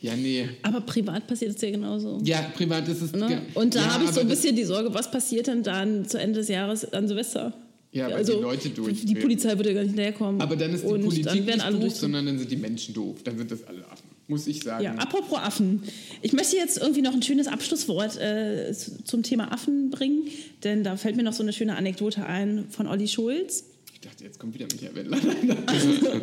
ja, 0.00 0.14
nee. 0.16 0.48
Aber 0.62 0.80
privat 0.80 1.26
passiert 1.26 1.54
es 1.54 1.60
ja 1.60 1.70
genauso. 1.70 2.20
Ja, 2.24 2.50
privat 2.54 2.88
ist 2.88 3.02
es. 3.02 3.12
Ne? 3.12 3.42
Und 3.54 3.74
da 3.74 3.80
ja, 3.80 3.94
habe 3.94 4.04
ich 4.04 4.10
so 4.10 4.20
ein 4.20 4.28
bisschen 4.28 4.54
die 4.54 4.64
Sorge, 4.64 4.92
was 4.94 5.10
passiert 5.10 5.46
denn 5.48 5.62
dann 5.62 6.06
zu 6.08 6.18
Ende 6.18 6.40
des 6.40 6.48
Jahres 6.48 6.92
an 6.92 7.08
Silvester? 7.08 7.52
Ja, 7.92 8.10
weil 8.10 8.24
die 8.24 8.32
Leute 8.32 8.68
durchdrehen. 8.68 9.06
Die 9.06 9.14
Polizei 9.14 9.56
würde 9.56 9.72
gar 9.72 9.82
nicht 9.82 9.96
näher 9.96 10.12
kommen. 10.12 10.40
Aber 10.40 10.54
dann 10.54 10.74
ist 10.74 10.84
die 10.84 10.88
und 10.88 11.02
Politik 11.02 11.46
nicht 11.46 11.64
doof, 11.64 11.80
durch. 11.80 11.94
sondern 11.94 12.26
dann 12.26 12.38
sind 12.38 12.50
die 12.50 12.56
Menschen 12.56 12.94
doof. 12.94 13.22
Dann 13.24 13.38
sind 13.38 13.50
das 13.50 13.64
alle 13.64 13.86
Affen, 13.86 14.05
muss 14.28 14.46
ich 14.46 14.62
sagen. 14.62 14.84
Ja, 14.84 14.92
apropos 14.94 15.38
Affen. 15.38 15.82
Ich 16.22 16.32
möchte 16.32 16.56
jetzt 16.56 16.78
irgendwie 16.78 17.02
noch 17.02 17.14
ein 17.14 17.22
schönes 17.22 17.46
Abschlusswort 17.46 18.20
äh, 18.20 18.72
zu- 18.72 19.02
zum 19.04 19.22
Thema 19.22 19.52
Affen 19.52 19.90
bringen, 19.90 20.24
denn 20.64 20.82
da 20.84 20.96
fällt 20.96 21.16
mir 21.16 21.22
noch 21.22 21.32
so 21.32 21.42
eine 21.42 21.52
schöne 21.52 21.76
Anekdote 21.76 22.24
ein 22.26 22.66
von 22.70 22.86
Olli 22.86 23.06
Schulz. 23.08 23.64
Ich 23.94 24.00
dachte, 24.00 24.24
jetzt 24.24 24.38
kommt 24.38 24.54
wieder 24.54 24.66
Michael 24.72 24.94
Wendler. 24.94 25.18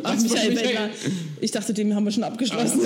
Ach, 0.04 0.20
Michael? 0.20 0.56
Wendler. 0.56 0.90
Ich 1.40 1.50
dachte, 1.50 1.72
den 1.74 1.94
haben 1.94 2.04
wir 2.04 2.12
schon 2.12 2.24
abgeschlossen. 2.24 2.80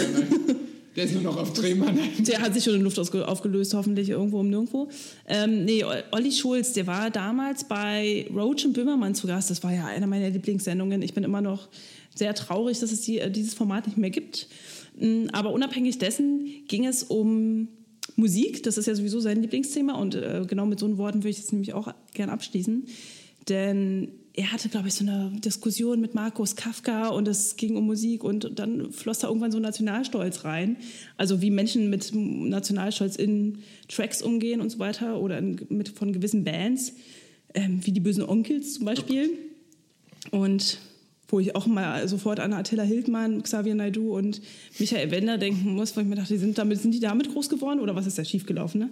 Der 0.96 1.04
ist 1.04 1.12
nur 1.14 1.22
noch 1.22 1.37
auf 1.37 1.52
Drehmann. 1.52 1.96
Der 2.20 2.40
hat 2.40 2.54
sich 2.54 2.64
schon 2.64 2.74
in 2.74 2.81
Luft 2.81 2.98
aufgelöst, 2.98 3.72
hoffentlich 3.74 4.09
irgendwo 4.09 4.40
um 4.40 4.50
nirgendwo. 4.50 4.88
Ähm, 5.28 5.64
nee, 5.64 5.85
Olli 6.11 6.33
Schulz, 6.33 6.72
der 6.72 6.88
war 6.88 7.11
damals 7.11 7.62
bei 7.64 8.26
Roach 8.35 8.64
und 8.64 8.72
Böhmermann 8.72 9.14
zu 9.14 9.28
Gast. 9.28 9.48
Das 9.50 9.62
war 9.62 9.72
ja 9.72 9.87
eine 9.87 10.09
meiner 10.09 10.28
Lieblingssendungen. 10.31 11.02
Ich 11.02 11.14
bin 11.14 11.22
immer 11.22 11.40
noch 11.40 11.68
sehr 12.16 12.35
traurig, 12.35 12.81
dass 12.81 12.90
es 12.90 13.02
die, 13.02 13.20
äh, 13.20 13.31
dieses 13.31 13.54
Format 13.54 13.87
nicht 13.87 13.96
mehr 13.98 14.11
gibt. 14.11 14.48
Mm, 14.99 15.29
Aber 15.33 15.53
unabhängig 15.53 15.99
dessen 15.99 16.47
ging 16.67 16.87
es 16.87 17.03
um 17.03 17.69
Musik. 18.17 18.63
Das 18.63 18.79
ist 18.79 18.87
ja 18.87 18.95
sowieso 18.95 19.21
sein 19.21 19.41
Lieblingsthema. 19.41 19.95
Und 19.95 20.15
äh, 20.15 20.45
genau 20.47 20.67
mit 20.67 20.79
so 20.79 20.87
einen 20.87 20.99
Worten 20.99 21.19
würde 21.19 21.31
ich 21.31 21.41
das 21.41 21.53
nämlich 21.53 21.75
auch 21.75 21.93
gern 22.15 22.31
abschließen. 22.31 22.87
Denn 23.49 24.09
er 24.35 24.53
hatte, 24.53 24.69
glaube 24.69 24.87
ich, 24.87 24.95
so 24.95 25.05
eine 25.05 25.33
Diskussion 25.45 26.01
mit 26.01 26.15
Markus 26.15 26.55
Kafka 26.55 27.09
und 27.09 27.27
es 27.27 27.57
ging 27.57 27.77
um 27.77 27.87
Musik 27.87 28.23
und 28.23 28.59
dann 28.59 28.93
floss 28.93 29.19
da 29.19 29.27
irgendwann 29.27 29.51
so 29.51 29.59
Nationalstolz 29.59 30.45
rein. 30.45 30.77
Also 31.17 31.43
wie 31.43 31.51
Menschen 31.51 31.91
mit 31.91 32.13
Nationalstolz 32.15 33.17
in 33.17 33.59
Tracks 33.89 34.23
umgehen 34.23 34.61
und 34.61 34.71
so 34.71 34.79
weiter 34.79 35.21
oder 35.21 35.39
in, 35.39 35.59
mit, 35.71 35.89
von 35.89 36.13
gewissen 36.13 36.45
Bands, 36.45 36.93
ähm, 37.55 37.81
wie 37.85 37.91
die 37.91 37.99
bösen 37.99 38.23
Onkels 38.23 38.75
zum 38.75 38.85
Beispiel. 38.85 39.31
Und 40.31 40.79
wo 41.31 41.41
ich 41.41 41.55
auch 41.55 41.67
mal 41.67 42.09
sofort 42.09 42.41
an 42.41 42.53
Attila 42.55 42.83
Hildmann, 42.83 43.43
Xavier 43.43 43.75
Naidoo 43.75 44.17
und 44.17 44.41
Michael 44.79 45.11
Wender 45.11 45.37
denken 45.38 45.75
muss, 45.75 45.95
weil 45.97 46.05
ich 46.05 46.09
mir 46.09 46.17
dachte, 46.17 46.33
die 46.33 46.38
sind, 46.38 46.57
damit, 46.59 46.81
sind 46.81 46.93
die 46.95 47.01
damit 47.01 47.31
groß 47.33 47.49
geworden 47.51 47.81
oder 47.81 47.95
was 47.95 48.07
ist 48.07 48.19
da 48.19 48.25
schiefgelaufen? 48.25 48.81
Ne? 48.81 48.88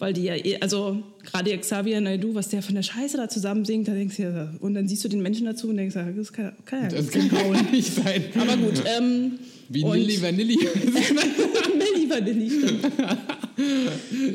Weil 0.00 0.12
die 0.12 0.22
ja, 0.24 0.34
eh- 0.34 0.58
also 0.60 1.02
gerade 1.24 1.56
Xavier 1.56 2.00
Naidoo, 2.00 2.34
was 2.34 2.48
der 2.48 2.62
von 2.62 2.74
der 2.74 2.82
Scheiße 2.82 3.16
da 3.16 3.28
zusammen 3.28 3.64
singt, 3.64 3.86
da 3.88 3.92
denkst 3.94 4.16
du 4.16 4.22
ja, 4.24 4.52
und 4.60 4.74
dann 4.74 4.88
siehst 4.88 5.04
du 5.04 5.08
den 5.08 5.22
Menschen 5.22 5.46
dazu 5.46 5.68
und 5.68 5.76
denkst, 5.76 5.94
das 6.16 6.32
kann, 6.32 6.52
kann 6.64 6.82
ja 6.82 6.88
Das 6.88 7.14
nicht 7.14 7.30
kann 7.30 7.44
hauen. 7.44 7.66
nicht 7.72 7.94
sein. 7.94 8.24
Aber 8.40 8.56
gut, 8.56 8.82
ähm, 8.98 9.38
Wie 9.68 9.84
Nilly 9.84 10.20
Vanilli. 10.22 10.56
Milli 11.76 12.10
Vanilli, 12.10 12.50
stimmt. 12.50 12.84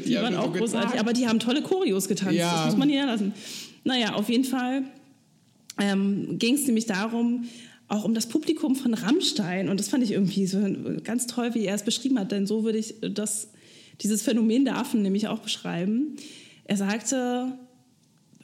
Die 0.05 0.15
waren 0.15 0.25
haben 0.25 0.35
auch 0.35 0.53
großartig, 0.53 0.91
getan. 0.91 0.99
aber 0.99 1.13
die 1.13 1.27
haben 1.27 1.39
tolle 1.39 1.61
Choreos 1.61 2.07
getanzt, 2.07 2.35
Ja. 2.35 2.53
das 2.55 2.65
muss 2.67 2.77
man 2.77 2.89
hier 2.89 3.05
lassen. 3.05 3.33
Naja, 3.85 4.13
auf 4.15 4.29
jeden 4.29 4.43
Fall 4.45 4.83
ähm, 5.79 6.37
ging 6.39 6.55
es 6.55 6.65
nämlich 6.65 6.85
darum, 6.85 7.45
auch 7.87 8.05
um 8.05 8.13
das 8.13 8.27
Publikum 8.27 8.75
von 8.75 8.93
Rammstein. 8.93 9.69
Und 9.69 9.79
das 9.79 9.89
fand 9.89 10.03
ich 10.03 10.11
irgendwie 10.11 10.47
so 10.47 10.59
ganz 11.03 11.27
toll, 11.27 11.53
wie 11.53 11.65
er 11.65 11.75
es 11.75 11.83
beschrieben 11.83 12.19
hat. 12.19 12.31
Denn 12.31 12.47
so 12.47 12.63
würde 12.63 12.77
ich 12.77 12.95
das, 13.01 13.49
dieses 14.01 14.21
Phänomen 14.21 14.65
der 14.65 14.77
Affen 14.77 15.01
nämlich 15.01 15.27
auch 15.27 15.39
beschreiben. 15.39 16.15
Er 16.65 16.77
sagte, 16.77 17.57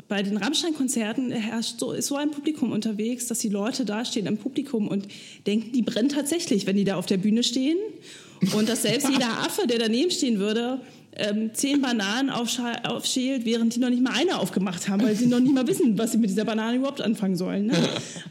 bei 0.08 0.24
den 0.24 0.38
Rammstein-Konzerten 0.38 1.32
herrscht 1.32 1.80
so, 1.80 1.94
ist 1.94 2.08
so 2.08 2.16
ein 2.16 2.32
Publikum 2.32 2.72
unterwegs, 2.72 3.28
dass 3.28 3.40
die 3.40 3.50
Leute 3.50 3.86
da 3.86 4.04
stehen 4.06 4.26
im 4.26 4.38
Publikum 4.38 4.88
und 4.88 5.08
denken, 5.46 5.72
die 5.72 5.84
brennen 5.84 6.10
tatsächlich, 6.10 6.66
wenn 6.66 6.76
die 6.76 6.84
da 6.84 6.96
auf 6.96 7.06
der 7.06 7.18
Bühne 7.18 7.44
stehen. 7.44 7.78
Und 8.56 8.70
dass 8.70 8.84
selbst 8.84 9.10
jeder 9.12 9.40
Affe, 9.40 9.68
der 9.68 9.80
daneben 9.80 10.12
stehen 10.12 10.40
würde, 10.40 10.82
ähm, 11.16 11.52
zehn 11.54 11.82
Bananen 11.82 12.30
aufschält, 12.30 13.46
während 13.46 13.76
die 13.76 13.80
noch 13.80 13.90
nicht 13.90 14.02
mal 14.02 14.14
eine 14.14 14.40
aufgemacht 14.40 14.88
haben, 14.88 15.04
weil 15.04 15.16
sie 15.16 15.26
noch 15.26 15.40
nicht 15.40 15.54
mal 15.54 15.68
wissen, 15.68 15.98
was 15.98 16.12
sie 16.12 16.18
mit 16.18 16.30
dieser 16.30 16.46
Banane 16.46 16.78
überhaupt 16.78 17.02
anfangen 17.02 17.36
sollen. 17.36 17.68
Ne? 17.68 17.74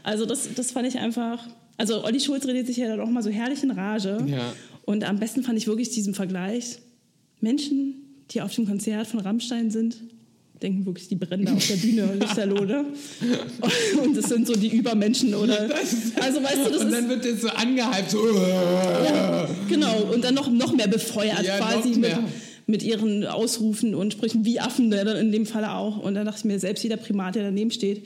Also 0.03 0.25
das, 0.25 0.49
das 0.55 0.71
fand 0.71 0.87
ich 0.87 0.97
einfach. 0.97 1.45
Also 1.77 2.03
Olli 2.03 2.19
Schulz 2.19 2.45
redet 2.45 2.67
sich 2.67 2.77
ja 2.77 2.87
dann 2.87 2.99
auch 2.99 3.09
mal 3.09 3.23
so 3.23 3.29
herrlich 3.29 3.63
in 3.63 3.71
Rage. 3.71 4.17
Ja. 4.27 4.53
Und 4.83 5.03
am 5.03 5.19
besten 5.19 5.43
fand 5.43 5.57
ich 5.57 5.67
wirklich 5.67 5.89
diesen 5.91 6.13
Vergleich. 6.13 6.79
Menschen, 7.41 7.95
die 8.31 8.41
auf 8.41 8.53
dem 8.53 8.65
Konzert 8.65 9.07
von 9.07 9.19
Rammstein 9.19 9.71
sind, 9.71 9.97
denken 10.61 10.85
wirklich, 10.85 11.07
die 11.07 11.15
brennen 11.15 11.45
da 11.45 11.53
auf 11.53 11.67
der 11.67 11.75
Bühne, 11.75 12.13
Lichterlohne. 12.19 12.85
Und 14.03 14.17
das 14.17 14.25
sind 14.25 14.45
so 14.45 14.53
die 14.53 14.75
Übermenschen, 14.75 15.33
oder? 15.33 15.69
Also, 16.19 16.43
weißt 16.43 16.65
du, 16.65 16.71
das 16.71 16.81
und 16.81 16.91
dann 16.91 17.03
ist, 17.05 17.09
wird 17.09 17.25
das 17.25 17.41
so 17.41 17.49
angehypt, 17.49 18.11
so. 18.11 18.19
ja, 18.35 19.47
genau, 19.69 20.01
und 20.13 20.23
dann 20.23 20.33
noch, 20.33 20.49
noch 20.49 20.73
mehr 20.73 20.87
befeuert 20.87 21.43
Ja, 21.43 21.57
quasi 21.59 21.91
noch 21.91 21.97
mehr. 21.97 22.17
mit 22.17 22.48
ihren 22.83 23.25
Ausrufen 23.25 23.95
und 23.95 24.13
Sprüchen 24.13 24.45
wie 24.45 24.59
Affen, 24.59 24.91
in 24.91 25.31
dem 25.31 25.45
Falle 25.45 25.73
auch. 25.73 25.97
Und 25.97 26.13
dann 26.13 26.25
dachte 26.25 26.39
ich 26.39 26.45
mir, 26.45 26.59
selbst 26.59 26.83
jeder 26.83 26.97
Primat, 26.97 27.35
der 27.35 27.43
daneben 27.43 27.71
steht, 27.71 28.05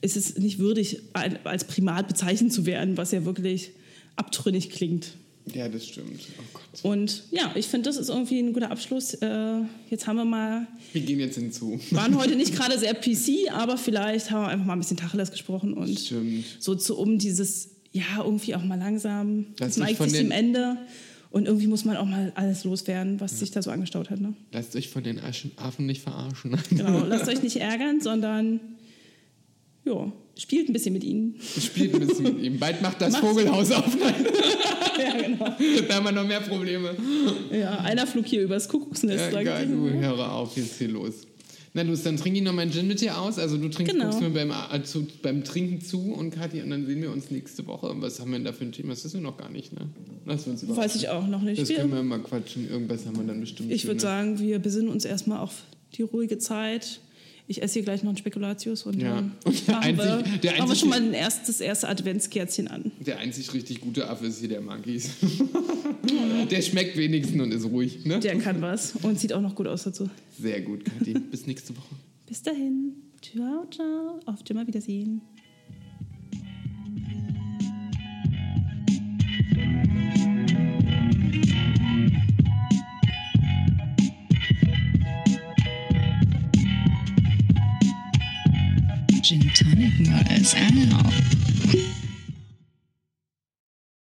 ist 0.00 0.16
es 0.16 0.38
nicht 0.38 0.58
würdig, 0.58 1.00
als 1.44 1.64
Primat 1.64 2.08
bezeichnet 2.08 2.52
zu 2.52 2.66
werden, 2.66 2.96
was 2.96 3.10
ja 3.10 3.24
wirklich 3.24 3.70
abtrünnig 4.16 4.70
klingt. 4.70 5.14
Ja, 5.52 5.68
das 5.68 5.86
stimmt. 5.86 6.20
Oh 6.38 6.42
Gott. 6.54 6.84
Und 6.84 7.24
ja, 7.30 7.52
ich 7.54 7.66
finde, 7.66 7.88
das 7.90 7.98
ist 7.98 8.08
irgendwie 8.08 8.38
ein 8.38 8.52
guter 8.54 8.70
Abschluss. 8.70 9.14
Äh, 9.14 9.58
jetzt 9.90 10.06
haben 10.06 10.16
wir 10.16 10.24
mal 10.24 10.66
Wir 10.92 11.02
gehen 11.02 11.20
jetzt 11.20 11.34
hinzu. 11.34 11.78
waren 11.90 12.16
heute 12.18 12.34
nicht 12.36 12.54
gerade 12.54 12.78
sehr 12.78 12.94
PC, 12.94 13.50
aber 13.52 13.76
vielleicht 13.76 14.30
haben 14.30 14.42
wir 14.42 14.48
einfach 14.48 14.64
mal 14.64 14.72
ein 14.72 14.78
bisschen 14.78 14.96
Tacheles 14.96 15.30
gesprochen 15.30 15.74
und 15.74 15.98
Stimmt. 15.98 16.44
so 16.60 16.74
zu 16.74 16.96
um 16.96 17.18
dieses, 17.18 17.70
ja, 17.92 18.04
irgendwie 18.18 18.54
auch 18.54 18.64
mal 18.64 18.78
langsam, 18.78 19.46
dich 19.60 19.76
neigt 19.76 20.02
sich 20.02 20.12
dem 20.12 20.30
Ende 20.30 20.78
und 21.34 21.46
irgendwie 21.46 21.66
muss 21.66 21.84
man 21.84 21.96
auch 21.96 22.06
mal 22.06 22.30
alles 22.36 22.62
loswerden, 22.62 23.18
was 23.18 23.40
sich 23.40 23.50
da 23.50 23.60
so 23.60 23.72
angestaut 23.72 24.08
hat. 24.08 24.20
Ne? 24.20 24.34
Lasst 24.52 24.76
euch 24.76 24.88
von 24.88 25.02
den 25.02 25.18
Affen 25.56 25.84
nicht 25.84 26.00
verarschen. 26.00 26.56
Genau, 26.70 27.04
lasst 27.08 27.28
euch 27.28 27.42
nicht 27.42 27.56
ärgern, 27.56 28.00
sondern 28.00 28.60
ja, 29.84 30.12
spielt 30.38 30.68
ein 30.68 30.72
bisschen 30.72 30.92
mit 30.92 31.02
ihnen. 31.02 31.34
Spielt 31.60 31.92
ein 31.92 32.06
bisschen 32.06 32.36
mit 32.36 32.40
ihm. 32.40 32.60
Bald 32.60 32.80
macht 32.82 33.00
das 33.00 33.14
Macht's. 33.14 33.26
Vogelhaus 33.26 33.72
auf. 33.72 33.84
ja, 34.96 35.22
genau. 35.22 35.56
da 35.88 35.94
haben 35.96 36.04
wir 36.04 36.12
noch 36.12 36.24
mehr 36.24 36.40
Probleme. 36.40 36.94
Ja, 37.50 37.80
einer 37.80 38.06
flog 38.06 38.26
hier 38.26 38.42
übers 38.42 38.68
Kuckucksnest. 38.68 39.32
Ja, 39.32 39.42
geil, 39.42 39.66
du, 39.66 39.90
höre 39.90 40.32
auf, 40.32 40.56
jetzt 40.56 40.78
hier 40.78 40.88
los. 40.88 41.26
Na 41.76 41.82
los, 41.82 42.04
dann 42.04 42.16
trinke 42.16 42.38
ich 42.38 42.44
noch 42.44 42.52
meinen 42.52 42.70
Gin 42.70 42.86
mit 42.86 43.00
dir 43.00 43.18
aus. 43.18 43.36
Also 43.36 43.56
du 43.58 43.68
trinkst, 43.68 43.92
Genau. 43.92 44.04
guckst 44.10 44.20
mir 44.20 44.30
beim, 44.30 44.84
zu, 44.84 45.06
beim 45.22 45.42
Trinken 45.42 45.80
zu 45.80 46.12
und 46.12 46.30
Kathi, 46.30 46.62
und 46.62 46.70
dann 46.70 46.86
sehen 46.86 47.02
wir 47.02 47.10
uns 47.10 47.32
nächste 47.32 47.66
Woche. 47.66 47.92
Was 47.96 48.20
haben 48.20 48.30
wir 48.30 48.38
denn 48.38 48.44
da 48.44 48.52
für 48.52 48.64
ein 48.64 48.70
Thema? 48.70 48.90
Das 48.90 49.04
wissen 49.04 49.14
wir 49.22 49.28
noch 49.28 49.36
gar 49.36 49.50
nicht, 49.50 49.72
ne? 49.72 49.80
Lass 50.24 50.46
uns 50.46 50.62
überraschen. 50.62 50.84
Weiß 50.84 50.94
ich 50.94 51.08
auch 51.08 51.26
noch 51.26 51.42
nicht. 51.42 51.60
Das 51.60 51.68
Wir- 51.68 51.78
können 51.78 51.92
wir 51.92 52.02
mal 52.04 52.20
quatschen. 52.20 52.70
Irgendwas 52.70 53.04
haben 53.06 53.16
wir 53.16 53.24
dann 53.24 53.40
bestimmt. 53.40 53.72
Ich 53.72 53.82
würde 53.84 53.94
Schönes. 53.98 54.02
sagen, 54.02 54.38
wir 54.38 54.60
besinnen 54.60 54.88
uns 54.88 55.04
erstmal 55.04 55.38
auf 55.40 55.64
die 55.94 56.02
ruhige 56.02 56.38
Zeit. 56.38 57.00
Ich 57.46 57.62
esse 57.62 57.74
hier 57.74 57.82
gleich 57.82 58.02
noch 58.02 58.08
einen 58.08 58.16
Spekulatius 58.16 58.84
und 58.84 59.00
Ja. 59.00 59.18
Und 59.44 59.66
der 59.68 59.74
machen, 59.74 59.96
wir, 59.98 60.04
einzig- 60.18 60.40
der 60.40 60.50
machen 60.52 60.58
wir 60.58 60.62
einzig- 60.62 60.78
schon 60.80 60.88
mal 60.88 61.02
ein 61.02 61.12
erstes, 61.12 61.46
das 61.46 61.60
erste 61.60 61.88
Adventskerzchen 61.88 62.68
an. 62.68 62.90
Der 63.00 63.18
einzig 63.18 63.52
richtig 63.52 63.80
gute 63.82 64.08
Affe 64.08 64.26
ist 64.26 64.40
hier 64.40 64.48
der 64.48 64.62
Magis. 64.62 65.10
der 66.50 66.62
schmeckt 66.62 66.96
wenigstens 66.96 67.40
und 67.42 67.52
ist 67.52 67.64
ruhig. 67.66 68.04
Ne? 68.06 68.18
Der 68.20 68.38
kann 68.38 68.62
was 68.62 68.94
und 69.02 69.20
sieht 69.20 69.32
auch 69.32 69.42
noch 69.42 69.54
gut 69.54 69.66
aus 69.66 69.82
dazu. 69.84 70.08
Sehr 70.40 70.62
gut, 70.62 70.84
Kathi. 70.84 71.14
Bis 71.14 71.46
nächste 71.46 71.76
Woche. 71.76 71.94
Bis 72.26 72.42
dahin. 72.42 72.94
Ciao, 73.20 73.66
ciao. 73.70 74.20
Auf 74.26 74.38
Mal 74.54 74.66
Wiedersehen. 74.66 75.20
Gin 89.24 89.50
Tonic 89.54 90.06
mal 90.06 90.22
als 90.28 90.54
Au. 90.54 92.03